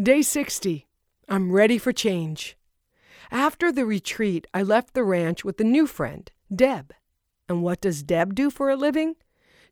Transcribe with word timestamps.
Day 0.00 0.22
60. 0.22 0.86
I'm 1.28 1.50
ready 1.50 1.76
for 1.76 1.92
change. 1.92 2.56
After 3.32 3.72
the 3.72 3.84
retreat, 3.84 4.46
I 4.54 4.62
left 4.62 4.94
the 4.94 5.02
ranch 5.02 5.44
with 5.44 5.60
a 5.60 5.64
new 5.64 5.88
friend, 5.88 6.30
Deb. 6.54 6.92
And 7.48 7.64
what 7.64 7.80
does 7.80 8.04
Deb 8.04 8.36
do 8.36 8.48
for 8.48 8.70
a 8.70 8.76
living? 8.76 9.16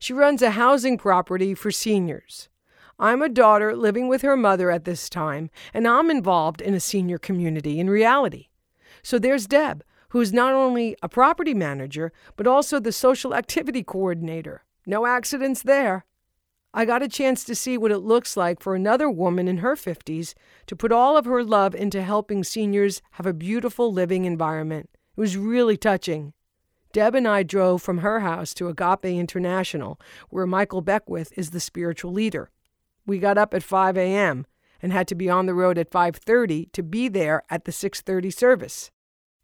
She 0.00 0.12
runs 0.12 0.42
a 0.42 0.50
housing 0.50 0.98
property 0.98 1.54
for 1.54 1.70
seniors. 1.70 2.48
I'm 2.98 3.22
a 3.22 3.28
daughter 3.28 3.76
living 3.76 4.08
with 4.08 4.22
her 4.22 4.36
mother 4.36 4.72
at 4.72 4.84
this 4.84 5.08
time, 5.08 5.48
and 5.72 5.86
I'm 5.86 6.10
involved 6.10 6.60
in 6.60 6.74
a 6.74 6.80
senior 6.80 7.18
community 7.18 7.78
in 7.78 7.88
reality. 7.88 8.48
So 9.04 9.20
there's 9.20 9.46
Deb, 9.46 9.84
who 10.08 10.20
is 10.20 10.32
not 10.32 10.54
only 10.54 10.96
a 11.04 11.08
property 11.08 11.54
manager, 11.54 12.12
but 12.34 12.48
also 12.48 12.80
the 12.80 12.90
social 12.90 13.32
activity 13.32 13.84
coordinator. 13.84 14.64
No 14.86 15.06
accidents 15.06 15.62
there. 15.62 16.04
I 16.78 16.84
got 16.84 17.02
a 17.02 17.08
chance 17.08 17.42
to 17.44 17.54
see 17.54 17.78
what 17.78 17.90
it 17.90 18.00
looks 18.00 18.36
like 18.36 18.60
for 18.60 18.74
another 18.74 19.08
woman 19.08 19.48
in 19.48 19.56
her 19.58 19.76
50s 19.76 20.34
to 20.66 20.76
put 20.76 20.92
all 20.92 21.16
of 21.16 21.24
her 21.24 21.42
love 21.42 21.74
into 21.74 22.02
helping 22.02 22.44
seniors 22.44 23.00
have 23.12 23.24
a 23.24 23.32
beautiful 23.32 23.90
living 23.90 24.26
environment. 24.26 24.90
It 25.16 25.20
was 25.20 25.38
really 25.38 25.78
touching. 25.78 26.34
Deb 26.92 27.14
and 27.14 27.26
I 27.26 27.44
drove 27.44 27.80
from 27.80 27.98
her 27.98 28.20
house 28.20 28.52
to 28.54 28.68
Agape 28.68 29.06
International, 29.06 29.98
where 30.28 30.46
Michael 30.46 30.82
Beckwith 30.82 31.32
is 31.34 31.48
the 31.48 31.60
spiritual 31.60 32.12
leader. 32.12 32.50
We 33.06 33.20
got 33.20 33.38
up 33.38 33.54
at 33.54 33.62
5 33.62 33.96
a.m. 33.96 34.44
and 34.82 34.92
had 34.92 35.08
to 35.08 35.14
be 35.14 35.30
on 35.30 35.46
the 35.46 35.54
road 35.54 35.78
at 35.78 35.90
5:30 35.90 36.70
to 36.72 36.82
be 36.82 37.08
there 37.08 37.42
at 37.48 37.64
the 37.64 37.72
6:30 37.72 38.30
service. 38.30 38.90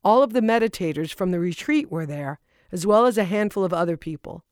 All 0.05 0.23
of 0.23 0.35
the 0.35 0.43
meditators 0.43 1.15
from 1.15 1.31
the 1.31 1.41
retreat 1.41 1.91
were 1.91 2.05
there, 2.05 2.41
as 2.71 2.87
well 2.87 3.07
as 3.07 3.17
a 3.17 3.25
handful 3.25 3.65
of 3.65 3.73
other 3.73 3.97
people. 3.97 4.45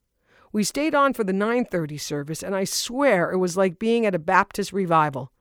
We 0.53 0.65
stayed 0.65 0.95
on 0.95 1.13
for 1.13 1.23
the 1.23 1.33
9:30 1.33 1.97
service 1.99 2.43
and 2.43 2.57
I 2.57 2.65
swear 2.65 3.31
it 3.31 3.39
was 3.39 3.57
like 3.57 3.79
being 3.79 4.05
at 4.05 4.15
a 4.15 4.19
Baptist 4.19 4.73
revival. 4.73 5.33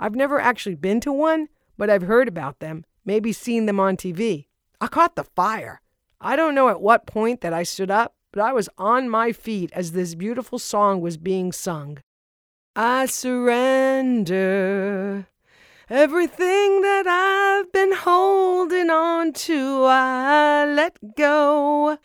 I've 0.00 0.16
never 0.16 0.40
actually 0.40 0.74
been 0.74 1.00
to 1.00 1.12
one, 1.12 1.48
but 1.78 1.88
I've 1.88 2.02
heard 2.02 2.28
about 2.28 2.58
them, 2.58 2.84
maybe 3.04 3.32
seen 3.32 3.66
them 3.66 3.78
on 3.78 3.96
TV. 3.96 4.48
I 4.80 4.88
caught 4.88 5.14
the 5.14 5.24
fire. 5.24 5.80
I 6.20 6.34
don't 6.36 6.54
know 6.54 6.68
at 6.68 6.80
what 6.80 7.06
point 7.06 7.40
that 7.42 7.52
I 7.52 7.62
stood 7.62 7.90
up, 7.90 8.14
but 8.32 8.42
I 8.42 8.52
was 8.52 8.68
on 8.76 9.08
my 9.08 9.32
feet 9.32 9.70
as 9.72 9.92
this 9.92 10.14
beautiful 10.14 10.58
song 10.58 11.00
was 11.00 11.16
being 11.16 11.52
sung. 11.52 11.98
I 12.74 13.06
surrender 13.06 14.26
everything 15.88 16.82
that 16.82 17.06
I've 17.06 17.72
been 17.72 17.92
holding 17.92 18.90
on 18.90 19.32
to. 19.32 19.84
I 19.84 20.66
let 20.66 20.98
go. 21.16 21.98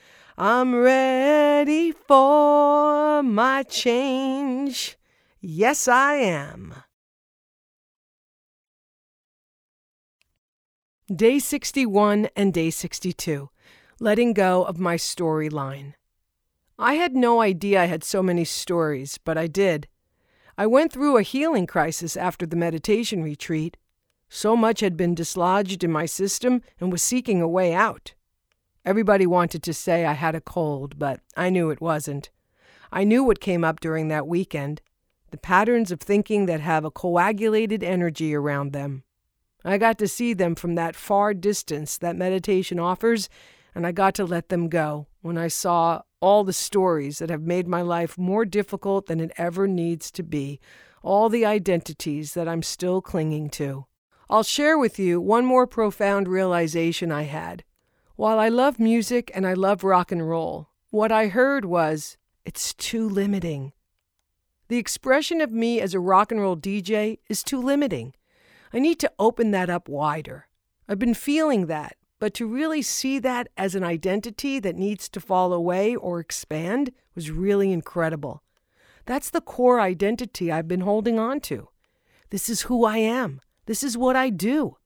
I'm 0.44 0.74
ready 0.74 1.92
for 1.92 3.22
my 3.22 3.62
change. 3.62 4.98
Yes, 5.40 5.88
I 5.88 6.16
am. 6.16 6.74
Day 11.16 11.38
61 11.38 12.30
and 12.36 12.52
Day 12.52 12.72
62 12.72 13.52
Letting 14.00 14.34
Go 14.34 14.64
of 14.64 14.80
My 14.80 14.96
Storyline. 14.96 15.94
I 16.80 16.96
had 16.96 17.16
no 17.16 17.40
idea 17.40 17.84
I 17.84 17.86
had 17.86 18.04
so 18.04 18.24
many 18.24 18.44
stories, 18.44 19.20
but 19.24 19.38
I 19.38 19.46
did. 19.46 19.88
I 20.58 20.66
went 20.66 20.92
through 20.92 21.18
a 21.18 21.22
healing 21.22 21.68
crisis 21.68 22.18
after 22.18 22.48
the 22.48 22.56
meditation 22.56 23.22
retreat. 23.22 23.78
So 24.28 24.58
much 24.58 24.80
had 24.80 24.98
been 24.98 25.14
dislodged 25.14 25.84
in 25.84 25.92
my 25.92 26.08
system 26.08 26.64
and 26.80 26.92
was 26.92 27.04
seeking 27.04 27.44
a 27.44 27.48
way 27.48 27.76
out. 27.76 28.16
Everybody 28.84 29.28
wanted 29.28 29.62
to 29.64 29.74
say 29.74 30.06
I 30.06 30.14
had 30.14 30.34
a 30.34 30.42
cold, 30.42 30.98
but 30.98 31.20
I 31.38 31.50
knew 31.50 31.70
it 31.70 31.82
wasn't. 31.82 32.30
I 32.92 33.04
knew 33.04 33.24
what 33.24 33.40
came 33.40 33.64
up 33.64 33.80
during 33.80 34.08
that 34.08 34.28
weekend 34.28 34.82
the 35.32 35.38
patterns 35.38 35.92
of 35.92 36.02
thinking 36.02 36.46
that 36.46 36.60
have 36.60 36.84
a 36.84 36.92
coagulated 36.92 37.84
energy 37.84 38.36
around 38.36 38.74
them. 38.74 39.04
I 39.64 39.78
got 39.78 39.98
to 40.00 40.08
see 40.08 40.34
them 40.34 40.56
from 40.56 40.76
that 40.76 40.96
far 40.96 41.34
distance 41.34 41.98
that 42.00 42.18
meditation 42.18 42.80
offers, 42.80 43.30
and 43.74 43.88
I 43.88 43.94
got 43.94 44.14
to 44.16 44.26
let 44.26 44.50
them 44.50 44.68
go 44.68 45.08
when 45.22 45.38
I 45.38 45.48
saw 45.48 46.02
all 46.20 46.44
the 46.44 46.54
stories 46.54 47.20
that 47.20 47.30
have 47.30 47.42
made 47.42 47.68
my 47.68 47.82
life 47.82 48.18
more 48.18 48.44
difficult 48.44 49.06
than 49.06 49.22
it 49.22 49.32
ever 49.38 49.68
needs 49.68 50.12
to 50.12 50.24
be, 50.24 50.60
all 51.02 51.30
the 51.30 51.46
identities 51.46 52.34
that 52.34 52.48
I'm 52.48 52.62
still 52.62 53.02
clinging 53.02 53.50
to. 53.52 53.86
I'll 54.30 54.44
share 54.44 54.78
with 54.78 55.00
you 55.00 55.22
one 55.22 55.46
more 55.46 55.66
profound 55.66 56.28
realization 56.28 57.12
I 57.12 57.24
had. 57.24 57.64
While 58.22 58.38
I 58.38 58.50
love 58.50 58.80
music 58.80 59.32
and 59.34 59.48
I 59.48 59.56
love 59.56 59.84
rock 59.84 60.12
and 60.12 60.30
roll, 60.30 60.70
what 60.92 61.12
I 61.12 61.26
heard 61.26 61.66
was, 61.66 62.18
it's 62.46 62.72
too 62.72 63.10
limiting. 63.10 63.74
The 64.68 64.78
expression 64.78 65.42
of 65.42 65.52
me 65.52 65.82
as 65.82 65.96
a 65.96 66.00
rock 66.00 66.32
and 66.32 66.40
roll 66.40 66.56
DJ 66.56 67.18
is 67.30 67.42
too 67.42 67.60
limiting. 67.60 68.14
I 68.72 68.78
need 68.78 69.00
to 69.00 69.12
open 69.18 69.50
that 69.50 69.72
up 69.72 69.90
wider. 69.90 70.48
I've 70.88 71.00
been 71.00 71.16
feeling 71.16 71.66
that, 71.66 71.96
but 72.20 72.36
to 72.36 72.46
really 72.46 72.84
see 72.84 73.18
that 73.18 73.48
as 73.58 73.74
an 73.74 73.84
identity 73.84 74.60
that 74.60 74.76
needs 74.76 75.10
to 75.10 75.20
fall 75.20 75.52
away 75.52 75.96
or 75.96 76.20
expand 76.20 76.92
was 77.16 77.32
really 77.32 77.72
incredible. 77.72 78.44
That's 79.08 79.32
the 79.32 79.42
core 79.42 79.82
identity 79.82 80.52
I've 80.52 80.68
been 80.68 80.82
holding 80.82 81.18
on 81.18 81.40
to. 81.50 81.70
This 82.30 82.50
is 82.50 82.62
who 82.62 82.86
I 82.86 82.98
am. 82.98 83.42
This 83.66 83.84
is 83.84 83.98
what 83.98 84.16
I 84.16 84.30
do. 84.30 84.78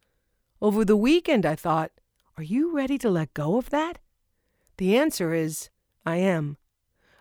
Over 0.61 0.85
the 0.85 0.95
weekend, 0.95 1.45
I 1.45 1.55
thought, 1.55 1.91
are 2.37 2.43
you 2.43 2.75
ready 2.75 2.97
to 2.97 3.09
let 3.09 3.33
go 3.33 3.57
of 3.57 3.69
that? 3.69 3.99
The 4.77 4.97
answer 4.97 5.33
is 5.33 5.69
I 6.05 6.17
am. 6.17 6.57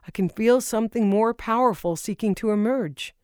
I 0.07 0.11
can 0.11 0.29
feel 0.29 0.61
something 0.61 1.09
more 1.09 1.33
powerful 1.33 1.97
seeking 1.97 2.35
to 2.37 2.51
emerge. 2.51 3.15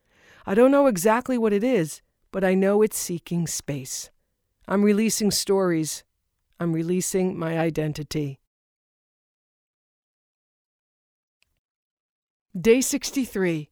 I 0.45 0.55
don't 0.55 0.71
know 0.71 0.87
exactly 0.87 1.37
what 1.37 1.53
it 1.53 1.63
is, 1.63 2.01
but 2.31 2.43
I 2.43 2.53
know 2.53 2.81
it's 2.81 2.97
seeking 2.97 3.45
space. 3.45 4.09
I'm 4.67 4.83
releasing 4.83 5.31
stories. 5.31 6.03
I'm 6.59 6.73
releasing 6.73 7.37
my 7.37 7.59
identity. 7.59 8.39
Day 12.59 12.81
63. 12.81 13.69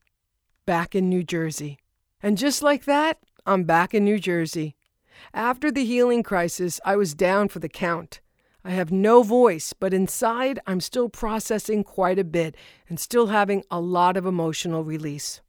Back 0.66 0.94
in 0.94 1.10
New 1.10 1.24
Jersey. 1.24 1.80
And 2.22 2.38
just 2.38 2.62
like 2.62 2.86
that, 2.86 3.20
I'm 3.46 3.64
back 3.64 3.94
in 3.94 4.04
New 4.04 4.20
Jersey. 4.20 4.76
After 5.34 5.72
the 5.72 5.86
healing 5.86 6.24
crisis, 6.24 6.80
I 6.86 6.96
was 6.96 7.14
down 7.14 7.50
for 7.50 7.60
the 7.60 7.70
count. 7.70 8.22
I 8.64 8.72
have 8.72 8.92
no 8.92 9.24
voice, 9.24 9.74
but 9.74 9.94
inside 9.94 10.60
I'm 10.68 10.82
still 10.82 11.10
processing 11.10 11.84
quite 11.84 12.20
a 12.20 12.24
bit 12.24 12.56
and 12.90 13.00
still 13.00 13.28
having 13.28 13.64
a 13.72 13.80
lot 13.80 14.18
of 14.18 14.26
emotional 14.26 14.84
release. 14.84 15.42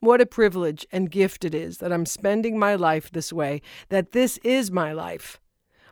What 0.00 0.20
a 0.20 0.26
privilege 0.26 0.86
and 0.92 1.10
gift 1.10 1.44
it 1.44 1.54
is 1.54 1.78
that 1.78 1.92
I'm 1.92 2.06
spending 2.06 2.58
my 2.58 2.74
life 2.74 3.10
this 3.10 3.32
way, 3.32 3.62
that 3.88 4.12
this 4.12 4.38
is 4.38 4.70
my 4.70 4.92
life. 4.92 5.40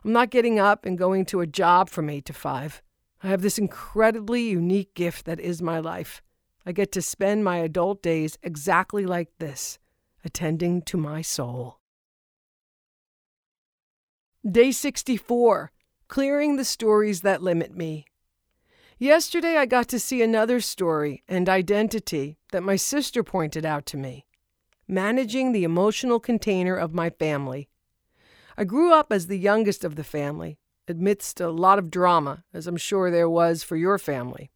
I'm 0.03 0.13
not 0.13 0.29
getting 0.29 0.59
up 0.59 0.85
and 0.85 0.97
going 0.97 1.25
to 1.25 1.41
a 1.41 1.47
job 1.47 1.89
from 1.89 2.09
8 2.09 2.25
to 2.25 2.33
5. 2.33 2.83
I 3.23 3.27
have 3.27 3.41
this 3.41 3.57
incredibly 3.57 4.43
unique 4.43 4.93
gift 4.93 5.25
that 5.25 5.39
is 5.39 5.61
my 5.61 5.79
life. 5.79 6.21
I 6.65 6.71
get 6.73 6.91
to 6.91 7.01
spend 7.01 7.43
my 7.43 7.57
adult 7.57 8.03
days 8.03 8.37
exactly 8.43 9.05
like 9.05 9.29
this, 9.39 9.79
attending 10.23 10.81
to 10.83 10.97
my 10.97 11.21
soul. 11.21 11.79
Day 14.49 14.71
64 14.71 15.71
Clearing 16.07 16.55
the 16.55 16.63
Stories 16.63 17.21
That 17.21 17.41
Limit 17.41 17.75
Me. 17.75 18.05
Yesterday, 18.99 19.57
I 19.57 19.65
got 19.65 19.87
to 19.87 19.99
see 19.99 20.21
another 20.21 20.59
story 20.59 21.23
and 21.27 21.49
identity 21.49 22.37
that 22.51 22.61
my 22.61 22.75
sister 22.75 23.23
pointed 23.23 23.65
out 23.65 23.87
to 23.87 23.97
me 23.97 24.27
managing 24.87 25.51
the 25.51 25.63
emotional 25.63 26.19
container 26.19 26.75
of 26.75 26.93
my 26.93 27.09
family. 27.09 27.69
I 28.55 28.65
grew 28.65 28.93
up 28.93 29.11
as 29.11 29.25
the 29.25 29.39
youngest 29.39 29.83
of 29.83 29.95
the 29.95 30.03
family, 30.03 30.59
amidst 30.87 31.41
a 31.41 31.49
lot 31.49 31.79
of 31.79 31.89
drama, 31.89 32.43
as 32.53 32.67
I'm 32.67 32.77
sure 32.77 33.09
there 33.09 33.27
was 33.27 33.63
for 33.63 33.77
your 33.77 33.97
family. 33.97 34.51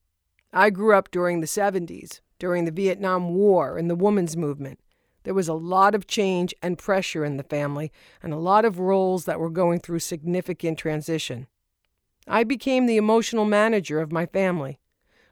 I 0.53 0.69
grew 0.69 0.93
up 0.93 1.09
during 1.09 1.41
the 1.41 1.47
70s, 1.47 2.21
during 2.37 2.65
the 2.65 2.71
Vietnam 2.71 3.33
War 3.33 3.75
and 3.75 3.89
the 3.89 3.95
women's 3.95 4.37
movement. 4.37 4.79
There 5.29 5.35
was 5.35 5.47
a 5.47 5.53
lot 5.53 5.93
of 5.93 6.07
change 6.07 6.55
and 6.63 6.75
pressure 6.75 7.23
in 7.23 7.37
the 7.37 7.43
family, 7.43 7.91
and 8.23 8.33
a 8.33 8.37
lot 8.37 8.65
of 8.65 8.79
roles 8.79 9.25
that 9.25 9.39
were 9.39 9.51
going 9.51 9.79
through 9.79 9.99
significant 9.99 10.79
transition. 10.79 11.45
I 12.27 12.43
became 12.43 12.87
the 12.87 12.97
emotional 12.97 13.45
manager 13.45 14.01
of 14.01 14.11
my 14.11 14.25
family. 14.25 14.79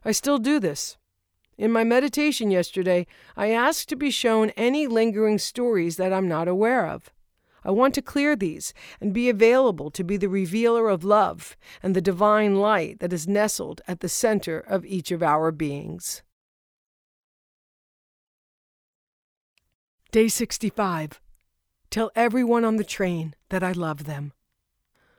I 0.05 0.11
still 0.11 0.37
do 0.37 0.59
this. 0.59 0.97
In 1.57 1.71
my 1.71 1.83
meditation 1.83 2.51
yesterday, 2.51 3.07
I 3.35 3.49
asked 3.49 3.89
to 3.89 3.95
be 3.95 4.11
shown 4.11 4.51
any 4.51 4.85
lingering 4.85 5.39
stories 5.39 5.97
that 5.97 6.13
I'm 6.13 6.27
not 6.27 6.47
aware 6.47 6.85
of. 6.85 7.09
I 7.63 7.71
want 7.71 7.95
to 7.95 8.03
clear 8.03 8.35
these 8.35 8.75
and 9.01 9.15
be 9.15 9.29
available 9.29 9.89
to 9.89 10.03
be 10.03 10.15
the 10.15 10.29
revealer 10.29 10.89
of 10.89 11.03
love 11.03 11.57
and 11.81 11.95
the 11.95 12.01
divine 12.01 12.57
light 12.57 12.99
that 12.99 13.13
is 13.13 13.27
nestled 13.27 13.81
at 13.87 14.01
the 14.01 14.09
center 14.09 14.59
of 14.59 14.85
each 14.85 15.09
of 15.09 15.23
our 15.23 15.51
beings. 15.51 16.21
Day 20.17 20.29
65. 20.29 21.21
Tell 21.91 22.09
everyone 22.15 22.65
on 22.65 22.77
the 22.77 22.83
train 22.83 23.35
that 23.49 23.61
I 23.61 23.71
love 23.71 24.05
them. 24.05 24.33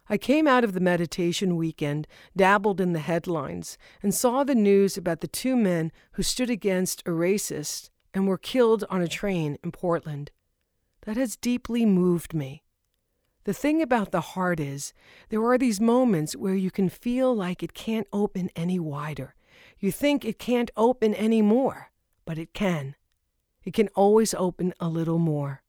I 0.08 0.18
came 0.18 0.48
out 0.48 0.64
of 0.64 0.72
the 0.72 0.80
meditation 0.80 1.54
weekend, 1.54 2.08
dabbled 2.36 2.80
in 2.80 2.94
the 2.94 2.98
headlines, 2.98 3.78
and 4.02 4.12
saw 4.12 4.42
the 4.42 4.56
news 4.56 4.96
about 4.96 5.20
the 5.20 5.28
two 5.28 5.54
men 5.54 5.92
who 6.14 6.24
stood 6.24 6.50
against 6.50 7.02
a 7.02 7.10
racist 7.10 7.90
and 8.12 8.26
were 8.26 8.36
killed 8.36 8.82
on 8.90 9.00
a 9.00 9.06
train 9.06 9.56
in 9.62 9.70
Portland. 9.70 10.32
that 11.02 11.16
has 11.16 11.36
deeply 11.36 11.86
moved 11.86 12.34
me. 12.34 12.64
The 13.44 13.54
thing 13.54 13.80
about 13.80 14.10
the 14.10 14.32
heart 14.34 14.58
is, 14.58 14.92
there 15.28 15.44
are 15.44 15.58
these 15.58 15.80
moments 15.80 16.34
where 16.34 16.56
you 16.56 16.72
can 16.72 16.88
feel 16.88 17.32
like 17.32 17.62
it 17.62 17.72
can't 17.72 18.08
open 18.12 18.50
any 18.56 18.80
wider. 18.80 19.36
You 19.78 19.92
think 19.92 20.24
it 20.24 20.40
can't 20.40 20.72
open 20.76 21.14
any 21.14 21.40
more, 21.40 21.92
but 22.24 22.36
it 22.36 22.52
can. 22.52 22.96
It 23.68 23.74
can 23.74 23.88
always 23.88 24.32
open 24.32 24.72
a 24.80 24.88
little 24.88 25.18
more. 25.18 25.60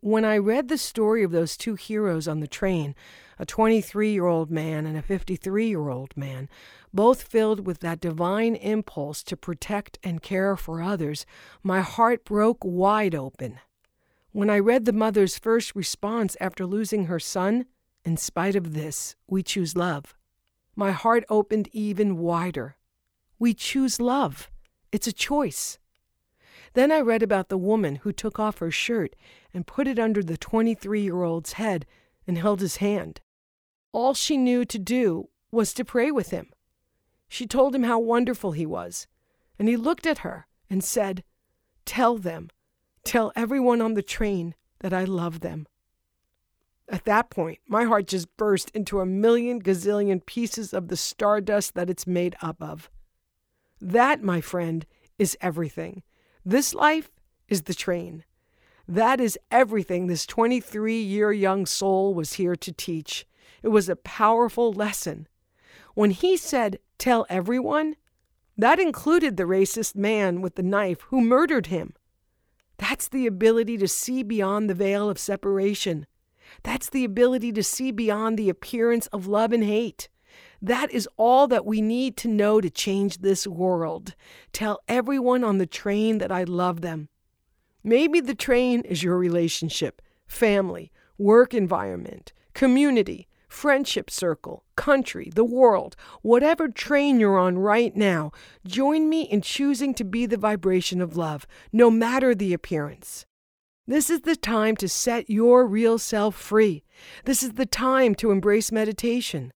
When 0.00 0.24
I 0.24 0.38
read 0.38 0.68
the 0.68 0.78
story 0.78 1.22
of 1.22 1.30
those 1.30 1.58
two 1.58 1.74
heroes 1.74 2.26
on 2.26 2.40
the 2.40 2.46
train, 2.46 2.94
a 3.38 3.44
23 3.44 4.12
year 4.12 4.24
old 4.24 4.50
man 4.50 4.86
and 4.86 4.96
a 4.96 5.02
53 5.02 5.68
year 5.68 5.90
old 5.90 6.16
man, 6.16 6.48
both 6.94 7.24
filled 7.24 7.66
with 7.66 7.80
that 7.80 8.00
divine 8.00 8.54
impulse 8.54 9.22
to 9.24 9.36
protect 9.36 9.98
and 10.02 10.22
care 10.22 10.56
for 10.56 10.80
others, 10.80 11.26
my 11.62 11.82
heart 11.82 12.24
broke 12.24 12.64
wide 12.64 13.14
open. 13.14 13.60
When 14.32 14.48
I 14.48 14.58
read 14.58 14.86
the 14.86 14.94
mother's 14.94 15.36
first 15.36 15.76
response 15.76 16.38
after 16.40 16.64
losing 16.64 17.08
her 17.08 17.20
son, 17.20 17.66
in 18.06 18.16
spite 18.16 18.56
of 18.56 18.72
this, 18.72 19.16
we 19.26 19.42
choose 19.42 19.76
love, 19.76 20.14
my 20.74 20.92
heart 20.92 21.26
opened 21.28 21.68
even 21.72 22.16
wider. 22.16 22.76
We 23.38 23.52
choose 23.52 24.00
love. 24.00 24.48
It's 24.92 25.06
a 25.06 25.12
choice. 25.12 25.78
Then 26.74 26.90
I 26.90 27.00
read 27.00 27.22
about 27.22 27.48
the 27.48 27.58
woman 27.58 27.96
who 27.96 28.12
took 28.12 28.38
off 28.38 28.58
her 28.58 28.70
shirt 28.70 29.16
and 29.52 29.66
put 29.66 29.86
it 29.86 29.98
under 29.98 30.22
the 30.22 30.36
23 30.36 31.00
year 31.00 31.22
old's 31.22 31.54
head 31.54 31.86
and 32.26 32.36
held 32.36 32.60
his 32.60 32.76
hand. 32.76 33.20
All 33.92 34.12
she 34.12 34.36
knew 34.36 34.64
to 34.64 34.78
do 34.78 35.28
was 35.52 35.72
to 35.74 35.84
pray 35.84 36.10
with 36.10 36.30
him. 36.30 36.50
She 37.28 37.46
told 37.46 37.74
him 37.74 37.84
how 37.84 37.98
wonderful 38.00 38.52
he 38.52 38.66
was, 38.66 39.06
and 39.58 39.68
he 39.68 39.76
looked 39.76 40.06
at 40.06 40.18
her 40.18 40.46
and 40.68 40.82
said, 40.82 41.22
Tell 41.84 42.18
them, 42.18 42.50
tell 43.04 43.32
everyone 43.36 43.80
on 43.80 43.94
the 43.94 44.02
train 44.02 44.54
that 44.80 44.92
I 44.92 45.04
love 45.04 45.40
them. 45.40 45.66
At 46.88 47.04
that 47.04 47.30
point, 47.30 47.60
my 47.66 47.84
heart 47.84 48.08
just 48.08 48.36
burst 48.36 48.70
into 48.70 49.00
a 49.00 49.06
million 49.06 49.62
gazillion 49.62 50.24
pieces 50.24 50.74
of 50.74 50.88
the 50.88 50.96
stardust 50.96 51.74
that 51.74 51.88
it's 51.88 52.06
made 52.06 52.36
up 52.42 52.60
of. 52.60 52.90
That, 53.80 54.22
my 54.22 54.40
friend, 54.40 54.84
is 55.18 55.36
everything. 55.40 56.02
This 56.44 56.74
life 56.74 57.10
is 57.48 57.62
the 57.62 57.74
train. 57.74 58.24
That 58.86 59.18
is 59.18 59.38
everything 59.50 60.06
this 60.06 60.26
23 60.26 61.00
year 61.00 61.32
young 61.32 61.64
soul 61.64 62.12
was 62.12 62.34
here 62.34 62.54
to 62.56 62.72
teach. 62.72 63.26
It 63.62 63.68
was 63.68 63.88
a 63.88 63.96
powerful 63.96 64.72
lesson. 64.72 65.26
When 65.94 66.10
he 66.10 66.36
said, 66.36 66.78
Tell 66.98 67.24
everyone, 67.30 67.96
that 68.58 68.78
included 68.78 69.36
the 69.36 69.44
racist 69.44 69.96
man 69.96 70.42
with 70.42 70.56
the 70.56 70.62
knife 70.62 71.00
who 71.08 71.20
murdered 71.20 71.66
him. 71.66 71.94
That's 72.76 73.08
the 73.08 73.26
ability 73.26 73.78
to 73.78 73.88
see 73.88 74.22
beyond 74.22 74.68
the 74.68 74.74
veil 74.74 75.08
of 75.08 75.18
separation. 75.18 76.06
That's 76.62 76.90
the 76.90 77.04
ability 77.04 77.52
to 77.52 77.62
see 77.62 77.90
beyond 77.90 78.38
the 78.38 78.50
appearance 78.50 79.06
of 79.08 79.26
love 79.26 79.52
and 79.52 79.64
hate. 79.64 80.08
That 80.64 80.90
is 80.92 81.06
all 81.18 81.46
that 81.48 81.66
we 81.66 81.82
need 81.82 82.16
to 82.16 82.28
know 82.28 82.62
to 82.62 82.70
change 82.70 83.18
this 83.18 83.46
world. 83.46 84.14
Tell 84.50 84.80
everyone 84.88 85.44
on 85.44 85.58
the 85.58 85.66
train 85.66 86.16
that 86.18 86.32
I 86.32 86.44
love 86.44 86.80
them. 86.80 87.10
Maybe 87.82 88.18
the 88.18 88.34
train 88.34 88.80
is 88.80 89.02
your 89.02 89.18
relationship, 89.18 90.00
family, 90.26 90.90
work 91.18 91.52
environment, 91.52 92.32
community, 92.54 93.28
friendship 93.46 94.10
circle, 94.10 94.64
country, 94.74 95.30
the 95.34 95.44
world, 95.44 95.96
whatever 96.22 96.68
train 96.68 97.20
you're 97.20 97.38
on 97.38 97.58
right 97.58 97.94
now. 97.94 98.32
Join 98.66 99.10
me 99.10 99.24
in 99.24 99.42
choosing 99.42 99.92
to 99.92 100.02
be 100.02 100.24
the 100.24 100.38
vibration 100.38 101.02
of 101.02 101.14
love, 101.14 101.46
no 101.74 101.90
matter 101.90 102.34
the 102.34 102.54
appearance. 102.54 103.26
This 103.86 104.08
is 104.08 104.22
the 104.22 104.34
time 104.34 104.76
to 104.76 104.88
set 104.88 105.28
your 105.28 105.66
real 105.66 105.98
self 105.98 106.34
free. 106.34 106.84
This 107.26 107.42
is 107.42 107.52
the 107.52 107.66
time 107.66 108.14
to 108.14 108.30
embrace 108.30 108.72
meditation. 108.72 109.52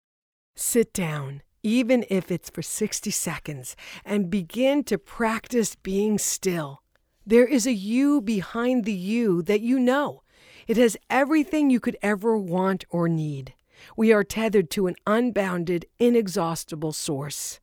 Sit 0.60 0.92
down, 0.92 1.42
even 1.62 2.04
if 2.10 2.32
it's 2.32 2.50
for 2.50 2.62
60 2.62 3.12
seconds, 3.12 3.76
and 4.04 4.28
begin 4.28 4.82
to 4.84 4.98
practice 4.98 5.76
being 5.76 6.18
still. 6.18 6.82
There 7.24 7.46
is 7.46 7.64
a 7.64 7.72
you 7.72 8.20
behind 8.20 8.84
the 8.84 8.92
you 8.92 9.40
that 9.42 9.60
you 9.60 9.78
know. 9.78 10.24
It 10.66 10.76
has 10.76 10.96
everything 11.08 11.70
you 11.70 11.78
could 11.78 11.96
ever 12.02 12.36
want 12.36 12.84
or 12.90 13.08
need. 13.08 13.54
We 13.96 14.12
are 14.12 14.24
tethered 14.24 14.68
to 14.70 14.88
an 14.88 14.96
unbounded, 15.06 15.86
inexhaustible 16.00 16.92
source. 16.92 17.60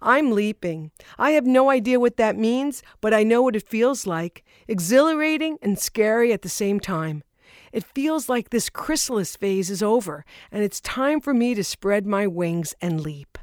I'm 0.00 0.32
leaping. 0.32 0.92
I 1.18 1.32
have 1.32 1.44
no 1.44 1.68
idea 1.68 2.00
what 2.00 2.16
that 2.16 2.38
means, 2.38 2.82
but 3.02 3.12
I 3.12 3.22
know 3.22 3.42
what 3.42 3.54
it 3.54 3.68
feels 3.68 4.06
like 4.06 4.46
exhilarating 4.66 5.58
and 5.60 5.78
scary 5.78 6.32
at 6.32 6.40
the 6.40 6.48
same 6.48 6.80
time. 6.80 7.22
It 7.72 7.84
feels 7.84 8.28
like 8.28 8.50
this 8.50 8.68
chrysalis 8.68 9.36
phase 9.36 9.70
is 9.70 9.82
over, 9.82 10.24
and 10.50 10.62
it's 10.62 10.80
time 10.80 11.20
for 11.20 11.32
me 11.32 11.54
to 11.54 11.62
spread 11.62 12.06
my 12.06 12.26
wings 12.26 12.74
and 12.80 13.00
leap. 13.00 13.38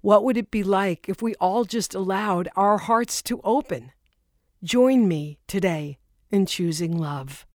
What 0.00 0.24
would 0.24 0.36
it 0.36 0.50
be 0.50 0.62
like 0.62 1.08
if 1.08 1.20
we 1.20 1.34
all 1.34 1.64
just 1.64 1.94
allowed 1.94 2.48
our 2.56 2.78
hearts 2.78 3.22
to 3.22 3.40
open? 3.44 3.92
Join 4.62 5.06
me 5.06 5.38
today 5.46 5.98
in 6.30 6.46
choosing 6.46 6.96
love. 6.96 7.46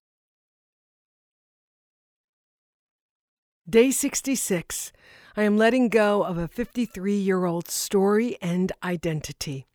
Day 3.70 3.90
66. 3.90 4.92
I 5.38 5.44
am 5.44 5.58
letting 5.58 5.88
go 5.88 6.24
of 6.24 6.38
a 6.38 6.48
53 6.48 7.16
year 7.16 7.46
old 7.46 7.70
story 7.70 8.38
and 8.42 8.72
identity. 8.84 9.66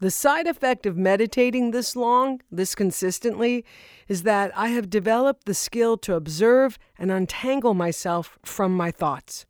The 0.00 0.10
side 0.10 0.46
effect 0.46 0.86
of 0.86 0.96
meditating 0.96 1.70
this 1.70 1.94
long, 1.94 2.40
this 2.50 2.74
consistently, 2.74 3.66
is 4.08 4.22
that 4.22 4.50
I 4.56 4.68
have 4.68 4.88
developed 4.88 5.44
the 5.44 5.52
skill 5.52 5.98
to 5.98 6.14
observe 6.14 6.78
and 6.98 7.10
untangle 7.10 7.74
myself 7.74 8.38
from 8.42 8.74
my 8.74 8.90
thoughts. 8.90 9.44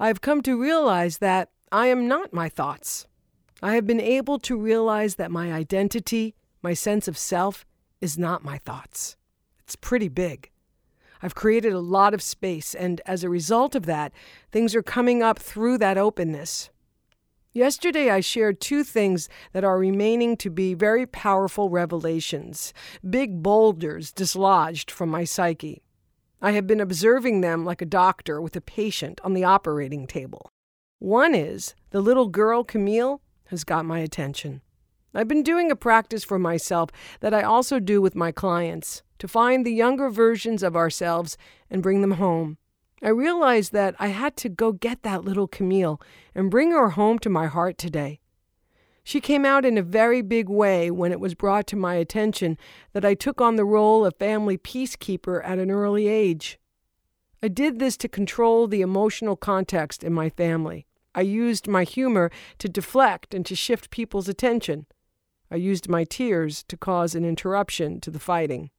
I 0.00 0.08
have 0.08 0.20
come 0.20 0.42
to 0.42 0.60
realize 0.60 1.18
that 1.18 1.50
I 1.70 1.86
am 1.86 2.08
not 2.08 2.32
my 2.32 2.48
thoughts. 2.48 3.06
I 3.62 3.76
have 3.76 3.86
been 3.86 4.00
able 4.00 4.40
to 4.40 4.56
realize 4.58 5.14
that 5.14 5.30
my 5.30 5.52
identity, 5.52 6.34
my 6.62 6.74
sense 6.74 7.06
of 7.06 7.16
self, 7.16 7.64
is 8.00 8.18
not 8.18 8.44
my 8.44 8.58
thoughts. 8.58 9.16
It's 9.60 9.76
pretty 9.76 10.08
big. 10.08 10.50
I've 11.22 11.36
created 11.36 11.72
a 11.72 11.80
lot 11.80 12.12
of 12.12 12.22
space, 12.22 12.74
and 12.74 13.00
as 13.06 13.22
a 13.22 13.30
result 13.30 13.76
of 13.76 13.86
that, 13.86 14.12
things 14.50 14.74
are 14.74 14.82
coming 14.82 15.22
up 15.22 15.38
through 15.38 15.78
that 15.78 15.96
openness. 15.96 16.70
Yesterday, 17.56 18.10
I 18.10 18.20
shared 18.20 18.60
two 18.60 18.84
things 18.84 19.30
that 19.54 19.64
are 19.64 19.78
remaining 19.78 20.36
to 20.36 20.50
be 20.50 20.74
very 20.74 21.06
powerful 21.06 21.70
revelations, 21.70 22.74
big 23.08 23.42
boulders 23.42 24.12
dislodged 24.12 24.90
from 24.90 25.08
my 25.08 25.24
psyche. 25.24 25.82
I 26.42 26.50
have 26.50 26.66
been 26.66 26.82
observing 26.82 27.40
them 27.40 27.64
like 27.64 27.80
a 27.80 27.86
doctor 27.86 28.42
with 28.42 28.56
a 28.56 28.60
patient 28.60 29.22
on 29.24 29.32
the 29.32 29.44
operating 29.44 30.06
table. 30.06 30.50
One 30.98 31.34
is 31.34 31.74
the 31.92 32.02
little 32.02 32.28
girl, 32.28 32.62
Camille, 32.62 33.22
has 33.46 33.64
got 33.64 33.86
my 33.86 34.00
attention. 34.00 34.60
I've 35.14 35.26
been 35.26 35.42
doing 35.42 35.70
a 35.70 35.76
practice 35.76 36.24
for 36.24 36.38
myself 36.38 36.90
that 37.20 37.32
I 37.32 37.40
also 37.40 37.80
do 37.80 38.02
with 38.02 38.14
my 38.14 38.32
clients 38.32 39.02
to 39.18 39.26
find 39.26 39.64
the 39.64 39.72
younger 39.72 40.10
versions 40.10 40.62
of 40.62 40.76
ourselves 40.76 41.38
and 41.70 41.82
bring 41.82 42.02
them 42.02 42.18
home. 42.20 42.58
I 43.06 43.10
realized 43.10 43.72
that 43.72 43.94
I 44.00 44.08
had 44.08 44.36
to 44.38 44.48
go 44.48 44.72
get 44.72 45.04
that 45.04 45.24
little 45.24 45.46
Camille 45.46 46.00
and 46.34 46.50
bring 46.50 46.72
her 46.72 46.88
home 46.88 47.20
to 47.20 47.30
my 47.30 47.46
heart 47.46 47.78
today. 47.78 48.18
She 49.04 49.20
came 49.20 49.44
out 49.44 49.64
in 49.64 49.78
a 49.78 49.82
very 49.82 50.22
big 50.22 50.48
way 50.48 50.90
when 50.90 51.12
it 51.12 51.20
was 51.20 51.36
brought 51.36 51.68
to 51.68 51.76
my 51.76 51.94
attention 51.94 52.58
that 52.94 53.04
I 53.04 53.14
took 53.14 53.40
on 53.40 53.54
the 53.54 53.64
role 53.64 54.04
of 54.04 54.16
family 54.16 54.58
peacekeeper 54.58 55.40
at 55.44 55.60
an 55.60 55.70
early 55.70 56.08
age. 56.08 56.58
I 57.40 57.46
did 57.46 57.78
this 57.78 57.96
to 57.98 58.08
control 58.08 58.66
the 58.66 58.80
emotional 58.80 59.36
context 59.36 60.02
in 60.02 60.12
my 60.12 60.28
family. 60.28 60.88
I 61.14 61.20
used 61.20 61.68
my 61.68 61.84
humor 61.84 62.32
to 62.58 62.68
deflect 62.68 63.34
and 63.34 63.46
to 63.46 63.54
shift 63.54 63.90
people's 63.90 64.28
attention. 64.28 64.86
I 65.48 65.54
used 65.54 65.88
my 65.88 66.02
tears 66.02 66.64
to 66.64 66.76
cause 66.76 67.14
an 67.14 67.24
interruption 67.24 68.00
to 68.00 68.10
the 68.10 68.18
fighting. 68.18 68.70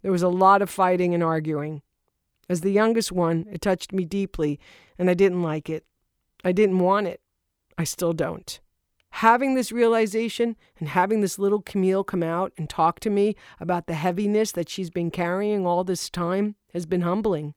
There 0.00 0.10
was 0.10 0.22
a 0.22 0.28
lot 0.30 0.62
of 0.62 0.70
fighting 0.70 1.12
and 1.12 1.22
arguing. 1.22 1.82
As 2.48 2.62
the 2.62 2.72
youngest 2.72 3.12
one, 3.12 3.46
it 3.50 3.60
touched 3.60 3.92
me 3.92 4.04
deeply, 4.04 4.58
and 4.98 5.10
I 5.10 5.14
didn't 5.14 5.42
like 5.42 5.68
it. 5.68 5.84
I 6.44 6.52
didn't 6.52 6.78
want 6.78 7.06
it. 7.06 7.20
I 7.76 7.84
still 7.84 8.12
don't. 8.12 8.58
Having 9.10 9.54
this 9.54 9.72
realization 9.72 10.56
and 10.78 10.88
having 10.88 11.20
this 11.20 11.38
little 11.38 11.62
Camille 11.62 12.04
come 12.04 12.22
out 12.22 12.52
and 12.56 12.68
talk 12.68 13.00
to 13.00 13.10
me 13.10 13.36
about 13.58 13.86
the 13.86 13.94
heaviness 13.94 14.52
that 14.52 14.68
she's 14.68 14.90
been 14.90 15.10
carrying 15.10 15.66
all 15.66 15.84
this 15.84 16.08
time 16.08 16.56
has 16.72 16.86
been 16.86 17.00
humbling. 17.02 17.54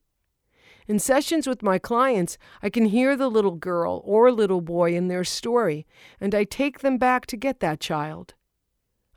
In 0.88 0.98
sessions 0.98 1.46
with 1.46 1.62
my 1.62 1.78
clients, 1.78 2.36
I 2.62 2.68
can 2.68 2.86
hear 2.86 3.16
the 3.16 3.28
little 3.28 3.52
girl 3.52 4.02
or 4.04 4.32
little 4.32 4.60
boy 4.60 4.94
in 4.94 5.08
their 5.08 5.24
story, 5.24 5.86
and 6.20 6.34
I 6.34 6.44
take 6.44 6.80
them 6.80 6.98
back 6.98 7.26
to 7.26 7.36
get 7.36 7.60
that 7.60 7.80
child. 7.80 8.34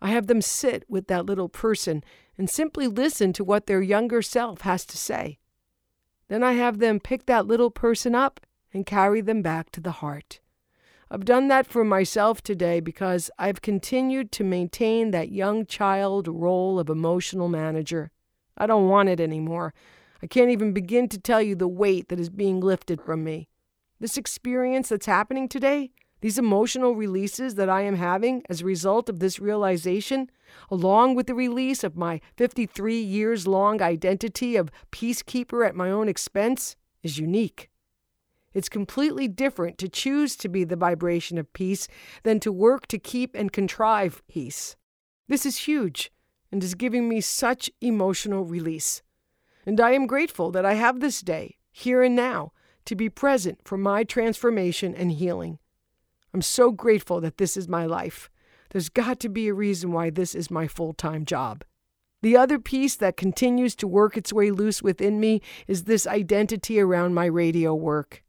I 0.02 0.10
have 0.10 0.28
them 0.28 0.42
sit 0.42 0.84
with 0.88 1.08
that 1.08 1.26
little 1.26 1.50
person 1.50 2.04
and 2.38 2.50
simply 2.50 2.88
listen 2.88 3.34
to 3.34 3.44
what 3.44 3.66
their 3.66 3.82
younger 3.82 4.22
self 4.22 4.62
has 4.62 4.86
to 4.88 4.98
say. 4.98 5.40
Then 6.28 6.44
I 6.44 6.54
have 6.54 6.80
them 6.80 7.00
pick 7.00 7.26
that 7.26 7.46
little 7.46 7.70
person 7.70 8.16
up 8.16 8.40
and 8.74 8.86
carry 8.86 9.22
them 9.22 9.42
back 9.42 9.72
to 9.72 9.82
the 9.82 9.92
heart. 9.92 10.40
I've 11.10 11.26
done 11.26 11.48
that 11.50 11.68
for 11.68 11.84
myself 11.84 12.42
today 12.42 12.80
because 12.80 13.30
I've 13.38 13.62
continued 13.62 14.32
to 14.34 14.44
maintain 14.44 15.12
that 15.12 15.32
young 15.32 15.66
child 15.66 16.28
role 16.28 16.80
of 16.80 16.90
emotional 16.90 17.48
manager. 17.48 18.12
I 18.58 18.66
don't 18.66 18.90
want 18.90 19.10
it 19.10 19.20
anymore. 19.20 19.74
I 20.24 20.28
can't 20.28 20.50
even 20.50 20.74
begin 20.74 21.08
to 21.10 21.20
tell 21.20 21.42
you 21.42 21.56
the 21.56 21.68
weight 21.68 22.10
that 22.10 22.20
is 22.20 22.30
being 22.30 22.60
lifted 22.60 23.02
from 23.02 23.24
me. 23.24 23.50
This 24.00 24.18
experience 24.18 24.90
that's 24.90 25.06
happening 25.06 25.48
today, 25.48 25.92
these 26.22 26.38
emotional 26.38 26.96
releases 26.96 27.56
that 27.56 27.70
I 27.70 27.82
am 27.82 27.96
having 27.96 28.44
as 28.50 28.62
a 28.62 28.66
result 28.66 29.10
of 29.10 29.20
this 29.20 29.40
realization, 29.40 30.30
along 30.72 31.16
with 31.16 31.28
the 31.28 31.36
release 31.36 31.84
of 31.84 31.98
my 31.98 32.22
53 32.38 33.00
years 33.00 33.46
long 33.46 33.82
identity 33.82 34.56
of 34.56 34.72
peacekeeper 34.92 35.68
at 35.68 35.76
my 35.76 35.92
own 35.92 36.08
expense, 36.08 36.76
is 37.04 37.18
unique. 37.18 37.70
It's 38.54 38.70
completely 38.70 39.28
different 39.28 39.78
to 39.80 39.90
choose 39.90 40.38
to 40.38 40.48
be 40.48 40.64
the 40.64 40.78
vibration 40.78 41.38
of 41.38 41.52
peace 41.52 41.90
than 42.24 42.40
to 42.40 42.52
work 42.52 42.88
to 42.88 42.98
keep 42.98 43.36
and 43.36 43.52
contrive 43.52 44.24
peace. 44.30 44.78
This 45.28 45.46
is 45.46 45.68
huge 45.68 46.12
and 46.52 46.64
is 46.64 46.74
giving 46.74 47.10
me 47.10 47.20
such 47.20 47.70
emotional 47.82 48.46
release. 48.46 49.02
And 49.66 49.82
I 49.82 49.92
am 49.92 50.08
grateful 50.08 50.52
that 50.52 50.66
I 50.66 50.76
have 50.76 51.02
this 51.02 51.22
day, 51.22 51.58
here 51.72 52.02
and 52.02 52.16
now, 52.16 52.54
to 52.86 52.96
be 52.96 53.10
present 53.10 53.60
for 53.66 53.78
my 53.78 54.06
transformation 54.06 54.96
and 54.96 55.12
healing. 55.12 55.60
I'm 56.36 56.42
so 56.42 56.74
grateful 56.74 57.22
that 57.22 57.38
this 57.38 57.56
is 57.56 57.70
my 57.70 57.86
life. 57.86 58.30
There's 58.72 58.90
got 58.90 59.22
to 59.22 59.30
be 59.30 59.48
a 59.48 59.54
reason 59.54 59.94
why 59.94 60.10
this 60.10 60.36
is 60.36 60.52
my 60.52 60.68
full 60.68 60.92
time 60.92 61.24
job. 61.24 61.64
The 62.22 62.36
other 62.36 62.60
piece 62.60 62.98
that 62.98 63.16
continues 63.16 63.74
to 63.78 63.88
work 63.88 64.18
its 64.18 64.34
way 64.34 64.52
loose 64.52 64.82
within 64.84 65.22
me 65.22 65.42
is 65.66 65.84
this 65.84 66.06
identity 66.06 66.78
around 66.78 67.14
my 67.14 67.24
radio 67.24 67.74
work. 67.74 68.22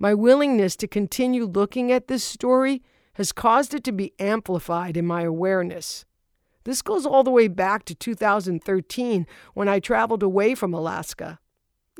My 0.00 0.14
willingness 0.14 0.74
to 0.78 0.88
continue 0.88 1.44
looking 1.44 1.92
at 1.92 2.08
this 2.08 2.24
story 2.24 2.82
has 3.12 3.30
caused 3.30 3.72
it 3.72 3.84
to 3.84 3.92
be 3.92 4.14
amplified 4.18 4.96
in 4.96 5.06
my 5.06 5.22
awareness. 5.22 6.04
This 6.64 6.82
goes 6.82 7.06
all 7.06 7.22
the 7.22 7.30
way 7.30 7.46
back 7.46 7.84
to 7.84 7.94
2013 7.94 9.28
when 9.54 9.68
I 9.68 9.78
traveled 9.78 10.24
away 10.24 10.56
from 10.56 10.74
Alaska. 10.74 11.38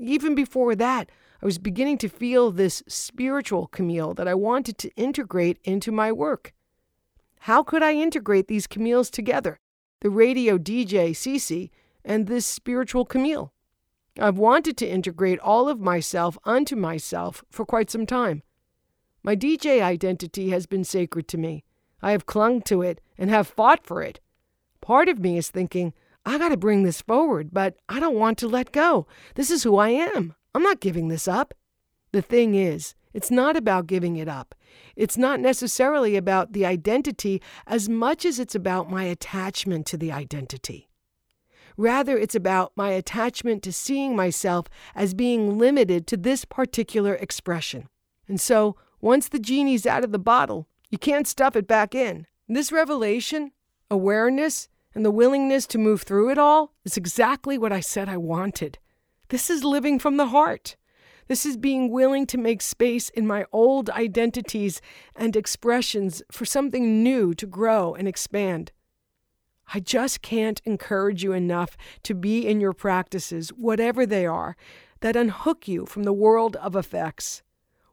Even 0.01 0.35
before 0.35 0.75
that, 0.75 1.11
I 1.43 1.47
was 1.47 1.59
beginning 1.59 1.99
to 1.99 2.09
feel 2.09 2.53
this 2.53 2.85
spiritual 2.87 3.67
Camille 3.67 4.15
that 4.15 4.29
I 4.29 4.35
wanted 4.35 4.79
to 4.79 4.95
integrate 4.95 5.59
into 5.65 5.91
my 5.91 6.13
work. 6.13 6.53
How 7.41 7.65
could 7.65 7.83
I 7.83 7.95
integrate 7.95 8.47
these 8.47 8.69
Camille's 8.69 9.11
together? 9.11 9.59
The 10.03 10.11
radio 10.11 10.57
DJ 10.57 11.11
Cece 11.11 11.71
and 12.05 12.29
this 12.29 12.47
spiritual 12.47 13.05
Camille? 13.05 13.53
I've 14.21 14.39
wanted 14.39 14.77
to 14.77 14.89
integrate 14.89 15.41
all 15.41 15.69
of 15.69 15.81
myself 15.81 16.39
unto 16.45 16.77
myself 16.77 17.43
for 17.51 17.67
quite 17.67 17.91
some 17.91 18.07
time. 18.07 18.45
My 19.25 19.35
DJ 19.35 19.83
identity 19.83 20.51
has 20.51 20.67
been 20.67 20.85
sacred 20.85 21.27
to 21.29 21.39
me. 21.39 21.65
I 22.01 22.13
have 22.13 22.27
clung 22.27 22.63
to 22.63 22.83
it 22.83 23.01
and 23.19 23.31
have 23.31 23.49
fought 23.49 23.85
for 23.85 24.01
it. 24.01 24.21
Part 24.81 25.09
of 25.09 25.19
me 25.19 25.39
is 25.39 25.51
thinking, 25.51 25.93
I 26.25 26.39
got 26.39 26.51
to 26.51 26.57
bring 26.57 26.85
this 26.85 27.03
forward, 27.03 27.51
but 27.53 27.75
I 27.89 27.99
don't 27.99 28.15
want 28.15 28.39
to 28.39 28.49
let 28.49 28.71
go. 28.71 29.09
This 29.35 29.51
is 29.51 29.65
who 29.65 29.77
I 29.77 29.89
am. 29.89 30.37
I'm 30.55 30.63
not 30.63 30.81
giving 30.81 31.09
this 31.09 31.27
up. 31.27 31.55
The 32.13 32.23
thing 32.23 32.55
is, 32.55 32.95
it's 33.15 33.31
not 33.31 33.57
about 33.57 33.87
giving 33.87 34.17
it 34.17 34.29
up. 34.29 34.55
It's 34.97 35.17
not 35.17 35.41
necessarily 35.41 36.17
about 36.17 36.53
the 36.53 36.67
identity 36.67 37.43
as 37.67 37.89
much 37.89 38.25
as 38.25 38.39
it's 38.39 38.55
about 38.55 38.91
my 38.91 39.05
attachment 39.05 39.87
to 39.87 39.97
the 39.97 40.13
identity. 40.13 40.89
Rather, 41.77 42.19
it's 42.19 42.35
about 42.35 42.73
my 42.77 42.91
attachment 42.91 43.63
to 43.63 43.73
seeing 43.73 44.15
myself 44.15 44.67
as 44.95 45.15
being 45.15 45.59
limited 45.59 46.07
to 46.07 46.17
this 46.17 46.45
particular 46.45 47.15
expression. 47.15 47.89
And 48.29 48.41
so, 48.41 48.77
once 49.01 49.29
the 49.29 49.39
genie's 49.39 49.87
out 49.87 50.05
of 50.05 50.13
the 50.13 50.19
bottle, 50.19 50.69
you 50.91 50.99
can't 50.99 51.27
stuff 51.27 51.57
it 51.57 51.67
back 51.67 51.95
in. 51.95 52.27
This 52.47 52.71
revelation, 52.71 53.53
awareness, 53.91 54.69
and 54.95 55.05
the 55.05 55.11
willingness 55.11 55.67
to 55.69 55.79
move 55.79 56.03
through 56.03 56.31
it 56.31 56.39
all 56.39 56.75
is 56.85 56.99
exactly 56.99 57.57
what 57.57 57.73
I 57.73 57.81
said 57.81 58.09
I 58.09 58.19
wanted. 58.19 58.79
This 59.33 59.49
is 59.49 59.65
living 59.65 59.99
from 59.99 60.19
the 60.19 60.27
heart. 60.27 60.77
This 61.27 61.47
is 61.47 61.57
being 61.57 61.91
willing 61.91 62.27
to 62.27 62.37
make 62.37 62.61
space 62.61 63.09
in 63.09 63.27
my 63.27 63.47
old 63.51 63.89
identities 63.89 64.83
and 65.17 65.35
expressions 65.35 66.23
for 66.31 66.45
something 66.45 67.03
new 67.03 67.33
to 67.37 67.47
grow 67.47 67.95
and 67.95 68.07
expand. 68.07 68.73
I 69.73 69.81
just 69.81 70.21
can't 70.21 70.61
encourage 70.67 71.23
you 71.23 71.33
enough 71.33 71.79
to 72.03 72.13
be 72.13 72.47
in 72.47 72.61
your 72.61 72.75
practices, 72.75 73.49
whatever 73.57 74.05
they 74.05 74.27
are, 74.27 74.55
that 75.01 75.17
unhook 75.17 75.67
you 75.67 75.87
from 75.87 76.03
the 76.03 76.13
world 76.13 76.57
of 76.57 76.77
effects. 76.77 77.43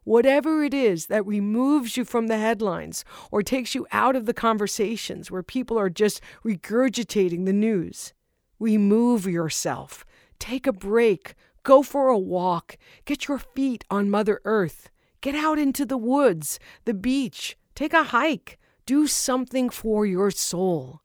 Whatever 0.04 0.62
it 0.62 0.74
is 0.74 1.06
that 1.06 1.24
removes 1.24 1.96
you 1.96 2.04
from 2.04 2.26
the 2.26 2.36
headlines 2.36 3.02
or 3.30 3.42
takes 3.42 3.74
you 3.74 3.86
out 3.92 4.14
of 4.14 4.26
the 4.26 4.34
conversations 4.34 5.30
where 5.30 5.42
people 5.42 5.78
are 5.78 5.88
just 5.88 6.20
regurgitating 6.44 7.46
the 7.46 7.54
news. 7.54 8.12
Remove 8.58 9.24
yourself. 9.24 10.04
Take 10.40 10.66
a 10.66 10.72
break. 10.72 11.34
Go 11.62 11.82
for 11.84 12.08
a 12.08 12.18
walk. 12.18 12.76
Get 13.04 13.28
your 13.28 13.38
feet 13.38 13.84
on 13.90 14.10
Mother 14.10 14.40
Earth. 14.44 14.90
Get 15.20 15.36
out 15.36 15.58
into 15.58 15.86
the 15.86 15.98
woods, 15.98 16.58
the 16.86 16.94
beach. 16.94 17.56
Take 17.76 17.92
a 17.92 18.04
hike. 18.04 18.58
Do 18.86 19.06
something 19.06 19.70
for 19.70 20.04
your 20.04 20.32
soul. 20.32 21.02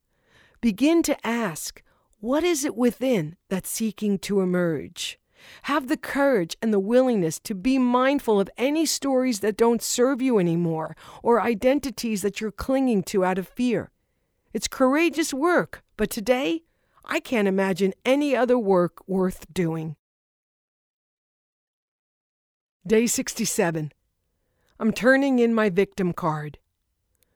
Begin 0.62 1.04
to 1.04 1.28
ask, 1.28 1.84
what 2.20 2.44
is 2.44 2.66
it 2.66 2.76
within 2.76 3.36
that's 3.50 3.70
seeking 3.70 4.18
to 4.20 4.42
emerge? 4.42 5.20
Have 5.64 5.90
the 5.90 5.98
courage 5.98 6.58
and 6.62 6.74
the 6.74 6.80
willingness 6.80 7.38
to 7.42 7.54
be 7.54 7.78
mindful 7.78 8.40
of 8.40 8.50
any 8.58 8.86
stories 8.86 9.42
that 9.42 9.58
don't 9.58 9.84
serve 9.84 10.22
you 10.22 10.40
anymore 10.40 10.96
or 11.22 11.42
identities 11.42 12.24
that 12.24 12.42
you're 12.42 12.52
clinging 12.52 13.04
to 13.04 13.24
out 13.24 13.38
of 13.38 13.48
fear. 13.48 13.92
It's 14.54 14.68
courageous 14.68 15.34
work, 15.34 15.84
but 15.98 16.10
today, 16.10 16.64
I 17.08 17.20
can't 17.20 17.48
imagine 17.48 17.94
any 18.04 18.36
other 18.36 18.58
work 18.58 19.08
worth 19.08 19.52
doing. 19.54 19.96
Day 22.86 23.08
67. 23.08 23.92
I'm 24.80 24.92
turning 24.92 25.40
in 25.40 25.54
my 25.54 25.70
victim 25.70 26.14
card. 26.14 26.58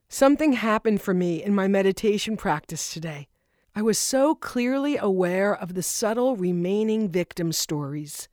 Something 0.08 0.54
happened 0.54 1.02
for 1.02 1.14
me 1.14 1.44
in 1.44 1.54
my 1.54 1.68
meditation 1.68 2.36
practice 2.36 2.92
today. 2.92 3.28
I 3.76 3.82
was 3.84 4.00
so 4.00 4.36
clearly 4.36 4.98
aware 4.98 5.56
of 5.56 5.76
the 5.76 5.84
subtle 5.84 6.36
remaining 6.36 7.10
victim 7.10 7.52
stories. 7.52 8.28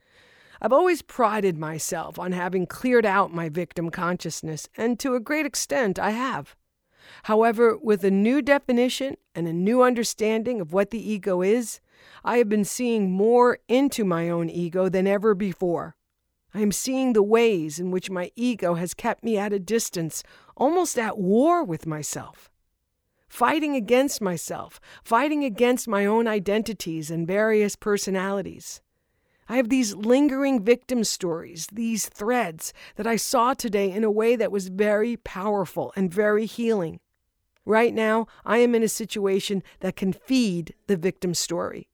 I've 0.60 0.72
always 0.72 1.02
prided 1.02 1.58
myself 1.58 2.18
on 2.18 2.32
having 2.32 2.66
cleared 2.66 3.04
out 3.04 3.32
my 3.32 3.50
victim 3.50 3.90
consciousness, 3.90 4.68
and 4.76 4.98
to 5.00 5.14
a 5.14 5.20
great 5.20 5.44
extent 5.44 5.98
I 5.98 6.10
have. 6.10 6.56
However, 7.24 7.76
with 7.76 8.04
a 8.04 8.10
new 8.10 8.42
definition 8.42 9.16
and 9.34 9.48
a 9.48 9.52
new 9.52 9.82
understanding 9.82 10.60
of 10.60 10.72
what 10.72 10.90
the 10.90 11.10
ego 11.10 11.42
is, 11.42 11.80
I 12.24 12.38
have 12.38 12.48
been 12.48 12.64
seeing 12.64 13.10
more 13.10 13.58
into 13.68 14.04
my 14.04 14.28
own 14.28 14.50
ego 14.50 14.88
than 14.88 15.06
ever 15.06 15.34
before. 15.34 15.96
I 16.54 16.60
am 16.60 16.72
seeing 16.72 17.12
the 17.12 17.22
ways 17.22 17.78
in 17.78 17.90
which 17.90 18.10
my 18.10 18.30
ego 18.34 18.74
has 18.74 18.94
kept 18.94 19.22
me 19.22 19.36
at 19.36 19.52
a 19.52 19.58
distance, 19.58 20.22
almost 20.56 20.98
at 20.98 21.18
war 21.18 21.62
with 21.62 21.86
myself. 21.86 22.50
Fighting 23.28 23.74
against 23.74 24.22
myself, 24.22 24.80
fighting 25.04 25.44
against 25.44 25.88
my 25.88 26.06
own 26.06 26.26
identities 26.26 27.10
and 27.10 27.26
various 27.26 27.76
personalities. 27.76 28.80
I 29.48 29.56
have 29.56 29.68
these 29.68 29.94
lingering 29.94 30.64
victim 30.64 31.04
stories, 31.04 31.68
these 31.72 32.08
threads 32.08 32.72
that 32.96 33.06
I 33.06 33.16
saw 33.16 33.54
today 33.54 33.90
in 33.90 34.02
a 34.02 34.10
way 34.10 34.34
that 34.36 34.50
was 34.50 34.68
very 34.68 35.16
powerful 35.18 35.92
and 35.94 36.12
very 36.12 36.46
healing. 36.46 37.00
Right 37.66 37.92
now, 37.92 38.28
I 38.44 38.58
am 38.58 38.76
in 38.76 38.84
a 38.84 38.88
situation 38.88 39.62
that 39.80 39.96
can 39.96 40.12
feed 40.12 40.74
the 40.86 40.96
victim 40.96 41.34
story. 41.34 41.88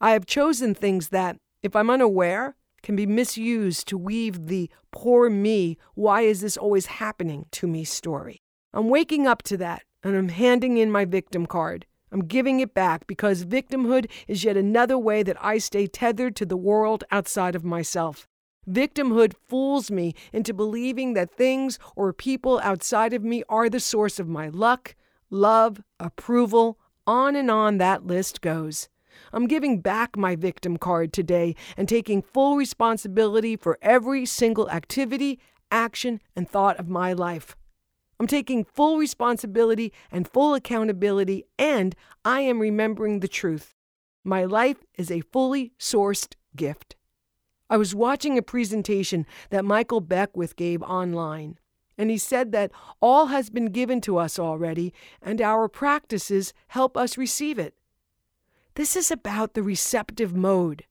I 0.00 0.10
have 0.10 0.26
chosen 0.26 0.74
things 0.74 1.08
that, 1.10 1.38
if 1.62 1.76
I'm 1.76 1.88
unaware, 1.88 2.56
can 2.82 2.96
be 2.96 3.06
misused 3.06 3.86
to 3.88 3.96
weave 3.98 4.46
the 4.48 4.70
poor 4.90 5.30
me, 5.30 5.78
why 5.94 6.22
is 6.22 6.40
this 6.40 6.56
always 6.56 6.86
happening 6.86 7.46
to 7.52 7.66
me 7.66 7.84
story. 7.84 8.42
I'm 8.72 8.88
waking 8.88 9.26
up 9.26 9.42
to 9.44 9.56
that 9.58 9.82
and 10.02 10.16
I'm 10.16 10.28
handing 10.28 10.76
in 10.76 10.90
my 10.90 11.04
victim 11.04 11.46
card. 11.46 11.86
I'm 12.10 12.24
giving 12.24 12.60
it 12.60 12.74
back 12.74 13.06
because 13.06 13.44
victimhood 13.44 14.10
is 14.26 14.44
yet 14.44 14.56
another 14.56 14.98
way 14.98 15.22
that 15.22 15.42
I 15.44 15.58
stay 15.58 15.86
tethered 15.86 16.34
to 16.36 16.46
the 16.46 16.56
world 16.56 17.04
outside 17.10 17.54
of 17.54 17.64
myself. 17.64 18.26
Victimhood 18.68 19.32
fools 19.48 19.90
me 19.90 20.14
into 20.32 20.52
believing 20.52 21.14
that 21.14 21.30
things 21.30 21.78
or 21.96 22.12
people 22.12 22.60
outside 22.62 23.14
of 23.14 23.24
me 23.24 23.42
are 23.48 23.70
the 23.70 23.80
source 23.80 24.18
of 24.18 24.28
my 24.28 24.48
luck, 24.48 24.94
love, 25.30 25.80
approval, 25.98 26.78
on 27.06 27.34
and 27.34 27.50
on 27.50 27.78
that 27.78 28.06
list 28.06 28.42
goes. 28.42 28.88
I'm 29.32 29.46
giving 29.46 29.80
back 29.80 30.16
my 30.16 30.36
victim 30.36 30.76
card 30.76 31.12
today 31.12 31.56
and 31.76 31.88
taking 31.88 32.20
full 32.20 32.56
responsibility 32.56 33.56
for 33.56 33.78
every 33.80 34.26
single 34.26 34.70
activity, 34.70 35.40
action, 35.70 36.20
and 36.36 36.48
thought 36.48 36.78
of 36.78 36.88
my 36.88 37.14
life. 37.14 37.56
I'm 38.20 38.26
taking 38.26 38.64
full 38.64 38.98
responsibility 38.98 39.92
and 40.10 40.28
full 40.28 40.54
accountability, 40.54 41.44
and 41.58 41.94
I 42.24 42.42
am 42.42 42.58
remembering 42.58 43.20
the 43.20 43.28
truth. 43.28 43.74
My 44.24 44.44
life 44.44 44.84
is 44.96 45.10
a 45.10 45.20
fully 45.20 45.72
sourced 45.78 46.34
gift. 46.54 46.96
I 47.70 47.76
was 47.76 47.94
watching 47.94 48.38
a 48.38 48.42
presentation 48.42 49.26
that 49.50 49.64
Michael 49.64 50.00
Beckwith 50.00 50.56
gave 50.56 50.82
online, 50.82 51.58
and 51.98 52.10
he 52.10 52.18
said 52.18 52.52
that 52.52 52.70
all 53.00 53.26
has 53.26 53.50
been 53.50 53.66
given 53.66 54.00
to 54.02 54.16
us 54.16 54.38
already, 54.38 54.94
and 55.20 55.42
our 55.42 55.68
practices 55.68 56.54
help 56.68 56.96
us 56.96 57.18
receive 57.18 57.58
it. 57.58 57.74
This 58.74 58.96
is 58.96 59.10
about 59.10 59.54
the 59.54 59.62
receptive 59.62 60.34
mode. 60.34 60.84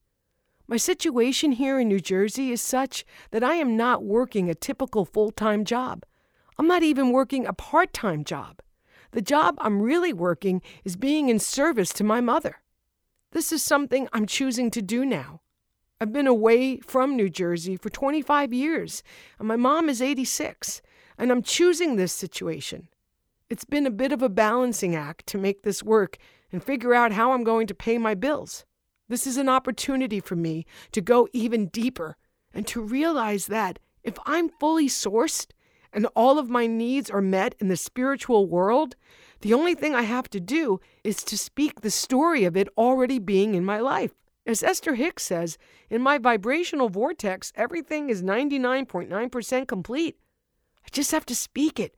My 0.68 0.76
situation 0.76 1.52
here 1.52 1.80
in 1.80 1.88
New 1.88 2.00
Jersey 2.00 2.52
is 2.52 2.60
such 2.60 3.06
that 3.30 3.42
I 3.42 3.54
am 3.54 3.76
not 3.76 4.04
working 4.04 4.50
a 4.50 4.54
typical 4.54 5.06
full 5.06 5.30
time 5.30 5.64
job. 5.64 6.04
I'm 6.58 6.68
not 6.68 6.82
even 6.82 7.10
working 7.10 7.46
a 7.46 7.54
part 7.54 7.92
time 7.92 8.24
job. 8.24 8.60
The 9.12 9.22
job 9.22 9.56
I'm 9.58 9.80
really 9.80 10.12
working 10.12 10.60
is 10.84 10.96
being 10.96 11.30
in 11.30 11.38
service 11.38 11.92
to 11.94 12.04
my 12.04 12.20
mother. 12.20 12.60
This 13.32 13.52
is 13.52 13.62
something 13.62 14.08
I'm 14.12 14.26
choosing 14.26 14.70
to 14.72 14.82
do 14.82 15.06
now. 15.06 15.40
I've 16.00 16.12
been 16.12 16.28
away 16.28 16.78
from 16.78 17.16
New 17.16 17.28
Jersey 17.28 17.76
for 17.76 17.90
25 17.90 18.52
years, 18.52 19.02
and 19.40 19.48
my 19.48 19.56
mom 19.56 19.88
is 19.88 20.00
86, 20.00 20.80
and 21.18 21.32
I'm 21.32 21.42
choosing 21.42 21.96
this 21.96 22.12
situation. 22.12 22.86
It's 23.50 23.64
been 23.64 23.84
a 23.84 23.90
bit 23.90 24.12
of 24.12 24.22
a 24.22 24.28
balancing 24.28 24.94
act 24.94 25.26
to 25.26 25.38
make 25.38 25.62
this 25.62 25.82
work 25.82 26.16
and 26.52 26.62
figure 26.62 26.94
out 26.94 27.10
how 27.10 27.32
I'm 27.32 27.42
going 27.42 27.66
to 27.66 27.74
pay 27.74 27.98
my 27.98 28.14
bills. 28.14 28.64
This 29.08 29.26
is 29.26 29.36
an 29.38 29.48
opportunity 29.48 30.20
for 30.20 30.36
me 30.36 30.66
to 30.92 31.00
go 31.00 31.26
even 31.32 31.66
deeper 31.66 32.16
and 32.54 32.64
to 32.68 32.80
realize 32.80 33.46
that 33.46 33.80
if 34.04 34.14
I'm 34.24 34.50
fully 34.50 34.86
sourced 34.86 35.48
and 35.92 36.06
all 36.14 36.38
of 36.38 36.48
my 36.48 36.68
needs 36.68 37.10
are 37.10 37.20
met 37.20 37.56
in 37.58 37.66
the 37.66 37.76
spiritual 37.76 38.46
world, 38.46 38.94
the 39.40 39.52
only 39.52 39.74
thing 39.74 39.96
I 39.96 40.02
have 40.02 40.30
to 40.30 40.38
do 40.38 40.80
is 41.02 41.24
to 41.24 41.36
speak 41.36 41.80
the 41.80 41.90
story 41.90 42.44
of 42.44 42.56
it 42.56 42.68
already 42.78 43.18
being 43.18 43.56
in 43.56 43.64
my 43.64 43.80
life. 43.80 44.12
As 44.48 44.64
Esther 44.64 44.96
Hicks 44.96 45.22
says, 45.22 45.58
in 45.88 46.02
my 46.02 46.18
vibrational 46.18 46.88
vortex, 46.88 47.52
everything 47.54 48.10
is 48.10 48.24
99.9% 48.24 49.68
complete. 49.68 50.18
I 50.84 50.88
just 50.90 51.12
have 51.12 51.26
to 51.26 51.36
speak 51.36 51.78
it 51.78 51.94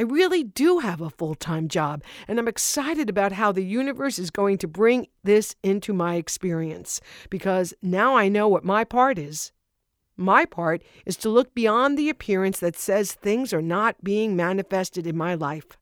I 0.00 0.04
really 0.04 0.44
do 0.44 0.78
have 0.78 1.00
a 1.00 1.10
full 1.10 1.34
time 1.34 1.66
job, 1.66 2.04
and 2.28 2.38
I'm 2.38 2.46
excited 2.46 3.10
about 3.10 3.32
how 3.32 3.50
the 3.50 3.64
universe 3.64 4.16
is 4.20 4.30
going 4.30 4.58
to 4.58 4.68
bring 4.68 5.08
this 5.24 5.56
into 5.64 5.92
my 5.92 6.14
experience 6.14 7.00
because 7.30 7.74
now 7.82 8.14
I 8.14 8.28
know 8.28 8.46
what 8.46 8.64
my 8.64 8.84
part 8.84 9.18
is. 9.18 9.50
My 10.16 10.44
part 10.44 10.82
is 11.04 11.16
to 11.18 11.28
look 11.28 11.52
beyond 11.52 11.98
the 11.98 12.10
appearance 12.10 12.60
that 12.60 12.76
says 12.76 13.12
things 13.12 13.52
are 13.52 13.62
not 13.62 14.04
being 14.04 14.36
manifested 14.36 15.04
in 15.04 15.16
my 15.16 15.34
life. 15.34 15.77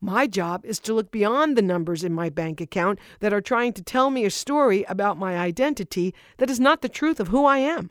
My 0.00 0.26
job 0.26 0.64
is 0.64 0.78
to 0.80 0.94
look 0.94 1.10
beyond 1.10 1.56
the 1.56 1.62
numbers 1.62 2.04
in 2.04 2.12
my 2.12 2.28
bank 2.28 2.60
account 2.60 2.98
that 3.20 3.32
are 3.32 3.40
trying 3.40 3.72
to 3.74 3.82
tell 3.82 4.10
me 4.10 4.24
a 4.24 4.30
story 4.30 4.84
about 4.84 5.18
my 5.18 5.36
identity 5.36 6.14
that 6.36 6.50
is 6.50 6.60
not 6.60 6.82
the 6.82 6.88
truth 6.88 7.18
of 7.18 7.28
who 7.28 7.44
I 7.44 7.58
am. 7.58 7.90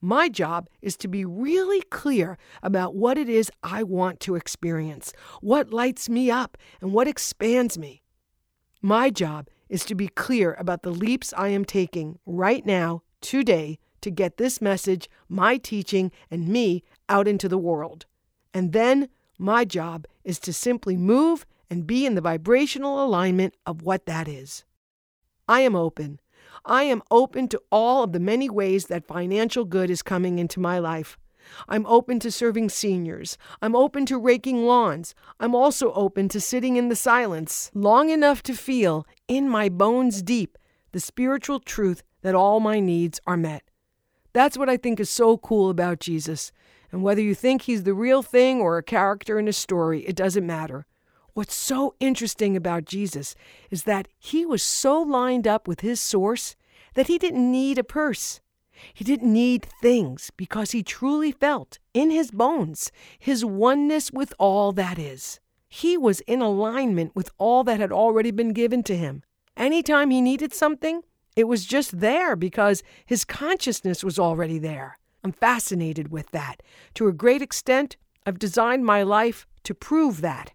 My 0.00 0.28
job 0.28 0.68
is 0.82 0.96
to 0.98 1.08
be 1.08 1.24
really 1.24 1.80
clear 1.90 2.36
about 2.62 2.94
what 2.94 3.16
it 3.16 3.28
is 3.28 3.50
I 3.62 3.82
want 3.82 4.20
to 4.20 4.34
experience, 4.34 5.12
what 5.40 5.72
lights 5.72 6.08
me 6.08 6.30
up, 6.30 6.58
and 6.80 6.92
what 6.92 7.08
expands 7.08 7.78
me. 7.78 8.02
My 8.82 9.08
job 9.08 9.48
is 9.70 9.86
to 9.86 9.94
be 9.94 10.08
clear 10.08 10.54
about 10.58 10.82
the 10.82 10.90
leaps 10.90 11.32
I 11.36 11.48
am 11.48 11.64
taking 11.64 12.18
right 12.26 12.64
now, 12.66 13.02
today, 13.22 13.78
to 14.02 14.10
get 14.10 14.36
this 14.36 14.60
message, 14.60 15.08
my 15.26 15.56
teaching, 15.56 16.12
and 16.30 16.48
me 16.48 16.84
out 17.08 17.26
into 17.26 17.48
the 17.48 17.56
world. 17.56 18.04
And 18.52 18.74
then 18.74 19.08
my 19.38 19.64
job 19.64 20.06
is 20.24 20.38
to 20.40 20.52
simply 20.52 20.96
move 20.96 21.46
and 21.70 21.86
be 21.86 22.06
in 22.06 22.14
the 22.14 22.20
vibrational 22.20 23.04
alignment 23.04 23.54
of 23.66 23.82
what 23.82 24.06
that 24.06 24.28
is. 24.28 24.64
I 25.48 25.60
am 25.60 25.76
open. 25.76 26.20
I 26.64 26.84
am 26.84 27.02
open 27.10 27.48
to 27.48 27.60
all 27.70 28.04
of 28.04 28.12
the 28.12 28.20
many 28.20 28.48
ways 28.48 28.86
that 28.86 29.06
financial 29.06 29.64
good 29.64 29.90
is 29.90 30.02
coming 30.02 30.38
into 30.38 30.60
my 30.60 30.78
life. 30.78 31.18
I'm 31.68 31.84
open 31.86 32.20
to 32.20 32.30
serving 32.30 32.70
seniors. 32.70 33.36
I'm 33.60 33.76
open 33.76 34.06
to 34.06 34.18
raking 34.18 34.64
lawns. 34.64 35.14
I'm 35.38 35.54
also 35.54 35.92
open 35.92 36.28
to 36.30 36.40
sitting 36.40 36.76
in 36.76 36.88
the 36.88 36.96
silence 36.96 37.70
long 37.74 38.08
enough 38.08 38.42
to 38.44 38.54
feel, 38.54 39.06
in 39.28 39.48
my 39.48 39.68
bones 39.68 40.22
deep, 40.22 40.56
the 40.92 41.00
spiritual 41.00 41.60
truth 41.60 42.02
that 42.22 42.34
all 42.34 42.60
my 42.60 42.80
needs 42.80 43.20
are 43.26 43.36
met. 43.36 43.62
That's 44.32 44.56
what 44.56 44.70
I 44.70 44.76
think 44.78 44.98
is 44.98 45.10
so 45.10 45.36
cool 45.36 45.70
about 45.70 46.00
Jesus. 46.00 46.50
And 46.94 47.02
whether 47.02 47.20
you 47.20 47.34
think 47.34 47.62
he's 47.62 47.82
the 47.82 47.92
real 47.92 48.22
thing 48.22 48.60
or 48.60 48.78
a 48.78 48.82
character 48.84 49.36
in 49.36 49.48
a 49.48 49.52
story, 49.52 50.02
it 50.06 50.14
doesn't 50.14 50.46
matter. 50.46 50.86
What's 51.32 51.56
so 51.56 51.96
interesting 51.98 52.56
about 52.56 52.84
Jesus 52.84 53.34
is 53.68 53.82
that 53.82 54.06
he 54.16 54.46
was 54.46 54.62
so 54.62 55.02
lined 55.02 55.48
up 55.48 55.66
with 55.66 55.80
his 55.80 56.00
source 56.00 56.54
that 56.94 57.08
he 57.08 57.18
didn't 57.18 57.50
need 57.50 57.78
a 57.78 57.82
purse. 57.82 58.40
He 58.94 59.02
didn't 59.02 59.32
need 59.32 59.66
things 59.82 60.30
because 60.36 60.70
he 60.70 60.84
truly 60.84 61.32
felt 61.32 61.80
in 61.94 62.12
his 62.12 62.30
bones 62.30 62.92
his 63.18 63.44
oneness 63.44 64.12
with 64.12 64.32
all 64.38 64.70
that 64.70 64.96
is. 64.96 65.40
He 65.68 65.96
was 65.98 66.20
in 66.28 66.40
alignment 66.40 67.16
with 67.16 67.28
all 67.38 67.64
that 67.64 67.80
had 67.80 67.90
already 67.90 68.30
been 68.30 68.52
given 68.52 68.84
to 68.84 68.96
him. 68.96 69.24
Anytime 69.56 70.10
he 70.10 70.20
needed 70.20 70.54
something, 70.54 71.02
it 71.34 71.48
was 71.48 71.64
just 71.64 71.98
there 71.98 72.36
because 72.36 72.84
his 73.04 73.24
consciousness 73.24 74.04
was 74.04 74.16
already 74.16 74.60
there. 74.60 74.96
I'm 75.24 75.32
fascinated 75.32 76.08
with 76.08 76.30
that. 76.32 76.62
To 76.94 77.08
a 77.08 77.12
great 77.12 77.40
extent, 77.40 77.96
I've 78.26 78.38
designed 78.38 78.84
my 78.84 79.02
life 79.02 79.46
to 79.64 79.74
prove 79.74 80.20
that. 80.20 80.52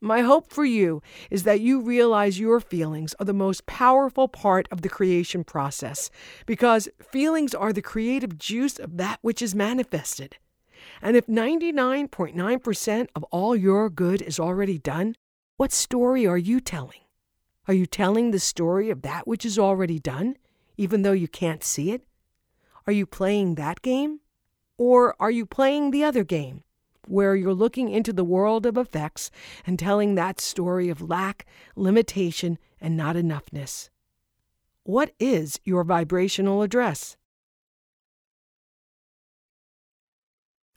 My 0.00 0.20
hope 0.20 0.52
for 0.52 0.64
you 0.64 1.02
is 1.30 1.42
that 1.42 1.60
you 1.60 1.80
realize 1.80 2.38
your 2.38 2.60
feelings 2.60 3.14
are 3.18 3.24
the 3.24 3.32
most 3.32 3.66
powerful 3.66 4.28
part 4.28 4.68
of 4.70 4.82
the 4.82 4.88
creation 4.88 5.44
process 5.44 6.10
because 6.46 6.88
feelings 7.00 7.54
are 7.54 7.72
the 7.72 7.82
creative 7.82 8.38
juice 8.38 8.78
of 8.78 8.96
that 8.96 9.18
which 9.22 9.42
is 9.42 9.54
manifested. 9.54 10.36
And 11.00 11.16
if 11.16 11.26
99.9% 11.26 13.08
of 13.14 13.24
all 13.24 13.54
your 13.54 13.90
good 13.90 14.22
is 14.22 14.40
already 14.40 14.78
done, 14.78 15.14
what 15.56 15.72
story 15.72 16.26
are 16.26 16.38
you 16.38 16.60
telling? 16.60 17.02
Are 17.68 17.74
you 17.74 17.86
telling 17.86 18.30
the 18.30 18.40
story 18.40 18.90
of 18.90 19.02
that 19.02 19.26
which 19.26 19.44
is 19.44 19.58
already 19.58 20.00
done, 20.00 20.36
even 20.76 21.02
though 21.02 21.12
you 21.12 21.28
can't 21.28 21.62
see 21.62 21.92
it? 21.92 22.02
Are 22.86 22.92
you 22.92 23.06
playing 23.06 23.54
that 23.56 23.82
game? 23.82 24.20
Or 24.78 25.14
are 25.20 25.30
you 25.30 25.46
playing 25.46 25.90
the 25.90 26.04
other 26.04 26.24
game? 26.24 26.64
where 27.06 27.34
you're 27.34 27.54
looking 27.54 27.88
into 27.88 28.12
the 28.12 28.24
world 28.24 28.66
of 28.66 28.76
effects 28.76 29.30
and 29.66 29.78
telling 29.78 30.14
that 30.14 30.40
story 30.40 30.88
of 30.88 31.02
lack, 31.02 31.46
limitation, 31.74 32.58
and 32.80 32.96
not 32.96 33.16
enoughness. 33.16 33.88
What 34.84 35.12
is 35.18 35.60
your 35.64 35.84
vibrational 35.84 36.62
address? 36.62 37.16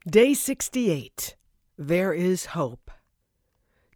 Day 0.08 0.34
68 0.34 1.36
There 1.78 2.13
is 2.13 2.48
Hope. 2.48 2.91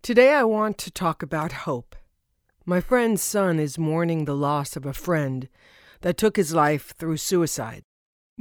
Today 0.02 0.34
I 0.34 0.44
want 0.44 0.78
to 0.80 0.92
talk 0.92 1.22
about 1.22 1.52
hope. 1.52 1.96
My 2.66 2.82
friend's 2.82 3.22
son 3.22 3.60
is 3.60 3.78
mourning 3.78 4.26
the 4.26 4.36
loss 4.36 4.76
of 4.76 4.86
a 4.86 4.94
friend 4.94 5.50
that 6.02 6.18
took 6.18 6.38
his 6.38 6.54
life 6.54 6.94
through 6.98 7.18
suicide. 7.18 7.84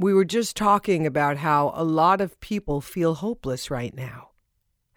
We 0.01 0.13
were 0.13 0.23
just 0.23 0.55
talking 0.55 1.05
about 1.05 1.39
how 1.39 1.73
a 1.75 1.83
lot 1.83 2.21
of 2.21 2.39
people 2.39 2.79
feel 2.79 3.15
hopeless 3.15 3.69
right 3.69 3.93
now. 3.93 4.29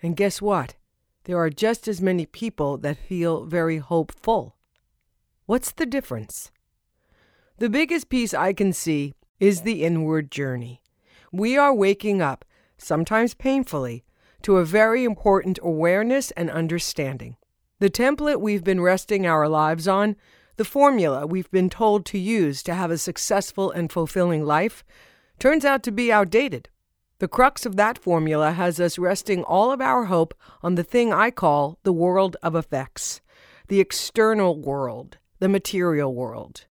And 0.00 0.16
guess 0.16 0.40
what? 0.40 0.76
There 1.24 1.36
are 1.38 1.50
just 1.50 1.88
as 1.88 2.00
many 2.00 2.24
people 2.24 2.78
that 2.78 3.08
feel 3.08 3.44
very 3.44 3.78
hopeful. 3.78 4.54
What's 5.44 5.72
the 5.72 5.86
difference? 5.86 6.52
The 7.58 7.68
biggest 7.68 8.10
piece 8.10 8.32
I 8.32 8.52
can 8.52 8.72
see 8.72 9.14
is 9.40 9.62
the 9.62 9.82
inward 9.82 10.30
journey. 10.30 10.84
We 11.32 11.56
are 11.58 11.74
waking 11.74 12.22
up, 12.22 12.44
sometimes 12.78 13.34
painfully, 13.34 14.04
to 14.42 14.58
a 14.58 14.64
very 14.64 15.02
important 15.02 15.58
awareness 15.64 16.30
and 16.32 16.48
understanding. 16.48 17.36
The 17.80 17.90
template 17.90 18.40
we've 18.40 18.62
been 18.62 18.80
resting 18.80 19.26
our 19.26 19.48
lives 19.48 19.88
on 19.88 20.14
the 20.62 20.68
formula 20.68 21.26
we've 21.26 21.50
been 21.50 21.68
told 21.68 22.06
to 22.06 22.16
use 22.16 22.62
to 22.62 22.72
have 22.72 22.92
a 22.92 22.96
successful 22.96 23.72
and 23.72 23.90
fulfilling 23.90 24.44
life 24.44 24.84
turns 25.40 25.64
out 25.64 25.82
to 25.82 25.90
be 25.90 26.12
outdated. 26.12 26.68
The 27.18 27.26
crux 27.26 27.66
of 27.66 27.74
that 27.74 27.98
formula 27.98 28.52
has 28.52 28.78
us 28.78 28.96
resting 28.96 29.42
all 29.42 29.72
of 29.72 29.80
our 29.80 30.04
hope 30.04 30.34
on 30.62 30.76
the 30.76 30.84
thing 30.84 31.12
I 31.12 31.32
call 31.32 31.80
the 31.82 31.92
world 31.92 32.36
of 32.44 32.54
effects, 32.54 33.20
the 33.66 33.80
external 33.80 34.56
world, 34.56 35.18
the 35.40 35.48
material 35.48 36.14
world. 36.14 36.66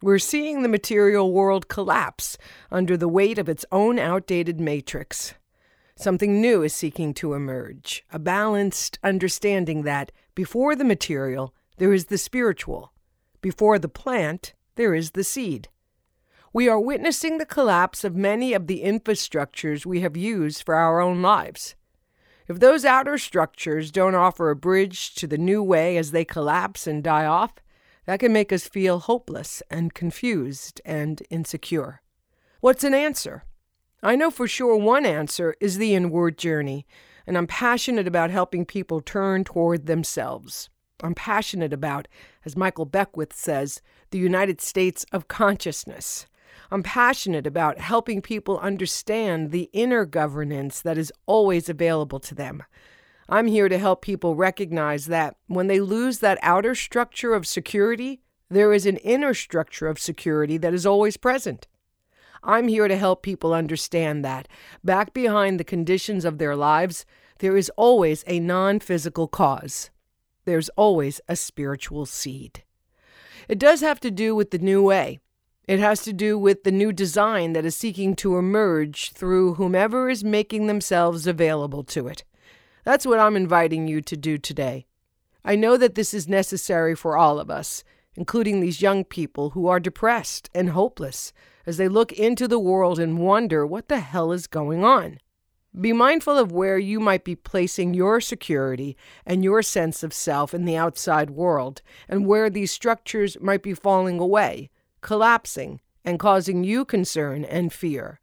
We're 0.00 0.20
seeing 0.20 0.62
the 0.62 0.68
material 0.68 1.32
world 1.32 1.66
collapse 1.66 2.38
under 2.70 2.96
the 2.96 3.08
weight 3.08 3.38
of 3.38 3.48
its 3.48 3.64
own 3.72 3.98
outdated 3.98 4.60
matrix. 4.60 5.34
Something 5.96 6.40
new 6.40 6.62
is 6.62 6.72
seeking 6.72 7.12
to 7.14 7.34
emerge, 7.34 8.04
a 8.12 8.20
balanced 8.20 9.00
understanding 9.02 9.82
that, 9.82 10.12
before 10.36 10.76
the 10.76 10.84
material, 10.84 11.52
there 11.78 11.92
is 11.92 12.04
the 12.04 12.18
spiritual, 12.18 12.92
before 13.46 13.78
the 13.78 13.88
plant, 13.88 14.54
there 14.74 14.92
is 14.92 15.12
the 15.12 15.22
seed. 15.22 15.68
We 16.52 16.68
are 16.68 16.80
witnessing 16.80 17.38
the 17.38 17.46
collapse 17.46 18.02
of 18.02 18.16
many 18.16 18.52
of 18.54 18.66
the 18.66 18.82
infrastructures 18.82 19.86
we 19.86 20.00
have 20.00 20.16
used 20.16 20.64
for 20.64 20.74
our 20.74 21.00
own 21.00 21.22
lives. 21.22 21.76
If 22.48 22.58
those 22.58 22.84
outer 22.84 23.18
structures 23.18 23.92
don't 23.92 24.16
offer 24.16 24.50
a 24.50 24.56
bridge 24.56 25.14
to 25.14 25.28
the 25.28 25.38
new 25.38 25.62
way 25.62 25.96
as 25.96 26.10
they 26.10 26.24
collapse 26.24 26.88
and 26.88 27.04
die 27.04 27.24
off, 27.24 27.52
that 28.06 28.18
can 28.18 28.32
make 28.32 28.52
us 28.52 28.66
feel 28.66 28.98
hopeless 28.98 29.62
and 29.70 29.94
confused 29.94 30.80
and 30.84 31.22
insecure. 31.30 32.02
What's 32.58 32.82
an 32.82 32.94
answer? 32.94 33.44
I 34.02 34.16
know 34.16 34.32
for 34.32 34.48
sure 34.48 34.76
one 34.76 35.06
answer 35.06 35.54
is 35.60 35.78
the 35.78 35.94
inward 35.94 36.36
journey, 36.36 36.84
and 37.28 37.38
I'm 37.38 37.46
passionate 37.46 38.08
about 38.08 38.30
helping 38.30 38.66
people 38.66 39.00
turn 39.00 39.44
toward 39.44 39.86
themselves. 39.86 40.68
I'm 41.02 41.14
passionate 41.14 41.72
about, 41.72 42.08
as 42.44 42.56
Michael 42.56 42.86
Beckwith 42.86 43.34
says, 43.34 43.82
the 44.10 44.18
United 44.18 44.60
States 44.60 45.04
of 45.12 45.28
consciousness. 45.28 46.26
I'm 46.70 46.82
passionate 46.82 47.46
about 47.46 47.78
helping 47.78 48.22
people 48.22 48.58
understand 48.58 49.50
the 49.50 49.68
inner 49.72 50.04
governance 50.04 50.80
that 50.82 50.98
is 50.98 51.12
always 51.26 51.68
available 51.68 52.18
to 52.20 52.34
them. 52.34 52.62
I'm 53.28 53.46
here 53.46 53.68
to 53.68 53.78
help 53.78 54.02
people 54.02 54.36
recognize 54.36 55.06
that 55.06 55.36
when 55.48 55.66
they 55.66 55.80
lose 55.80 56.20
that 56.20 56.38
outer 56.42 56.74
structure 56.74 57.34
of 57.34 57.46
security, 57.46 58.20
there 58.48 58.72
is 58.72 58.86
an 58.86 58.96
inner 58.98 59.34
structure 59.34 59.88
of 59.88 59.98
security 59.98 60.56
that 60.58 60.72
is 60.72 60.86
always 60.86 61.16
present. 61.16 61.66
I'm 62.42 62.68
here 62.68 62.86
to 62.86 62.96
help 62.96 63.22
people 63.22 63.52
understand 63.52 64.24
that 64.24 64.46
back 64.84 65.12
behind 65.12 65.58
the 65.58 65.64
conditions 65.64 66.24
of 66.24 66.38
their 66.38 66.54
lives, 66.54 67.04
there 67.40 67.56
is 67.56 67.70
always 67.76 68.22
a 68.26 68.38
non 68.38 68.78
physical 68.78 69.26
cause. 69.26 69.90
There's 70.46 70.68
always 70.70 71.20
a 71.28 71.36
spiritual 71.36 72.06
seed. 72.06 72.62
It 73.48 73.58
does 73.58 73.80
have 73.80 74.00
to 74.00 74.10
do 74.10 74.34
with 74.34 74.52
the 74.52 74.58
new 74.58 74.82
way. 74.82 75.18
It 75.68 75.80
has 75.80 76.02
to 76.04 76.12
do 76.12 76.38
with 76.38 76.62
the 76.62 76.70
new 76.70 76.92
design 76.92 77.52
that 77.52 77.64
is 77.64 77.76
seeking 77.76 78.14
to 78.16 78.38
emerge 78.38 79.10
through 79.10 79.54
whomever 79.54 80.08
is 80.08 80.22
making 80.22 80.68
themselves 80.68 81.26
available 81.26 81.82
to 81.84 82.06
it. 82.06 82.22
That's 82.84 83.04
what 83.04 83.18
I'm 83.18 83.34
inviting 83.34 83.88
you 83.88 84.00
to 84.02 84.16
do 84.16 84.38
today. 84.38 84.86
I 85.44 85.56
know 85.56 85.76
that 85.76 85.96
this 85.96 86.14
is 86.14 86.28
necessary 86.28 86.94
for 86.94 87.16
all 87.16 87.40
of 87.40 87.50
us, 87.50 87.82
including 88.14 88.60
these 88.60 88.80
young 88.80 89.02
people 89.02 89.50
who 89.50 89.66
are 89.66 89.80
depressed 89.80 90.48
and 90.54 90.70
hopeless 90.70 91.32
as 91.66 91.76
they 91.76 91.88
look 91.88 92.12
into 92.12 92.46
the 92.46 92.60
world 92.60 93.00
and 93.00 93.18
wonder 93.18 93.66
what 93.66 93.88
the 93.88 93.98
hell 93.98 94.30
is 94.30 94.46
going 94.46 94.84
on. 94.84 95.18
Be 95.78 95.92
mindful 95.92 96.38
of 96.38 96.52
where 96.52 96.78
you 96.78 97.00
might 97.00 97.22
be 97.22 97.36
placing 97.36 97.92
your 97.92 98.20
security 98.20 98.96
and 99.26 99.44
your 99.44 99.62
sense 99.62 100.02
of 100.02 100.14
self 100.14 100.54
in 100.54 100.64
the 100.64 100.76
outside 100.76 101.28
world, 101.30 101.82
and 102.08 102.26
where 102.26 102.48
these 102.48 102.72
structures 102.72 103.36
might 103.40 103.62
be 103.62 103.74
falling 103.74 104.18
away, 104.18 104.70
collapsing, 105.02 105.80
and 106.02 106.18
causing 106.18 106.64
you 106.64 106.86
concern 106.86 107.44
and 107.44 107.74
fear. 107.74 108.20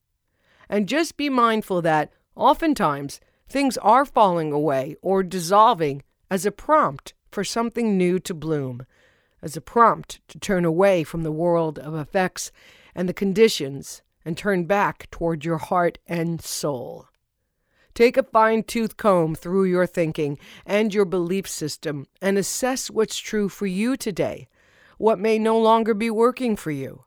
And 0.67 0.87
just 0.87 1.15
be 1.15 1.29
mindful 1.29 1.83
that, 1.83 2.11
oftentimes, 2.35 3.19
things 3.47 3.77
are 3.77 4.05
falling 4.05 4.51
away 4.51 4.95
or 5.03 5.21
dissolving 5.21 6.01
as 6.31 6.47
a 6.47 6.51
prompt 6.51 7.13
for 7.29 7.43
something 7.43 7.95
new 7.95 8.19
to 8.19 8.33
bloom, 8.33 8.85
as 9.43 9.55
a 9.55 9.61
prompt 9.61 10.21
to 10.29 10.39
turn 10.39 10.65
away 10.65 11.03
from 11.03 11.21
the 11.21 11.31
world 11.31 11.77
of 11.77 11.93
effects 11.93 12.51
and 12.95 13.07
the 13.07 13.13
conditions 13.13 14.01
and 14.25 14.35
turn 14.37 14.65
back 14.65 15.11
toward 15.11 15.45
your 15.45 15.59
heart 15.59 15.99
and 16.07 16.41
soul. 16.41 17.09
Take 17.93 18.17
a 18.17 18.23
fine 18.23 18.63
tooth 18.63 18.97
comb 18.97 19.35
through 19.35 19.65
your 19.65 19.85
thinking 19.85 20.39
and 20.65 20.93
your 20.93 21.05
belief 21.05 21.47
system 21.47 22.07
and 22.21 22.37
assess 22.37 22.89
what's 22.89 23.17
true 23.17 23.49
for 23.49 23.67
you 23.67 23.95
today, 23.95 24.47
what 24.97 25.19
may 25.19 25.37
no 25.37 25.59
longer 25.59 25.93
be 25.93 26.09
working 26.09 26.55
for 26.55 26.71
you. 26.71 27.05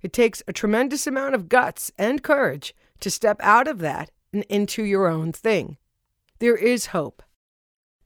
It 0.00 0.12
takes 0.12 0.42
a 0.48 0.52
tremendous 0.52 1.06
amount 1.06 1.34
of 1.34 1.48
guts 1.48 1.92
and 1.98 2.22
courage 2.22 2.74
to 3.00 3.10
step 3.10 3.36
out 3.40 3.68
of 3.68 3.80
that 3.80 4.10
and 4.32 4.44
into 4.48 4.82
your 4.84 5.06
own 5.06 5.32
thing. 5.32 5.76
There 6.38 6.56
is 6.56 6.86
hope. 6.86 7.22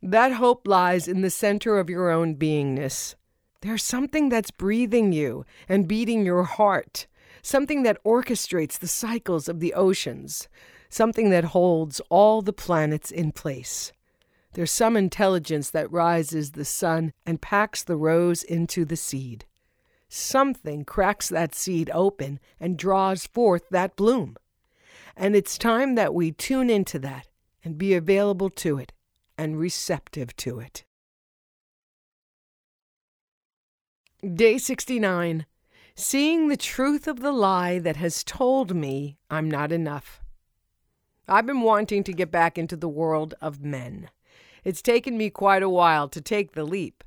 That 0.03 0.33
hope 0.33 0.67
lies 0.67 1.09
in 1.09 1.23
the 1.23 1.31
center 1.31 1.79
of 1.79 1.89
your 1.89 2.11
own 2.11 2.35
beingness. 2.35 3.15
There's 3.63 3.83
something 3.83 4.29
that's 4.29 4.51
breathing 4.51 5.13
you 5.13 5.45
and 5.69 5.89
beating 5.89 6.27
your 6.27 6.43
heart, 6.43 7.07
something 7.41 7.83
that 7.85 8.03
orchestrates 8.05 8.79
the 8.79 8.89
cycles 8.89 9.49
of 9.49 9.61
the 9.61 9.75
oceans, 9.75 10.49
something 10.89 11.31
that 11.31 11.45
holds 11.45 12.01
all 12.09 12.43
the 12.43 12.53
planets 12.53 13.11
in 13.11 13.33
place. 13.33 13.93
There's 14.53 14.73
some 14.73 14.97
intelligence 14.97 15.71
that 15.71 15.93
rises 15.93 16.53
the 16.53 16.65
sun 16.65 17.13
and 17.27 17.43
packs 17.43 17.83
the 17.83 17.97
rose 17.97 18.43
into 18.43 18.85
the 18.85 18.97
seed. 18.97 19.45
Something 20.09 20.85
cracks 20.85 21.29
that 21.29 21.55
seed 21.55 21.91
open 21.93 22.41
and 22.59 22.79
draws 22.79 23.27
forth 23.27 23.69
that 23.71 23.97
bloom. 23.97 24.37
And 25.17 25.37
it's 25.37 25.59
time 25.59 25.95
that 25.97 26.15
we 26.15 26.33
tune 26.33 26.71
into 26.71 26.99
that 27.01 27.29
and 27.65 27.77
be 27.77 27.95
available 27.95 28.49
to 28.51 28.79
it 28.79 28.93
and 29.37 29.59
receptive 29.59 30.35
to 30.37 30.61
it. 30.61 30.85
Day 34.35 34.59
69 34.59 35.45
Seeing 35.95 36.49
the 36.49 36.57
truth 36.57 37.07
of 37.07 37.21
the 37.21 37.33
lie 37.33 37.79
that 37.79 37.97
has 37.97 38.23
told 38.23 38.75
me 38.75 39.17
I'm 39.31 39.51
not 39.51 39.73
enough. 39.73 40.21
I've 41.29 41.47
been 41.47 41.63
wanting 41.63 42.05
to 42.05 42.13
get 42.13 42.31
back 42.31 42.57
into 42.57 42.77
the 42.77 42.89
world 42.89 43.35
of 43.41 43.65
men. 43.65 44.11
It's 44.65 44.83
taken 44.83 45.17
me 45.17 45.29
quite 45.31 45.63
a 45.63 45.69
while 45.69 46.09
to 46.09 46.21
take 46.21 46.53
the 46.53 46.65
leap. 46.65 47.03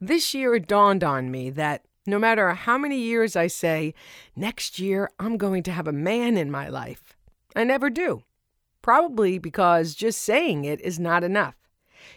This 0.00 0.34
year 0.34 0.54
it 0.54 0.66
dawned 0.66 1.02
on 1.02 1.30
me 1.30 1.50
that 1.50 1.84
no 2.06 2.18
matter 2.18 2.50
how 2.54 2.78
many 2.78 2.98
years 2.98 3.36
I 3.36 3.46
say, 3.46 3.94
next 4.36 4.78
year 4.78 5.10
I'm 5.18 5.36
going 5.36 5.62
to 5.64 5.72
have 5.72 5.88
a 5.88 5.92
man 5.92 6.36
in 6.36 6.50
my 6.50 6.68
life, 6.68 7.16
I 7.56 7.64
never 7.64 7.90
do. 7.90 8.22
Probably 8.82 9.38
because 9.38 9.94
just 9.94 10.22
saying 10.22 10.64
it 10.64 10.80
is 10.82 10.98
not 10.98 11.24
enough. 11.24 11.56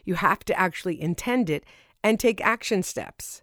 You 0.04 0.16
have 0.16 0.40
to 0.46 0.60
actually 0.60 1.02
intend 1.02 1.50
it 1.50 1.66
and 2.04 2.20
take 2.20 2.42
action 2.42 2.84
steps. 2.84 3.42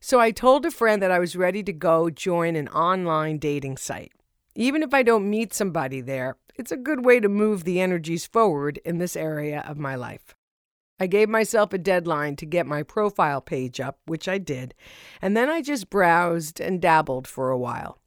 So 0.00 0.20
I 0.20 0.30
told 0.30 0.64
a 0.64 0.70
friend 0.70 1.02
that 1.02 1.10
I 1.10 1.18
was 1.18 1.36
ready 1.36 1.62
to 1.64 1.72
go 1.72 2.10
join 2.10 2.54
an 2.54 2.68
online 2.68 3.38
dating 3.38 3.76
site. 3.78 4.12
Even 4.54 4.82
if 4.82 4.94
I 4.94 5.02
don't 5.02 5.28
meet 5.28 5.52
somebody 5.52 6.00
there, 6.00 6.36
it's 6.58 6.72
a 6.72 6.76
good 6.76 7.04
way 7.04 7.20
to 7.20 7.28
move 7.28 7.64
the 7.64 7.80
energies 7.80 8.26
forward 8.26 8.78
in 8.84 8.98
this 8.98 9.16
area 9.16 9.64
of 9.66 9.78
my 9.78 9.94
life. 9.94 10.34
I 10.98 11.06
gave 11.06 11.28
myself 11.28 11.72
a 11.72 11.78
deadline 11.78 12.36
to 12.36 12.46
get 12.46 12.66
my 12.66 12.82
profile 12.82 13.40
page 13.40 13.80
up, 13.80 13.98
which 14.06 14.28
I 14.28 14.38
did, 14.38 14.74
and 15.20 15.36
then 15.36 15.50
I 15.50 15.60
just 15.60 15.90
browsed 15.90 16.58
and 16.60 16.80
dabbled 16.80 17.28
for 17.28 17.50
a 17.50 17.58
while. 17.58 17.98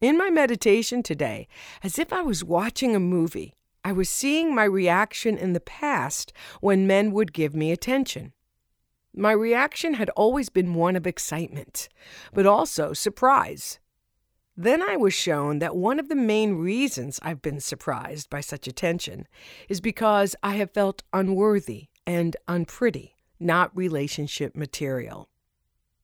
In 0.00 0.16
my 0.16 0.30
meditation 0.30 1.02
today, 1.02 1.48
as 1.82 1.98
if 1.98 2.12
I 2.12 2.22
was 2.22 2.44
watching 2.44 2.94
a 2.94 3.00
movie, 3.00 3.54
I 3.84 3.92
was 3.92 4.08
seeing 4.08 4.54
my 4.54 4.64
reaction 4.64 5.36
in 5.36 5.52
the 5.52 5.60
past 5.60 6.32
when 6.60 6.86
men 6.86 7.12
would 7.12 7.32
give 7.32 7.54
me 7.54 7.72
attention. 7.72 8.32
My 9.14 9.32
reaction 9.32 9.94
had 9.94 10.10
always 10.10 10.48
been 10.48 10.74
one 10.74 10.96
of 10.96 11.06
excitement, 11.06 11.88
but 12.32 12.46
also 12.46 12.92
surprise. 12.92 13.78
Then 14.56 14.82
I 14.82 14.96
was 14.96 15.12
shown 15.12 15.58
that 15.58 15.74
one 15.74 15.98
of 15.98 16.08
the 16.08 16.14
main 16.14 16.54
reasons 16.54 17.18
I've 17.22 17.42
been 17.42 17.58
surprised 17.58 18.30
by 18.30 18.40
such 18.40 18.68
attention 18.68 19.26
is 19.68 19.80
because 19.80 20.36
I 20.44 20.54
have 20.56 20.70
felt 20.70 21.02
unworthy 21.12 21.88
and 22.06 22.36
unpretty, 22.46 23.16
not 23.40 23.76
relationship 23.76 24.54
material. 24.54 25.28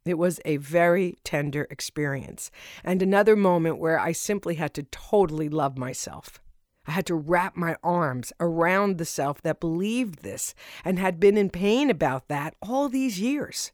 It 0.04 0.18
was 0.18 0.40
a 0.44 0.56
very 0.56 1.16
tender 1.22 1.68
experience, 1.70 2.50
and 2.82 3.02
another 3.02 3.36
moment 3.36 3.78
where 3.78 4.00
I 4.00 4.10
simply 4.10 4.56
had 4.56 4.74
to 4.74 4.82
totally 4.84 5.48
love 5.48 5.78
myself. 5.78 6.40
I 6.86 6.92
had 6.92 7.06
to 7.06 7.14
wrap 7.14 7.56
my 7.56 7.76
arms 7.84 8.32
around 8.40 8.98
the 8.98 9.04
self 9.04 9.42
that 9.42 9.60
believed 9.60 10.22
this 10.22 10.54
and 10.84 10.98
had 10.98 11.20
been 11.20 11.36
in 11.36 11.50
pain 11.50 11.88
about 11.88 12.26
that 12.28 12.56
all 12.60 12.88
these 12.88 13.20
years. 13.20 13.70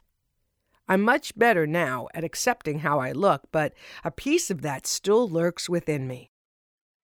I'm 0.88 1.02
much 1.02 1.36
better 1.36 1.66
now 1.66 2.08
at 2.14 2.24
accepting 2.24 2.80
how 2.80 3.00
I 3.00 3.12
look, 3.12 3.44
but 3.50 3.74
a 4.04 4.10
piece 4.10 4.50
of 4.50 4.62
that 4.62 4.86
still 4.86 5.28
lurks 5.28 5.68
within 5.68 6.06
me. 6.06 6.30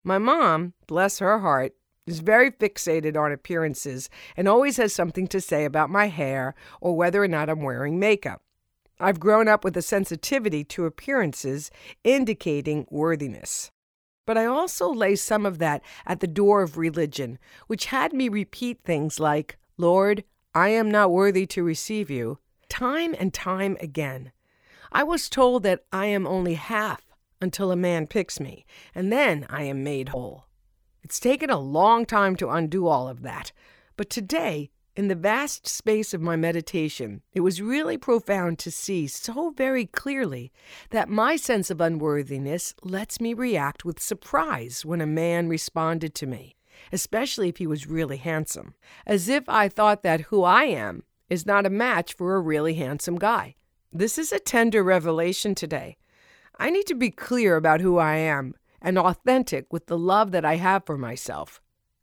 My 0.04 0.18
mom, 0.18 0.74
bless 0.86 1.18
her 1.18 1.40
heart, 1.40 1.74
is 2.06 2.20
very 2.20 2.50
fixated 2.50 3.16
on 3.16 3.32
appearances 3.32 4.08
and 4.36 4.48
always 4.48 4.76
has 4.76 4.92
something 4.92 5.26
to 5.28 5.40
say 5.40 5.64
about 5.64 5.90
my 5.90 6.06
hair 6.06 6.54
or 6.80 6.96
whether 6.96 7.22
or 7.22 7.28
not 7.28 7.48
I'm 7.48 7.62
wearing 7.62 7.98
makeup. 7.98 8.42
I've 9.00 9.20
grown 9.20 9.48
up 9.48 9.64
with 9.64 9.76
a 9.76 9.82
sensitivity 9.82 10.62
to 10.64 10.86
appearances 10.86 11.70
indicating 12.04 12.86
worthiness. 12.90 13.70
But 14.26 14.38
I 14.38 14.46
also 14.46 14.92
lay 14.92 15.16
some 15.16 15.44
of 15.44 15.58
that 15.58 15.82
at 16.06 16.20
the 16.20 16.28
door 16.28 16.62
of 16.62 16.78
religion, 16.78 17.38
which 17.66 17.86
had 17.86 18.12
me 18.12 18.28
repeat 18.28 18.80
things 18.84 19.18
like, 19.18 19.58
Lord, 19.76 20.22
I 20.54 20.68
am 20.68 20.90
not 20.90 21.10
worthy 21.10 21.46
to 21.46 21.64
receive 21.64 22.10
you, 22.10 22.38
time 22.72 23.14
and 23.18 23.34
time 23.34 23.76
again. 23.80 24.32
I 24.90 25.02
was 25.02 25.28
told 25.28 25.62
that 25.62 25.84
I 25.92 26.06
am 26.06 26.26
only 26.26 26.54
half 26.54 27.02
until 27.38 27.70
a 27.70 27.76
man 27.76 28.06
picks 28.06 28.40
me, 28.40 28.64
and 28.94 29.12
then 29.12 29.46
I 29.50 29.64
am 29.64 29.84
made 29.84 30.08
whole. 30.08 30.46
It's 31.02 31.20
taken 31.20 31.50
a 31.50 31.58
long 31.58 32.06
time 32.06 32.34
to 32.36 32.48
undo 32.48 32.86
all 32.86 33.08
of 33.08 33.20
that, 33.22 33.52
but 33.98 34.08
today, 34.08 34.70
in 34.96 35.08
the 35.08 35.14
vast 35.14 35.68
space 35.68 36.14
of 36.14 36.22
my 36.22 36.34
meditation, 36.34 37.20
it 37.34 37.40
was 37.40 37.60
really 37.60 37.98
profound 37.98 38.58
to 38.60 38.70
see 38.70 39.06
so 39.06 39.50
very 39.50 39.84
clearly 39.84 40.50
that 40.90 41.10
my 41.10 41.36
sense 41.36 41.70
of 41.70 41.78
unworthiness 41.78 42.74
lets 42.82 43.20
me 43.20 43.34
react 43.34 43.84
with 43.84 44.00
surprise 44.00 44.82
when 44.82 45.02
a 45.02 45.06
man 45.06 45.46
responded 45.46 46.14
to 46.14 46.26
me, 46.26 46.56
especially 46.90 47.50
if 47.50 47.58
he 47.58 47.66
was 47.66 47.86
really 47.86 48.16
handsome, 48.16 48.72
as 49.06 49.28
if 49.28 49.46
I 49.46 49.68
thought 49.68 50.02
that 50.04 50.22
who 50.22 50.42
I 50.42 50.64
am 50.64 51.04
is 51.32 51.46
not 51.46 51.64
a 51.64 51.70
match 51.70 52.12
for 52.12 52.34
a 52.34 52.40
really 52.40 52.74
handsome 52.74 53.16
guy. 53.16 53.54
This 53.90 54.18
is 54.18 54.32
a 54.32 54.38
tender 54.38 54.82
revelation 54.82 55.54
today. 55.54 55.96
I 56.58 56.68
need 56.68 56.84
to 56.88 56.94
be 56.94 57.10
clear 57.10 57.56
about 57.56 57.80
who 57.80 57.96
I 57.96 58.16
am 58.16 58.54
and 58.82 58.98
authentic 58.98 59.72
with 59.72 59.86
the 59.86 59.96
love 59.96 60.30
that 60.32 60.44
I 60.44 60.56
have 60.56 60.84
for 60.84 60.98
myself. 60.98 61.62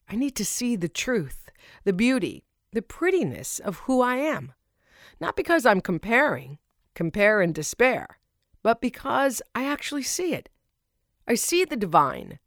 I 0.10 0.16
need 0.16 0.36
to 0.38 0.44
see 0.44 0.76
the 0.76 0.90
truth, 0.90 1.52
the 1.84 1.94
beauty, 1.94 2.44
the 2.74 2.82
prettiness 2.82 3.60
of 3.60 3.78
who 3.82 4.02
I 4.02 4.16
am. 4.16 4.54
Not 5.20 5.36
because 5.36 5.64
I'm 5.64 5.80
comparing, 5.80 6.58
compare 6.96 7.40
and 7.40 7.54
despair, 7.54 8.18
but 8.64 8.82
because 8.82 9.44
I 9.54 9.66
actually 9.66 10.02
see 10.02 10.34
it. 10.34 10.50
I 11.28 11.36
see 11.36 11.66
the 11.66 11.78
divine. 11.78 12.40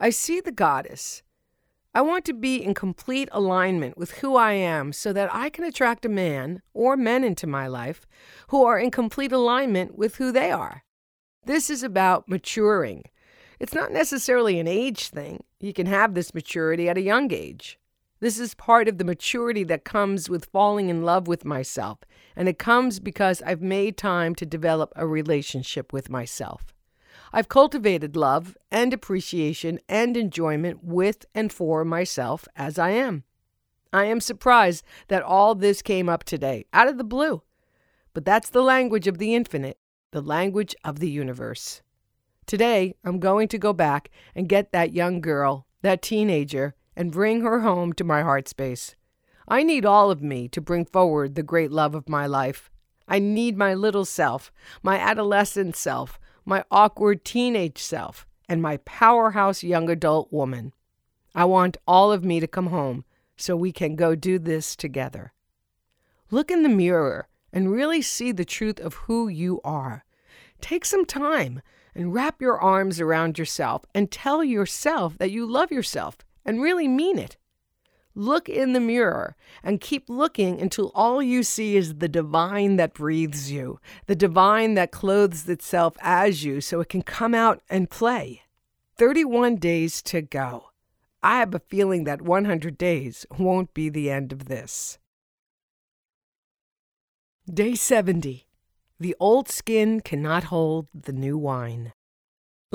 I 0.00 0.10
see 0.10 0.40
the 0.40 0.50
goddess. 0.50 1.22
I 1.96 2.00
want 2.00 2.24
to 2.24 2.32
be 2.32 2.56
in 2.56 2.74
complete 2.74 3.28
alignment 3.30 3.96
with 3.96 4.14
who 4.14 4.34
I 4.34 4.54
am 4.54 4.92
so 4.92 5.12
that 5.12 5.32
I 5.32 5.48
can 5.48 5.62
attract 5.62 6.04
a 6.04 6.08
man 6.08 6.60
or 6.72 6.96
men 6.96 7.22
into 7.22 7.46
my 7.46 7.68
life 7.68 8.04
who 8.48 8.64
are 8.64 8.76
in 8.76 8.90
complete 8.90 9.30
alignment 9.30 9.96
with 9.96 10.16
who 10.16 10.32
they 10.32 10.50
are. 10.50 10.82
This 11.46 11.70
is 11.70 11.84
about 11.84 12.28
maturing. 12.28 13.04
It's 13.60 13.74
not 13.74 13.92
necessarily 13.92 14.58
an 14.58 14.66
age 14.66 15.10
thing. 15.10 15.44
You 15.60 15.72
can 15.72 15.86
have 15.86 16.14
this 16.14 16.34
maturity 16.34 16.88
at 16.88 16.98
a 16.98 17.02
young 17.02 17.32
age. 17.32 17.78
This 18.18 18.40
is 18.40 18.54
part 18.54 18.88
of 18.88 18.98
the 18.98 19.04
maturity 19.04 19.62
that 19.62 19.84
comes 19.84 20.28
with 20.28 20.46
falling 20.46 20.88
in 20.88 21.04
love 21.04 21.28
with 21.28 21.44
myself, 21.44 21.98
and 22.34 22.48
it 22.48 22.58
comes 22.58 22.98
because 22.98 23.40
I've 23.42 23.62
made 23.62 23.96
time 23.96 24.34
to 24.36 24.46
develop 24.46 24.92
a 24.96 25.06
relationship 25.06 25.92
with 25.92 26.10
myself. 26.10 26.73
I've 27.36 27.48
cultivated 27.48 28.14
love 28.14 28.56
and 28.70 28.94
appreciation 28.94 29.80
and 29.88 30.16
enjoyment 30.16 30.84
with 30.84 31.26
and 31.34 31.52
for 31.52 31.84
myself 31.84 32.46
as 32.54 32.78
I 32.78 32.90
am. 32.90 33.24
I 33.92 34.04
am 34.04 34.20
surprised 34.20 34.84
that 35.08 35.24
all 35.24 35.56
this 35.56 35.82
came 35.82 36.08
up 36.08 36.22
today, 36.22 36.66
out 36.72 36.86
of 36.86 36.96
the 36.96 37.02
blue. 37.02 37.42
But 38.12 38.24
that's 38.24 38.50
the 38.50 38.62
language 38.62 39.08
of 39.08 39.18
the 39.18 39.34
infinite, 39.34 39.78
the 40.12 40.20
language 40.20 40.76
of 40.84 41.00
the 41.00 41.10
universe. 41.10 41.82
Today, 42.46 42.94
I'm 43.02 43.18
going 43.18 43.48
to 43.48 43.58
go 43.58 43.72
back 43.72 44.10
and 44.36 44.48
get 44.48 44.70
that 44.70 44.92
young 44.92 45.20
girl, 45.20 45.66
that 45.82 46.02
teenager, 46.02 46.76
and 46.94 47.10
bring 47.10 47.40
her 47.40 47.62
home 47.62 47.94
to 47.94 48.04
my 48.04 48.22
heart 48.22 48.46
space. 48.46 48.94
I 49.48 49.64
need 49.64 49.84
all 49.84 50.12
of 50.12 50.22
me 50.22 50.46
to 50.50 50.60
bring 50.60 50.84
forward 50.84 51.34
the 51.34 51.42
great 51.42 51.72
love 51.72 51.96
of 51.96 52.08
my 52.08 52.28
life. 52.28 52.70
I 53.08 53.18
need 53.18 53.56
my 53.58 53.74
little 53.74 54.04
self, 54.04 54.52
my 54.84 55.00
adolescent 55.00 55.74
self, 55.74 56.20
my 56.44 56.64
awkward 56.70 57.24
teenage 57.24 57.78
self, 57.78 58.26
and 58.48 58.60
my 58.60 58.76
powerhouse 58.78 59.62
young 59.62 59.88
adult 59.88 60.32
woman. 60.32 60.72
I 61.34 61.44
want 61.46 61.76
all 61.86 62.12
of 62.12 62.24
me 62.24 62.40
to 62.40 62.46
come 62.46 62.66
home 62.66 63.04
so 63.36 63.56
we 63.56 63.72
can 63.72 63.96
go 63.96 64.14
do 64.14 64.38
this 64.38 64.76
together. 64.76 65.32
Look 66.30 66.50
in 66.50 66.62
the 66.62 66.68
mirror 66.68 67.28
and 67.52 67.70
really 67.70 68.02
see 68.02 68.32
the 68.32 68.44
truth 68.44 68.80
of 68.80 68.94
who 68.94 69.28
you 69.28 69.60
are. 69.64 70.04
Take 70.60 70.84
some 70.84 71.04
time 71.04 71.62
and 71.94 72.12
wrap 72.12 72.40
your 72.40 72.60
arms 72.60 73.00
around 73.00 73.38
yourself 73.38 73.84
and 73.94 74.10
tell 74.10 74.42
yourself 74.42 75.16
that 75.18 75.30
you 75.30 75.46
love 75.46 75.70
yourself 75.70 76.18
and 76.44 76.60
really 76.60 76.88
mean 76.88 77.18
it. 77.18 77.36
Look 78.14 78.48
in 78.48 78.72
the 78.72 78.80
mirror 78.80 79.34
and 79.62 79.80
keep 79.80 80.08
looking 80.08 80.60
until 80.60 80.92
all 80.94 81.20
you 81.20 81.42
see 81.42 81.76
is 81.76 81.96
the 81.96 82.08
divine 82.08 82.76
that 82.76 82.94
breathes 82.94 83.50
you, 83.50 83.80
the 84.06 84.14
divine 84.14 84.74
that 84.74 84.92
clothes 84.92 85.48
itself 85.48 85.96
as 86.00 86.44
you 86.44 86.60
so 86.60 86.80
it 86.80 86.88
can 86.88 87.02
come 87.02 87.34
out 87.34 87.60
and 87.68 87.90
play. 87.90 88.42
31 88.96 89.56
days 89.56 90.00
to 90.02 90.22
go. 90.22 90.70
I 91.22 91.38
have 91.38 91.54
a 91.54 91.58
feeling 91.58 92.04
that 92.04 92.22
100 92.22 92.78
days 92.78 93.26
won't 93.36 93.74
be 93.74 93.88
the 93.88 94.10
end 94.10 94.30
of 94.30 94.44
this. 94.44 94.98
Day 97.52 97.74
70. 97.74 98.46
The 99.00 99.16
old 99.18 99.48
skin 99.48 100.00
cannot 100.00 100.44
hold 100.44 100.86
the 100.94 101.12
new 101.12 101.36
wine. 101.36 101.92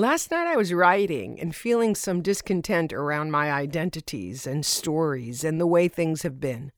Last 0.00 0.30
night 0.30 0.46
I 0.46 0.56
was 0.56 0.72
writing 0.72 1.38
and 1.38 1.54
feeling 1.54 1.94
some 1.94 2.22
discontent 2.22 2.90
around 2.90 3.32
my 3.32 3.52
identities 3.52 4.46
and 4.46 4.64
stories 4.64 5.44
and 5.44 5.60
the 5.60 5.66
way 5.66 5.88
things 5.88 6.22
have 6.22 6.40
been. 6.40 6.72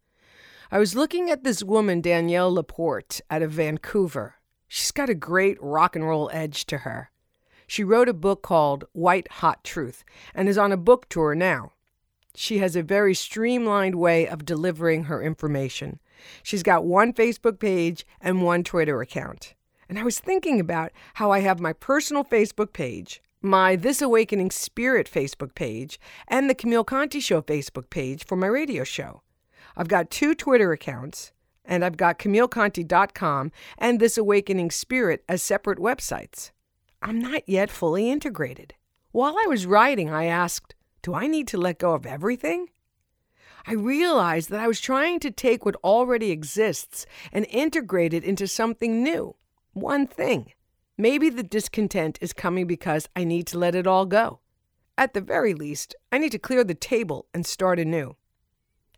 I 0.72 0.80
was 0.80 0.96
looking 0.96 1.30
at 1.30 1.44
this 1.44 1.62
woman, 1.62 2.00
Danielle 2.00 2.52
LaPorte, 2.52 3.20
out 3.30 3.42
of 3.42 3.52
Vancouver. 3.52 4.40
She's 4.66 4.90
got 4.90 5.08
a 5.08 5.14
great 5.14 5.56
rock 5.62 5.94
and 5.94 6.04
roll 6.04 6.30
edge 6.32 6.66
to 6.66 6.78
her. 6.78 7.12
She 7.68 7.85
wrote 7.85 8.08
a 8.08 8.12
book 8.12 8.42
called 8.42 8.87
White 8.90 9.30
Hot 9.35 9.62
Truth 9.62 10.02
and 10.35 10.48
is 10.48 10.58
on 10.58 10.72
a 10.72 10.76
book 10.76 11.08
tour 11.08 11.37
now. 11.37 11.74
She 12.35 12.58
has 12.58 12.74
a 12.74 12.82
very 12.82 13.14
streamlined 13.14 13.94
way 13.94 14.26
of 14.26 14.44
delivering 14.44 15.04
her 15.04 15.22
information. 15.22 16.00
She's 16.42 16.64
got 16.64 16.85
one 16.85 17.12
Facebook 17.12 17.61
page 17.61 18.04
and 18.20 18.42
one 18.42 18.64
Twitter 18.64 19.00
account. 19.00 19.54
And 19.92 19.98
I 19.98 20.05
was 20.05 20.18
thinking 20.18 20.59
about 20.59 20.90
how 21.12 21.33
I 21.33 21.40
have 21.40 21.61
my 21.61 21.74
personal 21.74 22.24
Facebook 22.24 22.72
page, 22.72 23.20
my 23.42 23.76
This 23.76 24.00
Awakening 24.00 24.50
Spirit 24.50 25.07
Facebook 25.07 25.55
page, 25.55 26.00
and 26.26 26.48
the 26.48 26.55
Camille 26.55 26.83
Conti 26.83 27.20
Show 27.20 27.42
Facebook 27.42 27.90
page 27.90 28.24
for 28.24 28.35
my 28.35 28.46
radio 28.46 28.85
show. 28.85 29.20
I've 29.76 29.88
got 29.88 30.11
two 30.11 30.35
Twitter 30.35 30.72
accounts, 30.72 31.33
and 31.62 31.85
I've 31.85 31.98
got 31.98 32.18
CamilleConti.com 32.18 33.52
and 33.76 34.00
This 34.00 34.16
Awakening 34.16 34.70
Spirit 34.70 35.24
as 35.28 35.42
separate 35.42 35.78
websites. 35.78 36.52
I'm 37.02 37.20
not 37.20 37.46
yet 37.46 37.70
fully 37.70 38.11
integrated. 38.11 38.72
While 39.11 39.37
I 39.37 39.44
was 39.46 39.66
writing, 39.66 40.09
I 40.09 40.24
asked, 40.24 40.74
Do 41.02 41.12
I 41.12 41.26
need 41.26 41.48
to 41.48 41.59
let 41.59 41.78
go 41.78 41.92
of 41.92 42.07
everything? 42.07 42.68
I 43.66 43.74
realized 43.74 44.48
that 44.48 44.61
I 44.61 44.68
was 44.68 44.81
trying 44.81 45.20
to 45.20 45.31
take 45.31 45.66
what 45.66 45.76
already 45.85 46.31
exists 46.31 47.05
and 47.31 47.44
integrate 47.50 48.14
it 48.14 48.24
into 48.24 48.48
something 48.48 49.02
new 49.02 49.37
one 49.72 50.06
thing. 50.06 50.52
Maybe 50.98 51.30
the 51.30 51.42
discontent 51.42 52.18
is 52.20 52.32
coming 52.32 52.66
because 52.66 53.08
I 53.16 53.24
need 53.24 53.46
to 53.48 53.58
let 53.58 53.74
it 53.74 53.87
all 53.87 54.06
go. 54.06 54.40
At 54.98 55.14
the 55.14 55.20
very 55.20 55.54
least, 55.54 55.94
I 56.12 56.18
need 56.18 56.32
to 56.32 56.38
clear 56.38 56.64
the 56.64 56.74
table 56.74 57.26
and 57.32 57.46
start 57.46 57.78
anew. 57.78 58.16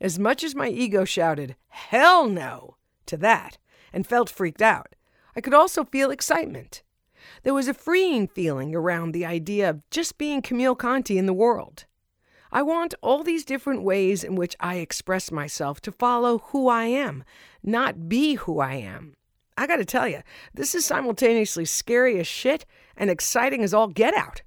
As 0.00 0.18
much 0.18 0.42
as 0.42 0.54
my 0.54 0.68
ego 0.68 1.04
shouted, 1.04 1.56
hell 1.68 2.28
no, 2.28 2.76
to 3.06 3.16
that, 3.18 3.58
and 3.92 4.06
felt 4.06 4.28
freaked 4.28 4.60
out, 4.60 4.96
I 5.36 5.40
could 5.40 5.54
also 5.54 5.84
feel 5.84 6.10
excitement. 6.10 6.82
There 7.42 7.54
was 7.54 7.68
a 7.68 7.74
freeing 7.74 8.26
feeling 8.28 8.74
around 8.74 9.12
the 9.12 9.24
idea 9.24 9.70
of 9.70 9.88
just 9.90 10.18
being 10.18 10.42
Camille 10.42 10.74
Conti 10.74 11.16
in 11.16 11.26
the 11.26 11.32
world. 11.32 11.84
I 12.52 12.62
want 12.62 12.94
all 13.02 13.22
these 13.22 13.44
different 13.44 13.82
ways 13.82 14.22
in 14.22 14.34
which 14.34 14.56
I 14.60 14.76
express 14.76 15.30
myself 15.30 15.80
to 15.82 15.92
follow 15.92 16.38
who 16.38 16.68
I 16.68 16.84
am, 16.84 17.24
not 17.62 18.08
be 18.08 18.34
who 18.34 18.60
I 18.60 18.74
am. 18.74 19.16
I 19.56 19.66
gotta 19.66 19.84
tell 19.84 20.08
you, 20.08 20.22
this 20.52 20.74
is 20.74 20.84
simultaneously 20.84 21.64
scary 21.64 22.18
as 22.18 22.26
shit 22.26 22.66
and 22.96 23.10
exciting 23.10 23.62
as 23.62 23.72
all 23.72 23.88
get 23.88 24.14
out. 24.14 24.42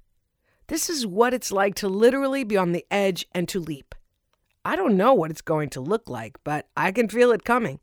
This 0.66 0.90
is 0.90 1.06
what 1.06 1.32
it's 1.32 1.50
like 1.50 1.74
to 1.76 1.88
literally 1.88 2.44
be 2.44 2.56
on 2.56 2.72
the 2.72 2.84
edge 2.90 3.26
and 3.32 3.48
to 3.48 3.58
leap. 3.58 3.94
I 4.64 4.76
don't 4.76 4.98
know 4.98 5.14
what 5.14 5.30
it's 5.30 5.40
going 5.40 5.70
to 5.70 5.80
look 5.80 6.10
like, 6.10 6.38
but 6.44 6.68
I 6.76 6.92
can 6.92 7.08
feel 7.08 7.32
it 7.32 7.44
coming. 7.44 7.80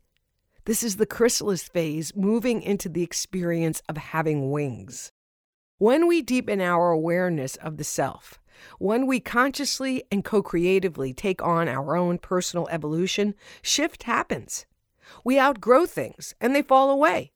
This 0.66 0.84
is 0.84 0.96
the 0.96 1.06
chrysalis 1.06 1.64
phase 1.64 2.14
moving 2.14 2.62
into 2.62 2.88
the 2.88 3.02
experience 3.02 3.82
of 3.88 3.96
having 3.96 4.50
wings. 4.50 5.10
When 5.78 6.06
we 6.06 6.22
deepen 6.22 6.60
our 6.60 6.90
awareness 6.90 7.56
of 7.56 7.76
the 7.76 7.84
self, 7.84 8.38
when 8.78 9.06
we 9.06 9.20
consciously 9.20 10.04
and 10.10 10.24
co 10.24 10.42
creatively 10.42 11.12
take 11.12 11.42
on 11.42 11.68
our 11.68 11.96
own 11.96 12.18
personal 12.18 12.68
evolution, 12.68 13.34
shift 13.62 14.04
happens. 14.04 14.66
We 15.24 15.38
outgrow 15.38 15.86
things 15.86 16.34
and 16.40 16.54
they 16.54 16.62
fall 16.62 16.90
away. 16.90 17.32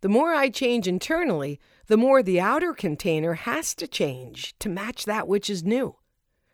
The 0.00 0.08
more 0.08 0.34
I 0.34 0.48
change 0.48 0.88
internally, 0.88 1.60
the 1.86 1.96
more 1.96 2.22
the 2.22 2.40
outer 2.40 2.74
container 2.74 3.34
has 3.34 3.74
to 3.76 3.86
change 3.86 4.58
to 4.58 4.68
match 4.68 5.04
that 5.04 5.28
which 5.28 5.48
is 5.48 5.62
new. 5.62 5.96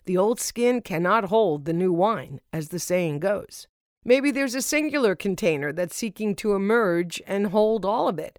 The 0.05 0.17
old 0.17 0.41
skin 0.41 0.81
cannot 0.83 1.25
hold 1.25 1.65
the 1.65 1.73
new 1.73 1.93
wine, 1.93 2.41
as 2.53 2.69
the 2.69 2.79
saying 2.79 3.21
goes. 3.21 3.67
Maybe 4.05 4.31
there's 4.31 4.55
a 4.55 4.63
singular 4.63 5.15
container 5.15 5.73
that's 5.73 5.97
seeking 5.97 6.35
to 6.37 6.55
emerge 6.55 7.21
and 7.27 7.49
hold 7.49 7.85
all 7.85 8.09
of 8.09 8.19
it. 8.19 8.39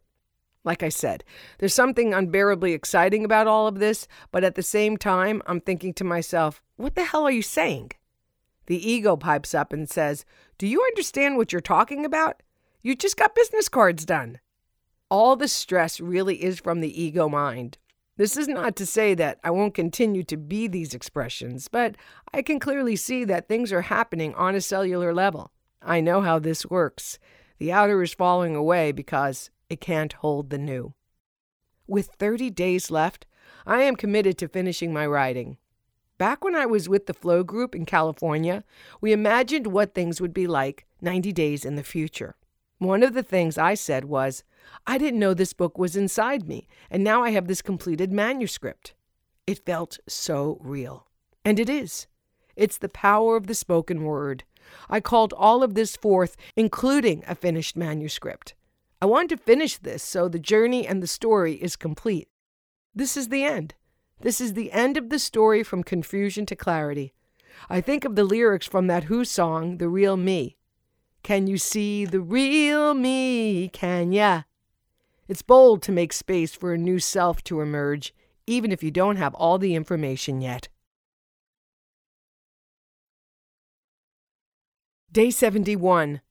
Like 0.64 0.84
I 0.84 0.90
said, 0.90 1.24
there's 1.58 1.74
something 1.74 2.14
unbearably 2.14 2.74
exciting 2.74 3.24
about 3.24 3.48
all 3.48 3.68
of 3.68 3.80
this, 3.80 4.08
but 4.32 4.44
at 4.44 4.56
the 4.56 4.64
same 4.64 4.98
time, 4.98 5.42
I'm 5.48 5.62
thinking 5.62 5.94
to 5.96 6.04
myself, 6.04 6.62
what 6.76 6.96
the 6.96 7.06
hell 7.06 7.24
are 7.24 7.32
you 7.32 7.42
saying? 7.42 7.92
The 8.66 8.88
ego 8.92 9.16
pipes 9.16 9.56
up 9.56 9.74
and 9.74 9.90
says, 9.90 10.26
Do 10.60 10.67
you 10.67 10.84
understand 10.84 11.38
what 11.38 11.54
you're 11.54 11.62
talking 11.62 12.04
about? 12.04 12.43
You 12.82 12.93
just 12.93 13.15
got 13.15 13.34
business 13.34 13.69
cards 13.69 14.06
done. 14.06 14.39
All 15.10 15.38
the 15.38 15.48
stress 15.48 16.02
really 16.02 16.43
is 16.43 16.60
from 16.60 16.82
the 16.82 17.02
ego 17.02 17.30
mind. 17.30 17.78
This 18.17 18.36
is 18.36 18.50
not 18.50 18.76
to 18.76 18.86
say 18.86 19.15
that 19.15 19.39
I 19.41 19.52
won't 19.52 19.74
continue 19.74 20.24
to 20.24 20.36
be 20.36 20.67
these 20.67 20.93
expressions, 20.93 21.69
but 21.69 21.95
I 22.34 22.41
can 22.41 22.60
clearly 22.60 22.98
see 22.98 23.24
that 23.24 23.48
things 23.48 23.72
are 23.72 23.84
happening 23.84 24.36
on 24.36 24.54
a 24.54 24.60
cellular 24.60 25.13
level. 25.13 25.54
I 25.82 26.02
know 26.02 26.19
how 26.19 26.39
this 26.39 26.65
works. 26.65 27.19
The 27.58 27.72
outer 27.72 28.04
is 28.04 28.13
falling 28.13 28.54
away 28.54 28.91
because 28.91 29.52
it 29.69 29.80
can't 29.80 30.12
hold 30.12 30.50
the 30.50 30.58
new. 30.58 30.93
With 31.88 32.08
30 32.19 32.50
days 32.50 32.91
left, 32.91 33.26
I 33.65 33.84
am 33.84 33.95
committed 33.95 34.38
to 34.39 34.50
finishing 34.50 34.91
my 34.91 35.08
writing. 35.08 35.56
Back 36.20 36.44
when 36.44 36.54
I 36.54 36.66
was 36.66 36.90
with 36.90 37.06
the 37.06 37.14
Flow 37.14 37.44
Group 37.44 37.74
in 37.74 37.86
California, 37.86 38.66
we 39.00 39.14
imagined 39.14 39.68
what 39.68 39.94
things 39.94 40.20
would 40.20 40.34
be 40.34 40.48
like 40.48 40.86
90 41.00 41.32
days 41.32 41.64
in 41.64 41.76
the 41.76 41.84
future. 41.84 42.36
One 42.78 43.04
of 43.04 43.14
the 43.14 43.24
things 43.24 43.58
I 43.58 43.74
said 43.74 44.04
was, 44.04 44.44
I 44.86 44.98
didn't 44.98 45.22
know 45.22 45.34
this 45.34 45.54
book 45.54 45.78
was 45.78 45.96
inside 45.96 46.46
me, 46.46 46.68
and 46.92 47.06
now 47.06 47.24
I 47.24 47.30
have 47.30 47.48
this 47.48 47.62
completed 47.62 48.12
manuscript. 48.12 48.94
It 49.48 49.66
felt 49.66 49.98
so 50.10 50.58
real. 50.60 51.08
And 51.46 51.58
it 51.58 51.70
is. 51.70 52.08
It's 52.58 52.78
the 52.78 52.90
power 52.90 53.38
of 53.38 53.48
the 53.48 53.56
spoken 53.56 54.04
word. 54.04 54.44
I 54.90 55.00
called 55.00 55.34
all 55.38 55.64
of 55.64 55.74
this 55.74 55.96
forth, 55.96 56.36
including 56.58 57.24
a 57.28 57.34
finished 57.34 57.78
manuscript. 57.78 58.56
I 59.02 59.06
wanted 59.06 59.30
to 59.30 59.38
finish 59.38 59.78
this 59.78 60.04
so 60.04 60.28
the 60.28 60.38
journey 60.38 60.86
and 60.86 61.02
the 61.02 61.08
story 61.08 61.54
is 61.54 61.78
complete. 61.78 62.28
This 62.94 63.16
is 63.16 63.30
the 63.30 63.46
end. 63.46 63.76
This 64.22 64.42
is 64.42 64.54
the 64.54 64.72
end 64.74 64.98
of 64.98 65.10
the 65.10 65.20
story 65.20 65.64
from 65.64 65.84
confusion 65.84 66.46
to 66.48 66.56
clarity. 66.56 67.14
I 67.70 67.80
think 67.80 68.04
of 68.04 68.16
the 68.16 68.24
lyrics 68.24 68.68
from 68.68 68.88
that 68.88 69.06
Who 69.06 69.24
song, 69.24 69.78
The 69.78 69.88
Real 69.88 70.18
Me. 70.18 70.58
Can 71.24 71.48
you 71.48 71.58
see 71.58 72.06
the 72.06 72.20
real 72.20 72.94
me? 72.94 73.70
Can 73.70 74.12
ya? 74.12 74.44
It's 75.28 75.42
bold 75.42 75.82
to 75.84 75.92
make 75.92 76.12
space 76.12 76.54
for 76.54 76.74
a 76.74 76.78
new 76.78 77.00
self 77.00 77.44
to 77.46 77.62
emerge, 77.62 78.14
even 78.48 78.72
if 78.72 78.82
you 78.82 78.92
don't 78.92 79.18
have 79.18 79.36
all 79.36 79.58
the 79.58 79.76
information 79.76 80.42
yet. 80.42 80.70
Day 85.12 85.32
71. 85.32 86.22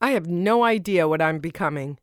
I 0.00 0.10
have 0.10 0.26
no 0.26 0.64
idea 0.64 1.08
what 1.08 1.22
I'm 1.22 1.38
becoming. 1.38 1.98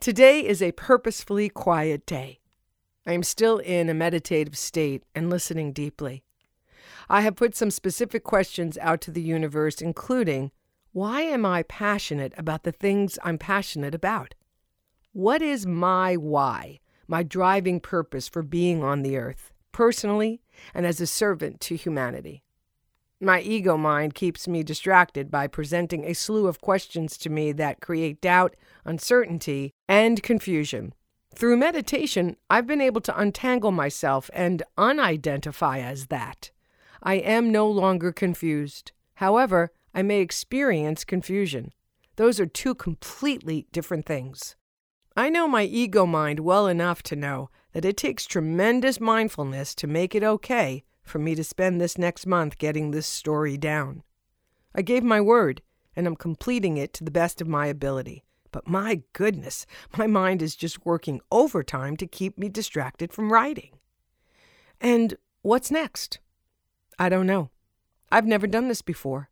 Today 0.00 0.40
is 0.44 0.62
a 0.62 0.72
purposefully 0.72 1.48
quiet 1.48 2.06
day. 2.06 2.41
I 3.04 3.12
am 3.12 3.22
still 3.22 3.58
in 3.58 3.88
a 3.88 3.94
meditative 3.94 4.56
state 4.56 5.02
and 5.14 5.28
listening 5.28 5.72
deeply. 5.72 6.22
I 7.08 7.22
have 7.22 7.36
put 7.36 7.56
some 7.56 7.70
specific 7.70 8.22
questions 8.22 8.78
out 8.78 9.00
to 9.02 9.10
the 9.10 9.22
universe, 9.22 9.80
including 9.80 10.52
why 10.92 11.22
am 11.22 11.44
I 11.44 11.64
passionate 11.64 12.32
about 12.36 12.62
the 12.62 12.72
things 12.72 13.18
I'm 13.24 13.38
passionate 13.38 13.94
about? 13.94 14.34
What 15.12 15.42
is 15.42 15.66
my 15.66 16.16
why, 16.16 16.80
my 17.08 17.22
driving 17.22 17.80
purpose 17.80 18.28
for 18.28 18.42
being 18.42 18.84
on 18.84 19.02
the 19.02 19.16
earth, 19.16 19.52
personally 19.72 20.40
and 20.74 20.86
as 20.86 21.00
a 21.00 21.06
servant 21.06 21.60
to 21.62 21.76
humanity? 21.76 22.44
My 23.20 23.40
ego 23.40 23.76
mind 23.76 24.14
keeps 24.14 24.46
me 24.46 24.62
distracted 24.62 25.30
by 25.30 25.46
presenting 25.46 26.04
a 26.04 26.12
slew 26.12 26.46
of 26.46 26.60
questions 26.60 27.16
to 27.18 27.30
me 27.30 27.52
that 27.52 27.80
create 27.80 28.20
doubt, 28.20 28.56
uncertainty, 28.84 29.74
and 29.88 30.22
confusion. 30.22 30.92
Through 31.34 31.56
meditation, 31.56 32.36
I've 32.50 32.66
been 32.66 32.80
able 32.80 33.00
to 33.02 33.18
untangle 33.18 33.72
myself 33.72 34.30
and 34.34 34.62
unidentify 34.76 35.82
as 35.82 36.06
that. 36.06 36.50
I 37.02 37.14
am 37.14 37.50
no 37.50 37.68
longer 37.68 38.12
confused. 38.12 38.92
However, 39.14 39.72
I 39.94 40.02
may 40.02 40.20
experience 40.20 41.04
confusion. 41.04 41.72
Those 42.16 42.38
are 42.38 42.46
two 42.46 42.74
completely 42.74 43.66
different 43.72 44.06
things. 44.06 44.56
I 45.16 45.30
know 45.30 45.48
my 45.48 45.64
ego 45.64 46.06
mind 46.06 46.40
well 46.40 46.66
enough 46.66 47.02
to 47.04 47.16
know 47.16 47.50
that 47.72 47.84
it 47.84 47.96
takes 47.96 48.26
tremendous 48.26 49.00
mindfulness 49.00 49.74
to 49.76 49.86
make 49.86 50.14
it 50.14 50.22
okay 50.22 50.84
for 51.02 51.18
me 51.18 51.34
to 51.34 51.44
spend 51.44 51.80
this 51.80 51.98
next 51.98 52.26
month 52.26 52.58
getting 52.58 52.90
this 52.90 53.06
story 53.06 53.56
down. 53.56 54.02
I 54.74 54.82
gave 54.82 55.02
my 55.02 55.20
word, 55.20 55.62
and 55.96 56.06
I'm 56.06 56.16
completing 56.16 56.76
it 56.76 56.92
to 56.94 57.04
the 57.04 57.10
best 57.10 57.40
of 57.40 57.48
my 57.48 57.66
ability. 57.66 58.24
But 58.52 58.68
my 58.68 59.02
goodness, 59.14 59.66
my 59.96 60.06
mind 60.06 60.42
is 60.42 60.54
just 60.54 60.86
working 60.86 61.20
overtime 61.32 61.96
to 61.96 62.06
keep 62.06 62.38
me 62.38 62.48
distracted 62.48 63.12
from 63.12 63.32
writing. 63.32 63.70
And 64.80 65.16
what's 65.40 65.70
next? 65.70 66.20
I 66.98 67.08
don't 67.08 67.26
know. 67.26 67.50
I've 68.12 68.26
never 68.26 68.46
done 68.46 68.68
this 68.68 68.82
before. 68.82 69.30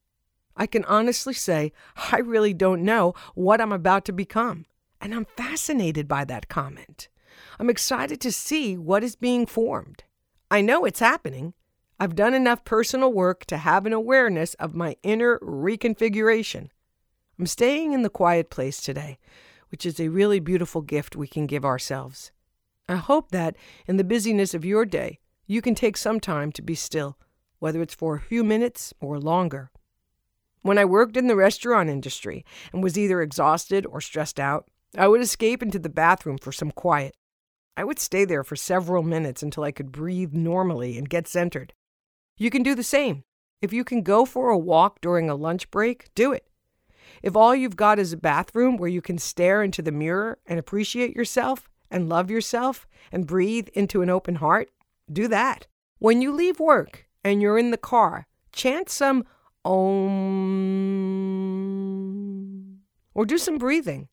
I 0.56 0.66
can 0.66 0.84
honestly 0.86 1.34
say 1.34 1.72
I 2.12 2.18
really 2.18 2.54
don't 2.54 2.82
know 2.82 3.14
what 3.34 3.60
I'm 3.60 3.72
about 3.72 4.04
to 4.06 4.12
become. 4.12 4.66
And 5.00 5.14
I'm 5.14 5.26
fascinated 5.36 6.08
by 6.08 6.24
that 6.24 6.48
comment. 6.48 7.08
I'm 7.58 7.70
excited 7.70 8.20
to 8.22 8.32
see 8.32 8.76
what 8.76 9.04
is 9.04 9.16
being 9.16 9.46
formed. 9.46 10.04
I 10.50 10.60
know 10.60 10.84
it's 10.84 11.00
happening. 11.00 11.54
I've 11.98 12.14
done 12.14 12.34
enough 12.34 12.64
personal 12.64 13.12
work 13.12 13.44
to 13.46 13.58
have 13.58 13.86
an 13.86 13.92
awareness 13.92 14.54
of 14.54 14.74
my 14.74 14.96
inner 15.02 15.38
reconfiguration. 15.40 16.70
I'm 17.40 17.46
staying 17.46 17.94
in 17.94 18.02
the 18.02 18.10
quiet 18.10 18.50
place 18.50 18.82
today, 18.82 19.16
which 19.70 19.86
is 19.86 19.98
a 19.98 20.08
really 20.08 20.40
beautiful 20.40 20.82
gift 20.82 21.16
we 21.16 21.26
can 21.26 21.46
give 21.46 21.64
ourselves. 21.64 22.32
I 22.86 22.96
hope 22.96 23.30
that 23.30 23.56
in 23.86 23.96
the 23.96 24.04
busyness 24.04 24.52
of 24.52 24.62
your 24.62 24.84
day, 24.84 25.20
you 25.46 25.62
can 25.62 25.74
take 25.74 25.96
some 25.96 26.20
time 26.20 26.52
to 26.52 26.60
be 26.60 26.74
still, 26.74 27.16
whether 27.58 27.80
it's 27.80 27.94
for 27.94 28.14
a 28.14 28.20
few 28.20 28.44
minutes 28.44 28.92
or 29.00 29.18
longer. 29.18 29.70
When 30.60 30.76
I 30.76 30.84
worked 30.84 31.16
in 31.16 31.28
the 31.28 31.34
restaurant 31.34 31.88
industry 31.88 32.44
and 32.74 32.82
was 32.82 32.98
either 32.98 33.22
exhausted 33.22 33.86
or 33.86 34.02
stressed 34.02 34.38
out, 34.38 34.68
I 34.94 35.08
would 35.08 35.22
escape 35.22 35.62
into 35.62 35.78
the 35.78 35.88
bathroom 35.88 36.36
for 36.36 36.52
some 36.52 36.70
quiet. 36.70 37.14
I 37.74 37.84
would 37.84 37.98
stay 37.98 38.26
there 38.26 38.44
for 38.44 38.54
several 38.54 39.02
minutes 39.02 39.42
until 39.42 39.64
I 39.64 39.72
could 39.72 39.92
breathe 39.92 40.34
normally 40.34 40.98
and 40.98 41.08
get 41.08 41.26
centered. 41.26 41.72
You 42.36 42.50
can 42.50 42.62
do 42.62 42.74
the 42.74 42.82
same. 42.82 43.24
If 43.62 43.72
you 43.72 43.82
can 43.82 44.02
go 44.02 44.26
for 44.26 44.50
a 44.50 44.58
walk 44.58 45.00
during 45.00 45.30
a 45.30 45.34
lunch 45.34 45.70
break, 45.70 46.10
do 46.14 46.32
it. 46.32 46.44
If 47.22 47.36
all 47.36 47.54
you've 47.54 47.76
got 47.76 47.98
is 47.98 48.12
a 48.12 48.16
bathroom 48.16 48.76
where 48.76 48.88
you 48.88 49.02
can 49.02 49.18
stare 49.18 49.62
into 49.62 49.82
the 49.82 49.92
mirror 49.92 50.38
and 50.46 50.58
appreciate 50.58 51.14
yourself 51.14 51.68
and 51.90 52.08
love 52.08 52.30
yourself 52.30 52.86
and 53.12 53.26
breathe 53.26 53.68
into 53.74 54.02
an 54.02 54.10
open 54.10 54.36
heart, 54.36 54.70
do 55.12 55.28
that. 55.28 55.66
When 55.98 56.22
you 56.22 56.32
leave 56.32 56.60
work 56.60 57.06
and 57.22 57.42
you're 57.42 57.58
in 57.58 57.72
the 57.72 57.76
car, 57.76 58.26
chant 58.52 58.88
some 58.88 59.24
Om 59.64 61.10
or 63.12 63.26
do 63.26 63.36
some 63.36 63.58
breathing. 63.58 64.08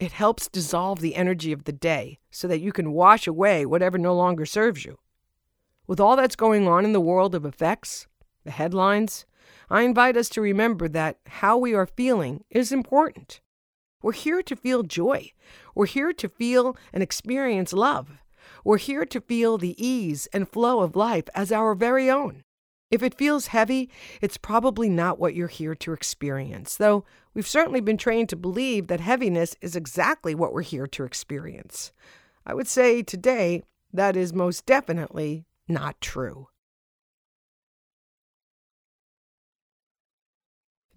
It 0.00 0.12
helps 0.12 0.48
dissolve 0.48 1.00
the 1.00 1.14
energy 1.14 1.52
of 1.52 1.64
the 1.64 1.72
day 1.72 2.18
so 2.30 2.48
that 2.48 2.60
you 2.60 2.72
can 2.72 2.92
wash 2.92 3.26
away 3.26 3.66
whatever 3.66 3.98
no 3.98 4.14
longer 4.14 4.46
serves 4.46 4.84
you. 4.84 4.98
With 5.86 6.00
all 6.00 6.16
that's 6.16 6.36
going 6.36 6.66
on 6.66 6.84
in 6.84 6.92
the 6.92 7.00
world 7.00 7.34
of 7.34 7.44
effects, 7.44 8.08
the 8.44 8.50
headlines, 8.50 9.26
I 9.70 9.82
invite 9.82 10.16
us 10.16 10.28
to 10.30 10.40
remember 10.40 10.88
that 10.88 11.18
how 11.26 11.56
we 11.56 11.74
are 11.74 11.86
feeling 11.86 12.42
is 12.50 12.72
important. 12.72 13.40
We're 14.02 14.12
here 14.12 14.42
to 14.42 14.56
feel 14.56 14.82
joy. 14.82 15.30
We're 15.76 15.86
here 15.86 16.12
to 16.12 16.28
feel 16.28 16.76
and 16.92 17.04
experience 17.04 17.72
love. 17.72 18.18
We're 18.64 18.78
here 18.78 19.04
to 19.06 19.20
feel 19.20 19.58
the 19.58 19.80
ease 19.82 20.26
and 20.32 20.48
flow 20.48 20.80
of 20.80 20.96
life 20.96 21.28
as 21.34 21.52
our 21.52 21.76
very 21.76 22.10
own. 22.10 22.42
If 22.90 23.04
it 23.04 23.16
feels 23.16 23.48
heavy, 23.48 23.88
it's 24.20 24.36
probably 24.36 24.88
not 24.88 25.20
what 25.20 25.36
you're 25.36 25.46
here 25.46 25.76
to 25.76 25.92
experience, 25.92 26.76
though 26.76 27.04
we've 27.32 27.46
certainly 27.46 27.80
been 27.80 27.96
trained 27.96 28.28
to 28.30 28.36
believe 28.36 28.88
that 28.88 28.98
heaviness 28.98 29.54
is 29.60 29.76
exactly 29.76 30.34
what 30.34 30.52
we're 30.52 30.62
here 30.62 30.88
to 30.88 31.04
experience. 31.04 31.92
I 32.44 32.54
would 32.54 32.66
say 32.66 33.02
today 33.02 33.62
that 33.92 34.16
is 34.16 34.32
most 34.32 34.66
definitely 34.66 35.44
not 35.68 36.00
true. 36.00 36.48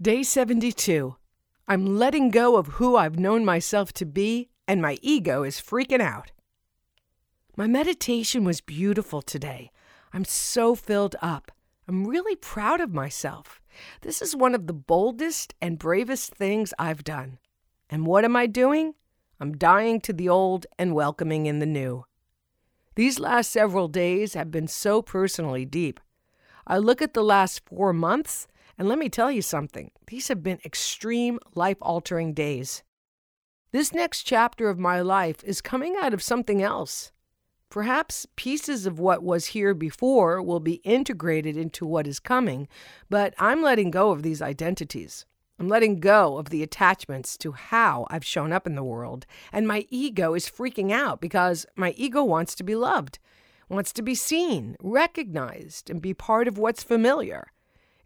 Day 0.02 0.24
72. 0.24 1.16
I'm 1.68 1.98
letting 1.98 2.32
go 2.32 2.58
of 2.58 2.68
who 2.68 2.98
I've 2.98 3.20
known 3.20 3.46
myself 3.46 3.94
to 3.94 4.06
be, 4.06 4.50
and 4.68 4.82
my 4.82 4.98
ego 5.02 5.44
is 5.44 5.62
freaking 5.62 6.02
out. 6.02 6.32
My 7.56 7.68
meditation 7.68 8.44
was 8.44 8.60
beautiful 8.60 9.22
today. 9.22 9.72
I'm 10.12 10.26
so 10.26 10.74
filled 10.74 11.16
up. 11.22 11.52
I'm 11.88 12.08
really 12.08 12.36
proud 12.36 12.82
of 12.82 12.92
myself. 12.92 13.62
This 14.02 14.22
is 14.22 14.36
one 14.36 14.56
of 14.56 14.66
the 14.66 14.74
boldest 14.74 15.54
and 15.62 15.78
bravest 15.78 16.34
things 16.34 16.74
I've 16.80 17.04
done. 17.04 17.38
And 17.88 18.08
what 18.08 18.26
am 18.26 18.36
I 18.36 18.48
doing? 18.48 18.96
I'm 19.40 19.56
dying 19.56 20.02
to 20.02 20.12
the 20.12 20.28
old 20.28 20.66
and 20.78 20.96
welcoming 20.96 21.46
in 21.46 21.60
the 21.60 21.68
new. 21.68 22.06
These 22.96 23.20
last 23.20 23.52
several 23.52 23.88
days 23.88 24.34
have 24.34 24.50
been 24.50 24.68
so 24.68 25.04
personally 25.04 25.66
deep. 25.66 26.00
I 26.66 26.80
look 26.80 27.02
at 27.02 27.14
the 27.14 27.24
last 27.24 27.62
four 27.66 27.94
months, 27.94 28.48
and 28.78 28.88
let 28.88 28.98
me 28.98 29.10
tell 29.10 29.32
you 29.32 29.42
something 29.42 29.92
these 30.08 30.28
have 30.28 30.44
been 30.44 30.60
extreme, 30.66 31.40
life 31.56 31.78
altering 31.82 32.34
days. 32.34 32.84
This 33.72 33.94
next 33.94 34.24
chapter 34.24 34.70
of 34.70 34.78
my 34.78 35.02
life 35.02 35.44
is 35.44 35.62
coming 35.62 35.96
out 36.00 36.14
of 36.14 36.22
something 36.22 36.62
else. 36.62 37.12
Perhaps 37.70 38.28
pieces 38.36 38.86
of 38.86 39.00
what 39.00 39.24
was 39.24 39.48
here 39.48 39.74
before 39.74 40.44
will 40.44 40.60
be 40.60 40.76
integrated 40.84 41.58
into 41.58 41.88
what 41.88 42.06
is 42.06 42.20
coming, 42.20 42.68
but 43.10 43.34
I'm 43.40 43.64
letting 43.64 43.90
go 43.90 44.12
of 44.12 44.22
these 44.22 44.44
identities. 44.44 45.26
I'm 45.60 45.68
letting 45.68 46.00
go 46.00 46.38
of 46.38 46.50
the 46.50 46.62
attachments 46.62 47.38
to 47.38 47.54
how 47.54 48.06
I've 48.12 48.26
shown 48.26 48.52
up 48.52 48.68
in 48.68 48.76
the 48.76 48.84
world, 48.84 49.26
and 49.52 49.68
my 49.68 49.88
ego 49.90 50.36
is 50.36 50.50
freaking 50.50 50.92
out 50.92 51.20
because 51.20 51.66
my 51.76 51.96
ego 51.98 52.24
wants 52.24 52.54
to 52.56 52.64
be 52.64 52.76
loved, 52.76 53.18
wants 53.70 53.92
to 53.94 54.04
be 54.04 54.14
seen, 54.14 54.76
recognized, 54.82 55.90
and 55.90 56.00
be 56.02 56.14
part 56.14 56.48
of 56.48 56.60
what's 56.60 56.84
familiar. 56.84 57.53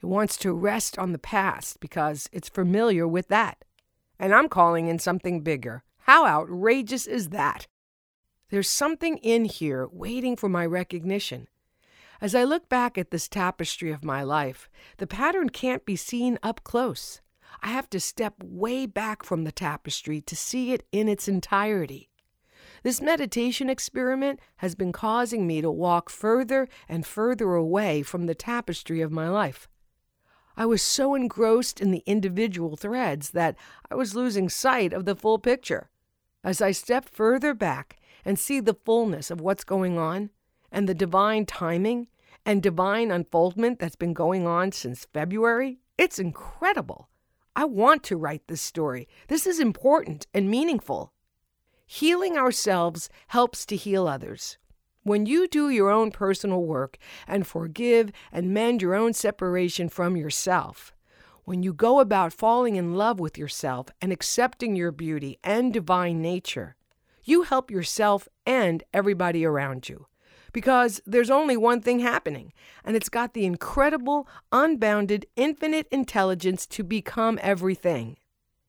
It 0.02 0.06
wants 0.06 0.38
to 0.38 0.54
rest 0.54 0.98
on 1.00 1.12
the 1.12 1.20
past 1.20 1.80
because 1.80 2.30
it's 2.32 2.50
familiar 2.50 3.08
with 3.08 3.28
that. 3.30 3.66
And 4.20 4.34
I'm 4.34 4.50
calling 4.50 4.88
in 4.88 5.00
something 5.00 5.42
bigger. 5.42 5.84
How 6.02 6.26
outrageous 6.26 7.08
is 7.08 7.30
that? 7.30 7.68
There's 8.50 8.70
something 8.70 9.18
in 9.18 9.46
here 9.46 9.88
waiting 9.92 10.36
for 10.36 10.48
my 10.48 10.66
recognition. 10.66 11.48
As 12.22 12.34
I 12.34 12.44
look 12.44 12.70
back 12.70 12.98
at 12.98 13.12
this 13.12 13.28
tapestry 13.28 13.92
of 13.92 14.04
my 14.04 14.24
life, 14.24 14.70
the 14.98 15.08
pattern 15.08 15.50
can't 15.50 15.86
be 15.86 15.96
seen 15.96 16.40
up 16.42 16.64
close. 16.64 17.22
I 17.62 17.68
have 17.68 17.90
to 17.92 18.00
step 18.00 18.36
way 18.42 18.86
back 18.86 19.24
from 19.24 19.44
the 19.44 19.52
tapestry 19.52 20.22
to 20.22 20.36
see 20.36 20.74
it 20.74 20.86
in 20.92 21.08
its 21.08 21.28
entirety. 21.28 22.10
This 22.84 23.02
meditation 23.02 23.70
experiment 23.70 24.40
has 24.58 24.76
been 24.76 24.92
causing 24.92 25.46
me 25.46 25.62
to 25.62 25.72
walk 25.72 26.10
further 26.10 26.68
and 26.88 27.06
further 27.06 27.54
away 27.54 28.02
from 28.04 28.26
the 28.26 28.36
tapestry 28.36 29.02
of 29.02 29.12
my 29.12 29.28
life. 29.28 29.68
I 30.58 30.66
was 30.66 30.82
so 30.82 31.14
engrossed 31.14 31.80
in 31.80 31.92
the 31.92 32.04
individual 32.08 32.76
threads 32.76 33.30
that 33.32 33.56
I 33.92 33.96
was 33.96 34.16
losing 34.16 34.50
sight 34.50 34.92
of 34.92 35.06
the 35.06 35.16
full 35.16 35.38
picture. 35.38 35.92
As 36.44 36.62
I 36.62 36.72
step 36.72 37.08
further 37.08 37.54
back 37.54 37.98
and 38.26 38.40
see 38.40 38.60
the 38.60 38.74
fullness 38.74 39.30
of 39.30 39.40
what's 39.40 39.64
going 39.64 40.00
on, 40.00 40.32
and 40.72 40.90
the 40.90 40.94
divine 40.94 41.46
timing 41.46 42.08
and 42.46 42.64
divine 42.64 43.12
unfoldment 43.12 43.80
that's 43.80 43.96
been 43.96 44.14
going 44.14 44.48
on 44.48 44.72
since 44.72 45.08
February, 45.14 45.78
it's 45.98 46.20
incredible. 46.20 47.08
I 47.56 47.66
want 47.66 48.04
to 48.04 48.18
write 48.18 48.48
this 48.48 48.62
story. 48.62 49.08
This 49.28 49.48
is 49.48 49.60
important 49.60 50.28
and 50.34 50.50
meaningful. 50.50 51.14
Healing 51.86 52.38
ourselves 52.38 53.10
helps 53.28 53.66
to 53.68 53.76
heal 53.76 54.08
others. 54.08 54.58
When 55.08 55.26
you 55.26 55.48
do 55.48 55.70
your 55.70 55.90
own 55.90 56.12
personal 56.12 56.66
work 56.66 56.98
and 57.30 57.48
forgive 57.48 58.12
and 58.30 58.54
mend 58.54 58.82
your 58.82 58.94
own 58.94 59.14
separation 59.14 59.88
from 59.88 60.18
yourself, 60.18 60.94
when 61.46 61.64
you 61.64 61.74
go 61.74 62.02
about 62.02 62.34
falling 62.34 62.76
in 62.76 62.96
love 62.96 63.18
with 63.18 63.38
yourself 63.38 63.88
and 64.02 64.12
accepting 64.12 64.76
your 64.76 64.92
beauty 64.92 65.40
and 65.46 65.72
divine 65.72 66.22
nature, 66.22 66.76
you 67.24 67.44
help 67.44 67.72
yourself 67.72 68.28
and 68.46 68.84
everybody 68.94 69.46
around 69.46 69.88
you. 69.88 70.08
Because 70.52 71.00
there's 71.06 71.30
only 71.30 71.56
one 71.56 71.80
thing 71.80 72.00
happening, 72.00 72.52
and 72.84 72.98
it's 72.98 73.08
got 73.08 73.34
the 73.34 73.46
incredible, 73.46 74.28
unbounded, 74.52 75.26
infinite 75.38 75.88
intelligence 75.90 76.68
to 76.68 76.84
become 76.84 77.40
everything. 77.42 78.18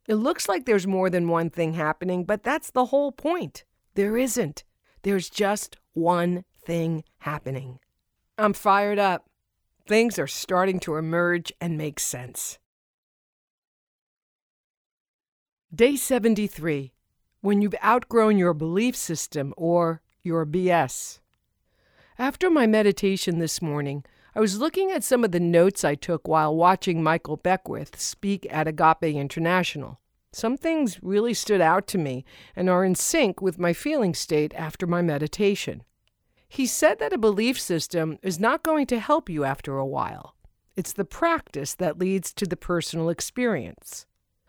It 0.06 0.14
looks 0.14 0.48
like 0.48 0.66
there's 0.66 0.86
more 0.86 1.10
than 1.10 1.26
one 1.26 1.50
thing 1.50 1.72
happening, 1.72 2.22
but 2.22 2.44
that's 2.44 2.70
the 2.70 2.86
whole 2.86 3.10
point. 3.10 3.64
There 3.96 4.16
isn't. 4.16 4.62
There's 5.02 5.30
just 5.30 5.76
one 5.98 6.44
thing 6.64 7.04
happening. 7.18 7.78
I'm 8.36 8.52
fired 8.52 8.98
up. 8.98 9.28
Things 9.86 10.18
are 10.18 10.26
starting 10.26 10.78
to 10.80 10.96
emerge 10.96 11.52
and 11.60 11.76
make 11.76 11.98
sense. 11.98 12.58
Day 15.74 15.96
73 15.96 16.92
When 17.40 17.62
you've 17.62 17.74
outgrown 17.84 18.38
your 18.38 18.54
belief 18.54 18.96
system 18.96 19.52
or 19.56 20.02
your 20.22 20.46
BS. 20.46 21.18
After 22.18 22.50
my 22.50 22.66
meditation 22.66 23.38
this 23.38 23.62
morning, 23.62 24.04
I 24.34 24.40
was 24.40 24.58
looking 24.58 24.90
at 24.90 25.04
some 25.04 25.24
of 25.24 25.32
the 25.32 25.40
notes 25.40 25.84
I 25.84 25.94
took 25.94 26.28
while 26.28 26.54
watching 26.54 27.02
Michael 27.02 27.36
Beckwith 27.36 28.00
speak 28.00 28.46
at 28.50 28.68
Agape 28.68 29.02
International. 29.14 30.00
Some 30.32 30.56
things 30.56 31.02
really 31.02 31.34
stood 31.34 31.60
out 31.60 31.86
to 31.88 31.98
me 31.98 32.24
and 32.54 32.68
are 32.68 32.84
in 32.84 32.94
sync 32.94 33.40
with 33.40 33.58
my 33.58 33.72
feeling 33.72 34.14
state 34.14 34.52
after 34.54 34.86
my 34.86 35.02
meditation. 35.02 35.82
He 36.48 36.66
said 36.66 36.98
that 36.98 37.12
a 37.12 37.18
belief 37.18 37.60
system 37.60 38.18
is 38.22 38.40
not 38.40 38.62
going 38.62 38.86
to 38.86 38.98
help 38.98 39.28
you 39.28 39.44
after 39.44 39.76
a 39.76 39.86
while. 39.86 40.34
It's 40.76 40.92
the 40.92 41.04
practice 41.04 41.74
that 41.74 41.98
leads 41.98 42.32
to 42.34 42.46
the 42.46 42.56
personal 42.56 43.10
experience. 43.10 44.06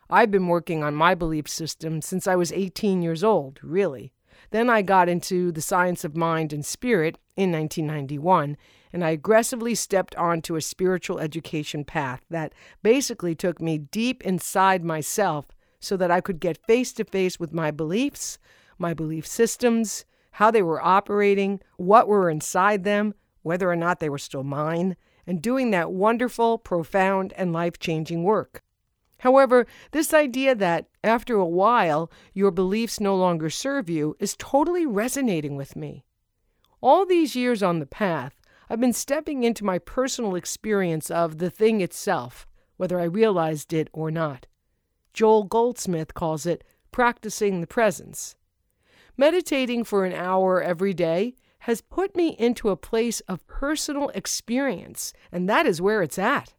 I've 0.08 0.30
been 0.30 0.48
working 0.48 0.82
on 0.82 0.94
my 0.94 1.14
belief 1.14 1.48
system 1.48 2.00
since 2.00 2.26
I 2.26 2.36
was 2.36 2.52
18 2.52 3.02
years 3.02 3.22
old, 3.22 3.60
really. 3.62 4.12
Then 4.50 4.70
I 4.70 4.82
got 4.82 5.08
into 5.08 5.52
the 5.52 5.60
science 5.60 6.04
of 6.04 6.16
mind 6.16 6.52
and 6.52 6.64
spirit 6.64 7.18
in 7.36 7.52
1991, 7.52 8.56
and 8.92 9.04
I 9.04 9.10
aggressively 9.10 9.74
stepped 9.74 10.16
onto 10.16 10.56
a 10.56 10.62
spiritual 10.62 11.20
education 11.20 11.84
path 11.84 12.22
that 12.30 12.52
basically 12.82 13.34
took 13.34 13.60
me 13.60 13.78
deep 13.78 14.22
inside 14.22 14.84
myself 14.84 15.46
so 15.78 15.96
that 15.96 16.10
I 16.10 16.20
could 16.20 16.40
get 16.40 16.66
face 16.66 16.92
to 16.94 17.04
face 17.04 17.38
with 17.38 17.52
my 17.52 17.70
beliefs, 17.70 18.38
my 18.78 18.94
belief 18.94 19.26
systems, 19.26 20.04
how 20.32 20.50
they 20.50 20.62
were 20.62 20.84
operating, 20.84 21.60
what 21.76 22.08
were 22.08 22.30
inside 22.30 22.84
them, 22.84 23.14
whether 23.42 23.70
or 23.70 23.76
not 23.76 24.00
they 24.00 24.08
were 24.08 24.18
still 24.18 24.44
mine, 24.44 24.96
and 25.26 25.42
doing 25.42 25.70
that 25.70 25.92
wonderful, 25.92 26.58
profound, 26.58 27.32
and 27.34 27.52
life 27.52 27.78
changing 27.78 28.22
work. 28.22 28.62
However, 29.18 29.66
this 29.90 30.14
idea 30.14 30.54
that 30.54 30.86
after 31.04 31.34
a 31.34 31.44
while 31.44 32.10
your 32.32 32.50
beliefs 32.50 33.00
no 33.00 33.14
longer 33.14 33.50
serve 33.50 33.90
you 33.90 34.16
is 34.18 34.34
totally 34.38 34.86
resonating 34.86 35.56
with 35.56 35.76
me. 35.76 36.04
All 36.80 37.04
these 37.04 37.36
years 37.36 37.62
on 37.62 37.78
the 37.78 37.86
path, 37.86 38.40
I've 38.70 38.80
been 38.80 38.94
stepping 38.94 39.42
into 39.44 39.64
my 39.64 39.78
personal 39.78 40.34
experience 40.36 41.10
of 41.10 41.38
the 41.38 41.50
thing 41.50 41.80
itself, 41.82 42.46
whether 42.78 42.98
I 42.98 43.04
realized 43.04 43.74
it 43.74 43.90
or 43.92 44.10
not. 44.10 44.46
Joel 45.12 45.44
Goldsmith 45.44 46.14
calls 46.14 46.46
it 46.46 46.64
practicing 46.90 47.60
the 47.60 47.66
presence. 47.66 48.36
Meditating 49.16 49.84
for 49.84 50.04
an 50.04 50.12
hour 50.12 50.62
every 50.62 50.94
day 50.94 51.34
has 51.60 51.82
put 51.82 52.16
me 52.16 52.36
into 52.38 52.70
a 52.70 52.76
place 52.76 53.20
of 53.20 53.46
personal 53.46 54.08
experience, 54.10 55.12
and 55.30 55.48
that 55.48 55.66
is 55.66 55.80
where 55.80 56.02
it's 56.02 56.18
at. 56.18 56.54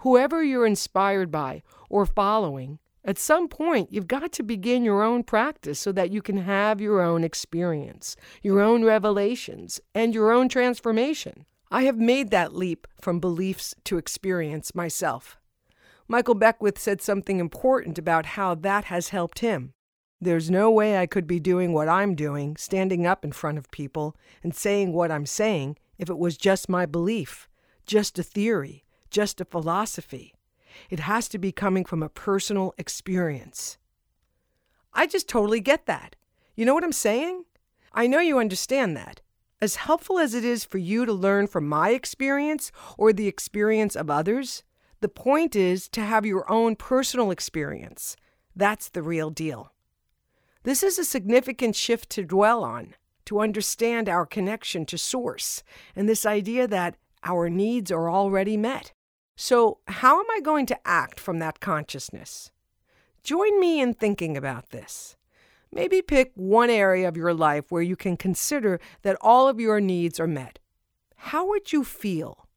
Whoever 0.00 0.42
you're 0.42 0.66
inspired 0.66 1.30
by 1.30 1.62
or 1.88 2.06
following, 2.06 2.78
at 3.04 3.18
some 3.18 3.48
point 3.48 3.92
you've 3.92 4.06
got 4.06 4.32
to 4.32 4.42
begin 4.42 4.84
your 4.84 5.02
own 5.02 5.24
practice 5.24 5.78
so 5.78 5.90
that 5.92 6.10
you 6.10 6.22
can 6.22 6.38
have 6.38 6.80
your 6.80 7.00
own 7.00 7.24
experience, 7.24 8.16
your 8.42 8.60
own 8.60 8.84
revelations, 8.84 9.80
and 9.94 10.14
your 10.14 10.30
own 10.30 10.48
transformation. 10.48 11.44
I 11.70 11.82
have 11.84 11.98
made 11.98 12.30
that 12.30 12.54
leap 12.54 12.86
from 13.00 13.20
beliefs 13.20 13.74
to 13.84 13.98
experience 13.98 14.74
myself. 14.74 15.38
Michael 16.08 16.34
Beckwith 16.34 16.78
said 16.78 17.00
something 17.00 17.38
important 17.38 17.98
about 17.98 18.26
how 18.26 18.54
that 18.56 18.86
has 18.86 19.10
helped 19.10 19.38
him. 19.38 19.74
There's 20.22 20.50
no 20.50 20.70
way 20.70 20.98
I 20.98 21.06
could 21.06 21.26
be 21.26 21.40
doing 21.40 21.72
what 21.72 21.88
I'm 21.88 22.14
doing, 22.14 22.56
standing 22.56 23.06
up 23.06 23.24
in 23.24 23.32
front 23.32 23.56
of 23.56 23.70
people 23.70 24.14
and 24.42 24.54
saying 24.54 24.92
what 24.92 25.10
I'm 25.10 25.24
saying, 25.24 25.78
if 25.98 26.10
it 26.10 26.18
was 26.18 26.36
just 26.36 26.68
my 26.68 26.84
belief, 26.84 27.48
just 27.86 28.18
a 28.18 28.22
theory, 28.22 28.84
just 29.10 29.40
a 29.40 29.46
philosophy. 29.46 30.34
It 30.90 31.00
has 31.00 31.26
to 31.28 31.38
be 31.38 31.52
coming 31.52 31.86
from 31.86 32.02
a 32.02 32.10
personal 32.10 32.74
experience. 32.76 33.78
I 34.92 35.06
just 35.06 35.28
totally 35.28 35.60
get 35.60 35.86
that. 35.86 36.16
You 36.54 36.66
know 36.66 36.74
what 36.74 36.84
I'm 36.84 36.92
saying? 36.92 37.44
I 37.92 38.06
know 38.06 38.20
you 38.20 38.38
understand 38.38 38.96
that. 38.98 39.22
As 39.62 39.76
helpful 39.76 40.18
as 40.18 40.34
it 40.34 40.44
is 40.44 40.64
for 40.64 40.78
you 40.78 41.06
to 41.06 41.12
learn 41.12 41.46
from 41.46 41.66
my 41.66 41.90
experience 41.90 42.70
or 42.98 43.12
the 43.12 43.26
experience 43.26 43.96
of 43.96 44.10
others, 44.10 44.64
the 45.00 45.08
point 45.08 45.56
is 45.56 45.88
to 45.88 46.02
have 46.02 46.26
your 46.26 46.50
own 46.50 46.76
personal 46.76 47.30
experience. 47.30 48.16
That's 48.54 48.90
the 48.90 49.02
real 49.02 49.30
deal. 49.30 49.72
This 50.62 50.82
is 50.82 50.98
a 50.98 51.04
significant 51.04 51.74
shift 51.74 52.10
to 52.10 52.24
dwell 52.24 52.62
on, 52.62 52.94
to 53.24 53.40
understand 53.40 54.10
our 54.10 54.26
connection 54.26 54.84
to 54.86 54.98
Source 54.98 55.62
and 55.96 56.06
this 56.06 56.26
idea 56.26 56.68
that 56.68 56.96
our 57.24 57.48
needs 57.48 57.90
are 57.90 58.10
already 58.10 58.58
met. 58.58 58.92
So, 59.36 59.78
how 59.86 60.20
am 60.20 60.26
I 60.30 60.40
going 60.40 60.66
to 60.66 60.78
act 60.86 61.18
from 61.18 61.38
that 61.38 61.60
consciousness? 61.60 62.50
Join 63.22 63.58
me 63.58 63.80
in 63.80 63.94
thinking 63.94 64.36
about 64.36 64.68
this. 64.68 65.16
Maybe 65.72 66.02
pick 66.02 66.32
one 66.34 66.68
area 66.68 67.08
of 67.08 67.16
your 67.16 67.32
life 67.32 67.70
where 67.70 67.80
you 67.80 67.96
can 67.96 68.18
consider 68.18 68.80
that 69.00 69.16
all 69.22 69.48
of 69.48 69.60
your 69.60 69.80
needs 69.80 70.20
are 70.20 70.26
met. 70.26 70.58
How 71.16 71.46
would 71.48 71.72
you 71.72 71.84
feel? 71.84 72.48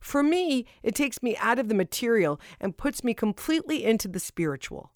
For 0.00 0.22
me, 0.24 0.66
it 0.82 0.96
takes 0.96 1.22
me 1.22 1.36
out 1.36 1.60
of 1.60 1.68
the 1.68 1.74
material 1.74 2.40
and 2.60 2.76
puts 2.76 3.04
me 3.04 3.14
completely 3.14 3.84
into 3.84 4.08
the 4.08 4.20
spiritual. 4.20 4.90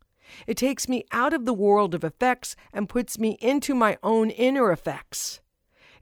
It 0.47 0.57
takes 0.57 0.89
me 0.89 1.05
out 1.13 1.33
of 1.33 1.45
the 1.45 1.55
world 1.55 1.95
of 1.95 2.05
effects 2.05 2.57
and 2.73 2.89
puts 2.89 3.19
me 3.19 3.39
into 3.41 3.75
my 3.75 3.99
own 4.03 4.31
inner 4.31 4.73
effects. 4.73 5.41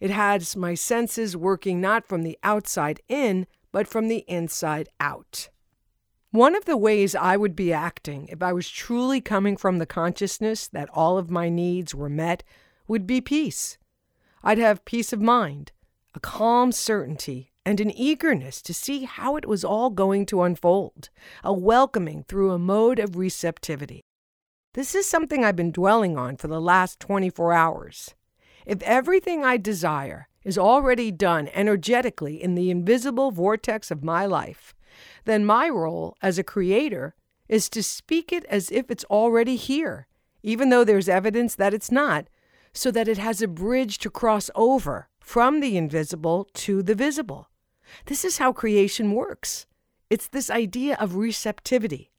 It 0.01 0.11
has 0.11 0.57
my 0.57 0.75
senses 0.75 1.37
working 1.37 1.81
not 1.81 2.07
from 2.09 2.23
the 2.23 2.39
outside 2.43 3.01
in, 3.09 3.47
but 3.73 3.87
from 3.87 4.09
the 4.09 4.25
inside 4.27 4.89
out. 4.99 5.51
One 6.33 6.55
of 6.55 6.65
the 6.65 6.77
ways 6.77 7.15
I 7.15 7.37
would 7.37 7.57
be 7.57 7.73
acting 7.73 8.29
if 8.29 8.43
I 8.43 8.53
was 8.53 8.69
truly 8.69 9.21
coming 9.21 9.57
from 9.57 9.79
the 9.79 9.87
consciousness 9.87 10.69
that 10.69 10.89
all 10.93 11.19
of 11.19 11.31
my 11.31 11.49
needs 11.49 11.95
were 11.95 12.09
met 12.09 12.45
would 12.87 13.07
be 13.07 13.21
peace. 13.21 13.79
I'd 14.43 14.59
have 14.59 14.85
peace 14.85 15.13
of 15.13 15.21
mind, 15.21 15.73
a 16.15 16.21
calm 16.21 16.73
certainty 16.73 17.53
and 17.67 17.81
an 17.81 17.91
eagerness 17.91 18.63
to 18.63 18.73
see 18.73 19.05
how 19.05 19.37
it 19.37 19.47
was 19.47 19.65
all 19.65 19.91
going 19.91 20.25
to 20.27 20.43
unfold, 20.43 21.11
a 21.45 21.53
welcoming 21.53 22.25
through 22.25 22.53
a 22.53 22.59
mode 22.59 22.99
of 22.99 23.17
receptivity. 23.17 24.03
This 24.75 24.95
is 24.95 25.05
something 25.05 25.45
I've 25.45 25.57
been 25.57 25.73
dwelling 25.73 26.17
on 26.17 26.37
for 26.37 26.47
the 26.47 26.61
last 26.61 27.01
24 27.01 27.53
hours. 27.53 28.15
If 28.65 28.81
everything 28.83 29.45
I 29.45 29.57
desire 29.57 30.29
is 30.45 30.57
already 30.57 31.11
done 31.11 31.49
energetically 31.53 32.41
in 32.41 32.55
the 32.55 32.71
invisible 32.71 33.33
vortex 33.33 33.91
of 33.91 34.05
my 34.05 34.27
life, 34.27 34.73
then 35.25 35.45
my 35.45 35.69
role 35.69 36.17
as 36.23 36.39
a 36.39 36.45
creator 36.45 37.17
is 37.49 37.69
to 37.71 37.83
speak 37.83 38.33
it 38.33 38.45
as 38.45 38.71
if 38.71 38.93
it's 38.93 39.03
already 39.07 39.57
here, 39.57 40.07
even 40.45 40.69
though 40.69 40.85
there's 40.85 41.09
evidence 41.09 41.57
that 41.57 41.75
it's 41.75 41.91
not, 41.91 42.29
so 42.73 42.93
that 42.93 43.09
it 43.09 43.19
has 43.19 43.43
a 43.43 43.49
bridge 43.49 43.99
to 43.99 44.09
cross 44.09 44.51
over 44.55 45.09
from 45.19 45.59
the 45.59 45.77
invisible 45.77 46.47
to 46.55 46.81
the 46.81 46.95
visible. 46.95 47.51
This 48.07 48.25
is 48.25 48.39
how 48.39 48.53
creation 48.53 49.15
works. 49.15 49.67
It's 50.09 50.29
this 50.29 50.49
idea 50.49 50.95
of 51.01 51.17
receptivity. 51.17 52.13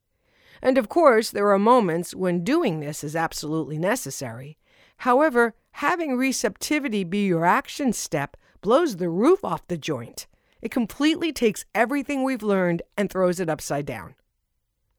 And 0.62 0.78
of 0.78 0.88
course, 0.88 1.30
there 1.30 1.50
are 1.50 1.58
moments 1.58 2.14
when 2.14 2.44
doing 2.44 2.80
this 2.80 3.02
is 3.02 3.16
absolutely 3.16 3.78
necessary. 3.78 4.56
However, 4.98 5.54
having 5.72 6.16
receptivity 6.16 7.02
be 7.02 7.26
your 7.26 7.44
action 7.44 7.92
step 7.92 8.36
blows 8.60 8.96
the 8.96 9.08
roof 9.08 9.44
off 9.44 9.66
the 9.66 9.76
joint. 9.76 10.28
It 10.60 10.70
completely 10.70 11.32
takes 11.32 11.64
everything 11.74 12.22
we've 12.22 12.44
learned 12.44 12.82
and 12.96 13.10
throws 13.10 13.40
it 13.40 13.50
upside 13.50 13.84
down. 13.84 14.14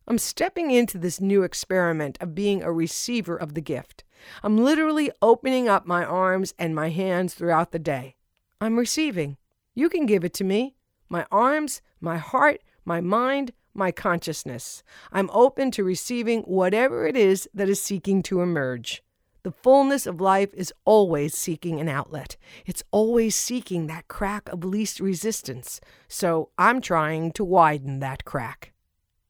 I'm 0.06 0.18
stepping 0.18 0.72
into 0.72 0.98
this 0.98 1.22
new 1.22 1.44
experiment 1.44 2.18
of 2.20 2.36
being 2.36 2.62
a 2.62 2.74
receiver 2.74 3.38
of 3.38 3.54
the 3.54 3.62
gift. 3.62 4.04
I'm 4.44 4.58
literally 4.58 5.12
opening 5.22 5.70
up 5.70 5.86
my 5.86 6.04
arms 6.04 6.54
and 6.60 6.76
my 6.76 6.90
hands 6.90 7.34
throughout 7.34 7.72
the 7.72 7.80
day. 7.80 8.18
I'm 8.60 8.78
receiving. 8.78 9.38
You 9.74 9.88
can 9.88 10.06
give 10.06 10.26
it 10.26 10.34
to 10.36 10.44
me. 10.44 10.76
My 11.08 11.26
arms, 11.32 11.82
my 12.02 12.18
heart, 12.18 12.62
my 12.84 13.00
mind, 13.00 13.54
my 13.74 13.92
consciousness. 13.92 14.84
I'm 15.12 15.30
open 15.32 15.72
to 15.72 15.84
receiving 15.84 16.42
whatever 16.44 17.06
it 17.06 17.18
is 17.18 17.50
that 17.54 17.70
is 17.70 17.82
seeking 17.82 18.24
to 18.24 18.42
emerge. 18.42 19.04
The 19.44 19.52
fullness 19.52 20.08
of 20.08 20.22
life 20.22 20.54
is 20.54 20.74
always 20.86 21.36
seeking 21.36 21.82
an 21.82 21.90
outlet. 21.90 22.38
It's 22.66 22.84
always 22.92 23.36
seeking 23.36 23.88
that 23.88 24.08
crack 24.08 24.48
of 24.48 24.64
least 24.64 25.02
resistance. 25.02 25.82
So 26.08 26.50
I'm 26.58 26.80
trying 26.80 27.34
to 27.34 27.44
widen 27.44 28.00
that 28.00 28.24
crack. 28.24 28.72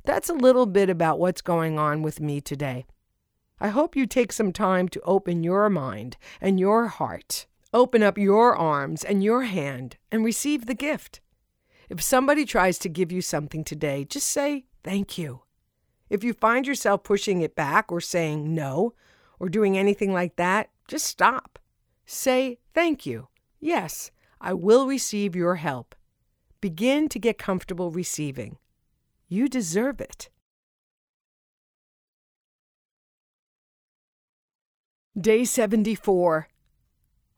That's 0.05 0.29
a 0.29 0.33
little 0.33 0.67
bit 0.67 0.89
about 0.89 1.17
what's 1.17 1.41
going 1.41 1.79
on 1.79 2.03
with 2.03 2.19
me 2.19 2.41
today. 2.41 2.85
I 3.59 3.69
hope 3.69 3.95
you 3.95 4.05
take 4.05 4.31
some 4.31 4.51
time 4.51 4.87
to 4.89 5.01
open 5.01 5.43
your 5.43 5.69
mind 5.69 6.17
and 6.39 6.59
your 6.59 6.87
heart. 6.87 7.47
Open 7.73 8.03
up 8.03 8.17
your 8.17 8.55
arms 8.55 9.03
and 9.03 9.23
your 9.23 9.43
hand 9.43 9.97
and 10.11 10.23
receive 10.23 10.67
the 10.67 10.75
gift. 10.75 11.21
If 11.93 12.01
somebody 12.01 12.43
tries 12.43 12.79
to 12.79 12.89
give 12.89 13.11
you 13.11 13.21
something 13.21 13.63
today, 13.63 14.03
just 14.03 14.27
say 14.27 14.65
thank 14.83 15.19
you. 15.19 15.43
If 16.09 16.23
you 16.23 16.33
find 16.33 16.65
yourself 16.65 17.03
pushing 17.03 17.41
it 17.41 17.55
back 17.55 17.91
or 17.91 18.01
saying 18.01 18.55
no 18.55 18.95
or 19.37 19.47
doing 19.47 19.77
anything 19.77 20.11
like 20.11 20.35
that, 20.37 20.71
just 20.87 21.05
stop. 21.05 21.59
Say 22.03 22.57
thank 22.73 23.05
you. 23.05 23.27
Yes, 23.59 24.09
I 24.41 24.53
will 24.53 24.87
receive 24.87 25.35
your 25.35 25.57
help. 25.57 25.93
Begin 26.61 27.09
to 27.09 27.19
get 27.19 27.37
comfortable 27.37 27.91
receiving. 27.91 28.57
You 29.27 29.47
deserve 29.47 30.01
it. 30.01 30.29
Day 35.15 35.45
74. 35.45 36.47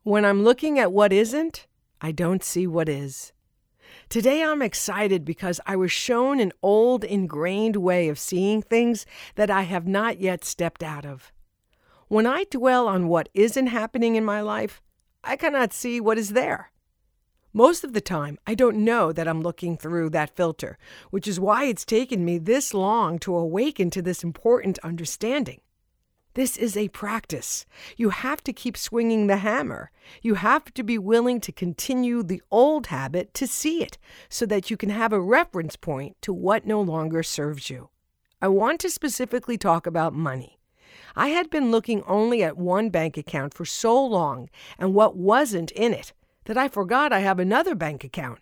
When 0.03 0.24
I'm 0.24 0.45
looking 0.45 0.80
at 0.80 0.93
what 0.93 1.12
isn't, 1.12 1.68
I 1.99 2.14
don't 2.14 2.41
see 2.41 2.66
what 2.66 2.88
is. 2.88 3.34
Today 4.10 4.43
I'm 4.43 4.62
excited 4.62 5.26
because 5.26 5.60
I 5.66 5.76
was 5.76 5.91
shown 5.91 6.39
an 6.39 6.53
old 6.62 7.03
ingrained 7.03 7.76
way 7.76 8.08
of 8.08 8.20
seeing 8.20 8.62
things 8.62 9.06
that 9.36 9.49
I 9.49 9.64
have 9.64 9.88
not 9.88 10.20
yet 10.20 10.45
stepped 10.45 10.84
out 10.84 11.06
of. 11.06 11.32
When 12.08 12.28
I 12.28 12.45
dwell 12.45 12.88
on 12.88 13.08
what 13.08 13.30
isn't 13.34 13.68
happening 13.68 14.16
in 14.16 14.24
my 14.24 14.41
life, 14.41 14.82
I 15.24 15.36
cannot 15.36 15.74
see 15.74 15.99
what 15.99 16.20
is 16.20 16.30
there. 16.30 16.72
Most 17.51 17.84
of 17.84 17.93
the 17.93 18.01
time, 18.01 18.38
I 18.45 18.53
don't 18.53 18.84
know 18.84 19.12
that 19.12 19.28
I'm 19.28 19.41
looking 19.41 19.76
through 19.76 20.12
that 20.12 20.36
filter, 20.36 20.78
which 21.10 21.28
is 21.28 21.39
why 21.39 21.66
it's 21.66 21.86
taken 21.86 22.24
me 22.24 22.38
this 22.38 22.74
long 22.74 23.18
to 23.20 23.36
awaken 23.36 23.89
to 23.91 24.01
this 24.01 24.24
important 24.24 24.78
understanding. 24.80 25.62
This 26.36 26.58
is 26.58 26.76
a 26.76 26.90
practice. 26.90 27.66
You 27.96 28.10
have 28.10 28.44
to 28.44 28.52
keep 28.52 28.76
swinging 28.76 29.28
the 29.28 29.38
hammer. 29.38 29.90
You 30.22 30.36
have 30.36 30.66
to 30.74 30.84
be 30.84 30.98
willing 30.98 31.40
to 31.40 31.54
continue 31.54 32.24
the 32.24 32.42
old 32.52 32.88
habit 32.88 33.34
to 33.36 33.48
see 33.48 33.82
it 33.82 33.98
so 34.28 34.46
that 34.48 34.70
you 34.70 34.76
can 34.76 34.90
have 34.90 35.14
a 35.14 35.22
reference 35.22 35.78
point 35.78 36.18
to 36.24 36.34
what 36.34 36.68
no 36.68 36.82
longer 36.82 37.24
serves 37.24 37.70
you. 37.70 37.90
I 38.42 38.50
want 38.50 38.82
to 38.82 38.90
specifically 38.90 39.58
talk 39.58 39.88
about 39.88 40.14
money. 40.14 40.60
I 41.16 41.30
had 41.30 41.50
been 41.50 41.72
looking 41.72 42.04
only 42.04 42.44
at 42.44 42.58
one 42.58 42.90
bank 42.90 43.16
account 43.16 43.54
for 43.54 43.64
so 43.64 44.06
long 44.06 44.50
and 44.78 44.94
what 44.94 45.16
wasn't 45.16 45.72
in 45.72 45.94
it 45.94 46.12
that 46.46 46.58
I 46.58 46.68
forgot 46.68 47.14
I 47.14 47.20
have 47.20 47.40
another 47.40 47.76
bank 47.76 48.04
account. 48.04 48.40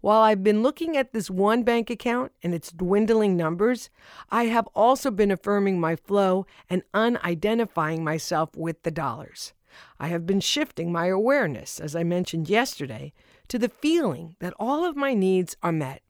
While 0.00 0.20
I've 0.20 0.44
been 0.44 0.62
looking 0.62 0.96
at 0.96 1.12
this 1.12 1.30
one 1.30 1.62
bank 1.62 1.90
account 1.90 2.32
and 2.42 2.54
its 2.54 2.70
dwindling 2.70 3.36
numbers, 3.36 3.90
I 4.30 4.44
have 4.44 4.68
also 4.74 5.10
been 5.10 5.30
affirming 5.30 5.80
my 5.80 5.96
flow 5.96 6.46
and 6.68 6.82
unidentifying 6.92 8.00
myself 8.00 8.54
with 8.56 8.82
the 8.82 8.90
dollars. 8.90 9.52
I 9.98 10.08
have 10.08 10.26
been 10.26 10.40
shifting 10.40 10.92
my 10.92 11.06
awareness, 11.06 11.80
as 11.80 11.96
I 11.96 12.02
mentioned 12.02 12.48
yesterday, 12.48 13.12
to 13.48 13.58
the 13.58 13.68
feeling 13.68 14.36
that 14.40 14.54
all 14.58 14.84
of 14.84 14.96
my 14.96 15.14
needs 15.14 15.56
are 15.62 15.72
met. 15.72 16.02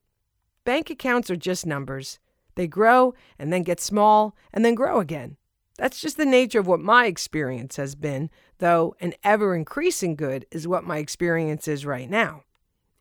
Bank 0.64 0.90
accounts 0.90 1.30
are 1.30 1.36
just 1.36 1.66
numbers. 1.66 2.18
They 2.54 2.66
grow 2.66 3.14
and 3.38 3.52
then 3.52 3.62
get 3.62 3.80
small 3.80 4.36
and 4.52 4.64
then 4.64 4.74
grow 4.74 5.00
again. 5.00 5.36
That's 5.78 6.00
just 6.00 6.16
the 6.16 6.24
nature 6.24 6.58
of 6.58 6.66
what 6.66 6.80
my 6.80 7.06
experience 7.06 7.76
has 7.76 7.94
been, 7.94 8.30
though 8.58 8.96
an 9.00 9.12
ever 9.22 9.54
increasing 9.54 10.16
good 10.16 10.46
is 10.50 10.66
what 10.66 10.84
my 10.84 10.98
experience 10.98 11.68
is 11.68 11.84
right 11.84 12.08
now. 12.08 12.42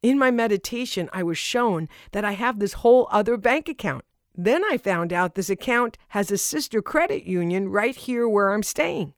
In 0.06 0.20
my 0.20 0.30
meditation, 0.30 1.10
I 1.14 1.24
was 1.24 1.40
shown 1.40 1.90
that 2.12 2.24
I 2.24 2.34
have 2.34 2.60
this 2.60 2.74
whole 2.74 3.08
other 3.10 3.38
bank 3.38 3.68
account. 3.68 4.06
Then 4.36 4.64
I 4.64 4.78
found 4.78 5.12
out 5.12 5.34
this 5.34 5.50
account 5.50 5.98
has 6.10 6.30
a 6.30 6.38
sister 6.38 6.80
credit 6.80 7.24
union 7.24 7.70
right 7.70 7.96
here 7.96 8.30
where 8.30 8.54
I'm 8.54 8.62
staying. 8.62 9.16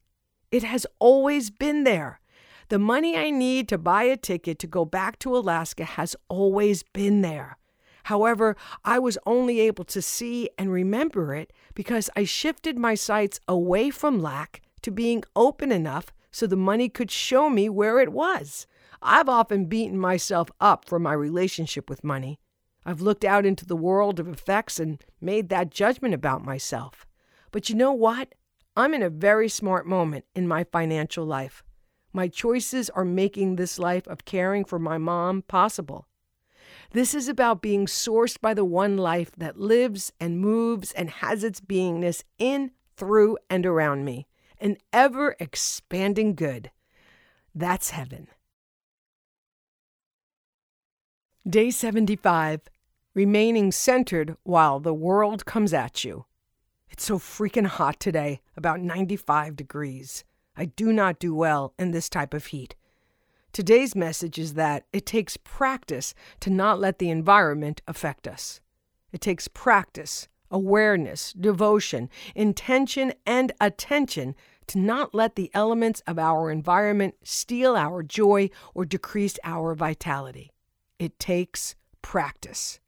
It 0.50 0.64
has 0.64 0.88
always 1.00 1.50
been 1.50 1.84
there. 1.84 2.22
The 2.70 2.80
money 2.80 3.18
I 3.18 3.32
need 3.32 3.68
to 3.68 3.78
buy 3.78 4.04
a 4.04 4.16
ticket 4.16 4.60
to 4.60 4.68
go 4.68 4.86
back 4.86 5.20
to 5.20 5.36
Alaska 5.36 5.84
has 5.84 6.16
always 6.30 6.84
been 6.84 7.20
there. 7.20 7.58
However, 8.06 8.56
I 8.86 8.98
was 8.98 9.18
only 9.26 9.60
able 9.60 9.84
to 9.84 10.02
see 10.02 10.50
and 10.58 10.72
remember 10.72 11.36
it 11.36 11.52
because 11.74 12.10
I 12.16 12.24
shifted 12.24 12.78
my 12.78 12.96
sights 12.96 13.42
away 13.46 13.90
from 13.90 14.22
lack 14.22 14.62
to 14.84 14.92
being 14.92 15.26
open 15.36 15.70
enough 15.74 16.14
so 16.32 16.48
the 16.48 16.56
money 16.56 16.88
could 16.88 17.12
show 17.12 17.50
me 17.50 17.68
where 17.68 18.00
it 18.00 18.14
was. 18.14 18.68
I've 19.02 19.30
often 19.30 19.66
beaten 19.66 20.00
myself 20.00 20.50
up 20.60 20.86
for 20.86 21.00
my 21.00 21.14
relationship 21.14 21.90
with 21.90 22.04
money. 22.04 22.40
I've 22.86 23.02
looked 23.02 23.26
out 23.26 23.46
into 23.46 23.66
the 23.66 23.76
world 23.76 24.20
of 24.20 24.28
effects 24.28 24.80
and 24.80 25.04
made 25.20 25.50
that 25.50 25.72
judgment 25.72 26.14
about 26.14 26.46
myself. 26.46 27.06
But 27.52 27.70
you 27.70 27.76
know 27.76 27.92
what? 27.92 28.34
I'm 28.76 28.94
in 28.94 29.04
a 29.04 29.10
very 29.10 29.50
smart 29.50 29.86
moment 29.86 30.26
in 30.36 30.48
my 30.48 30.64
financial 30.64 31.26
life. 31.26 31.64
My 32.14 32.28
choices 32.28 32.90
are 32.92 33.04
making 33.06 33.56
this 33.56 33.78
life 33.78 34.08
of 34.08 34.26
caring 34.26 34.64
for 34.64 34.80
my 34.80 34.98
mom 34.98 35.42
possible. 35.42 36.08
This 36.92 37.14
is 37.14 37.28
about 37.28 37.62
being 37.62 37.86
sourced 37.86 38.40
by 38.40 38.54
the 38.54 38.66
one 38.66 38.98
life 38.98 39.32
that 39.38 39.60
lives 39.60 40.14
and 40.20 40.40
moves 40.40 40.92
and 40.94 41.10
has 41.10 41.44
its 41.44 41.60
beingness 41.60 42.24
in, 42.38 42.72
through, 42.96 43.38
and 43.50 43.66
around 43.66 44.06
me, 44.06 44.28
an 44.60 44.78
ever 44.94 45.36
expanding 45.40 46.36
good. 46.36 46.72
That's 47.54 47.90
heaven. 47.90 48.28
Day 51.48 51.72
75 51.72 52.60
Remaining 53.14 53.72
centered 53.72 54.36
while 54.44 54.82
the 54.82 54.94
world 54.94 55.46
comes 55.46 55.74
at 55.74 56.04
you. 56.04 56.26
It's 56.90 57.06
so 57.06 57.18
freaking 57.20 57.68
hot 57.68 58.02
today, 58.02 58.42
about 58.58 58.82
95 58.82 59.56
degrees. 59.56 60.26
I 60.58 60.66
do 60.66 60.92
not 60.92 61.20
do 61.20 61.34
well 61.34 61.74
in 61.80 61.92
this 61.92 62.10
type 62.10 62.34
of 62.34 62.48
heat. 62.48 62.76
Today's 63.54 63.96
message 63.96 64.38
is 64.38 64.56
that 64.56 64.88
it 64.92 65.06
takes 65.06 65.38
practice 65.38 66.14
to 66.42 66.50
not 66.50 66.82
let 66.82 67.00
the 67.00 67.10
environment 67.10 67.82
affect 67.88 68.28
us. 68.28 68.60
It 69.14 69.22
takes 69.22 69.48
practice, 69.48 70.28
awareness, 70.52 71.32
devotion, 71.32 72.10
intention, 72.36 73.14
and 73.26 73.54
attention 73.62 74.36
to 74.68 74.80
not 74.80 75.16
let 75.16 75.36
the 75.36 75.50
elements 75.54 76.02
of 76.08 76.20
our 76.20 76.52
environment 76.52 77.16
steal 77.24 77.78
our 77.78 78.04
joy 78.04 78.50
or 78.74 78.84
decrease 78.84 79.40
our 79.46 79.74
vitality. 79.76 80.52
It 81.00 81.20
takes 81.20 81.76
practice. 82.02 82.80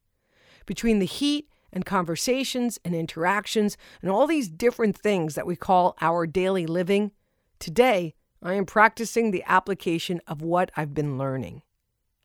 Between 0.66 1.00
the 1.00 1.06
heat 1.06 1.50
and 1.72 1.86
conversations 1.86 2.80
and 2.84 2.96
interactions 2.96 3.78
and 4.02 4.10
all 4.10 4.28
these 4.28 4.50
different 4.50 4.98
things 4.98 5.36
that 5.36 5.46
we 5.46 5.56
call 5.56 5.96
our 6.02 6.26
daily 6.26 6.66
living, 6.66 7.12
today 7.60 8.16
I 8.42 8.54
am 8.54 8.66
practicing 8.66 9.32
the 9.32 9.44
application 9.46 10.22
of 10.28 10.42
what 10.42 10.72
I've 10.76 10.94
been 10.94 11.18
learning. 11.18 11.62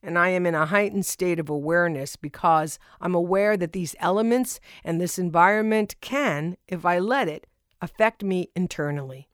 And 0.02 0.18
I 0.18 0.28
am 0.28 0.46
in 0.46 0.54
a 0.54 0.66
heightened 0.66 1.06
state 1.06 1.38
of 1.38 1.48
awareness 1.48 2.14
because 2.16 2.78
I'm 3.00 3.14
aware 3.14 3.56
that 3.56 3.72
these 3.72 3.96
elements 3.98 4.60
and 4.84 5.00
this 5.00 5.18
environment 5.18 5.96
can, 6.00 6.56
if 6.68 6.84
I 6.84 6.98
let 6.98 7.28
it, 7.28 7.46
affect 7.80 8.22
me 8.22 8.50
internally. 8.54 9.28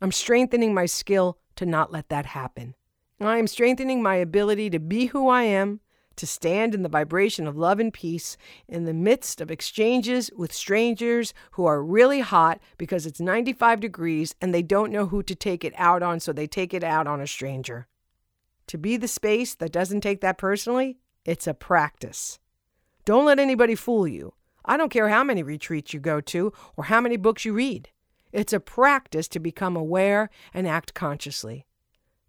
I'm 0.00 0.12
strengthening 0.12 0.74
my 0.74 0.86
skill 0.86 1.38
to 1.56 1.66
not 1.66 1.92
let 1.92 2.08
that 2.08 2.26
happen. 2.26 2.74
I 3.26 3.38
am 3.38 3.46
strengthening 3.46 4.02
my 4.02 4.16
ability 4.16 4.70
to 4.70 4.78
be 4.78 5.06
who 5.06 5.28
I 5.28 5.42
am 5.42 5.80
to 6.16 6.26
stand 6.26 6.74
in 6.74 6.82
the 6.82 6.88
vibration 6.88 7.46
of 7.46 7.56
love 7.56 7.80
and 7.80 7.92
peace 7.92 8.36
in 8.68 8.84
the 8.84 8.94
midst 8.94 9.40
of 9.40 9.50
exchanges 9.50 10.30
with 10.36 10.52
strangers 10.52 11.32
who 11.52 11.64
are 11.64 11.82
really 11.82 12.20
hot 12.20 12.60
because 12.78 13.06
it's 13.06 13.20
95 13.20 13.80
degrees 13.80 14.34
and 14.40 14.54
they 14.54 14.62
don't 14.62 14.92
know 14.92 15.06
who 15.06 15.22
to 15.22 15.34
take 15.34 15.64
it 15.64 15.72
out 15.76 16.02
on, 16.02 16.20
so 16.20 16.32
they 16.32 16.46
take 16.46 16.74
it 16.74 16.84
out 16.84 17.06
on 17.06 17.20
a 17.20 17.26
stranger. 17.26 17.88
To 18.68 18.78
be 18.78 18.96
the 18.96 19.08
space 19.08 19.54
that 19.54 19.72
doesn't 19.72 20.02
take 20.02 20.20
that 20.20 20.38
personally, 20.38 20.98
it's 21.24 21.46
a 21.46 21.54
practice. 21.54 22.38
Don't 23.04 23.24
let 23.24 23.38
anybody 23.38 23.74
fool 23.74 24.06
you. 24.06 24.34
I 24.64 24.76
don't 24.76 24.90
care 24.90 25.08
how 25.08 25.24
many 25.24 25.42
retreats 25.42 25.92
you 25.92 26.00
go 26.00 26.20
to 26.20 26.52
or 26.76 26.84
how 26.84 27.00
many 27.00 27.16
books 27.16 27.44
you 27.44 27.52
read. 27.52 27.88
It's 28.30 28.52
a 28.52 28.60
practice 28.60 29.28
to 29.28 29.40
become 29.40 29.76
aware 29.76 30.30
and 30.54 30.66
act 30.66 30.94
consciously. 30.94 31.66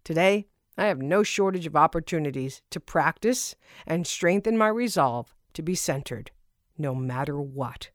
Today, 0.02 0.48
I 0.76 0.86
have 0.86 1.00
no 1.00 1.22
shortage 1.22 1.66
of 1.66 1.76
opportunities 1.76 2.62
to 2.70 2.80
practice 2.80 3.54
and 3.86 4.06
strengthen 4.06 4.58
my 4.58 4.68
resolve 4.68 5.34
to 5.54 5.62
be 5.62 5.74
centered, 5.74 6.30
no 6.76 6.94
matter 6.94 7.40
what. 7.40 7.90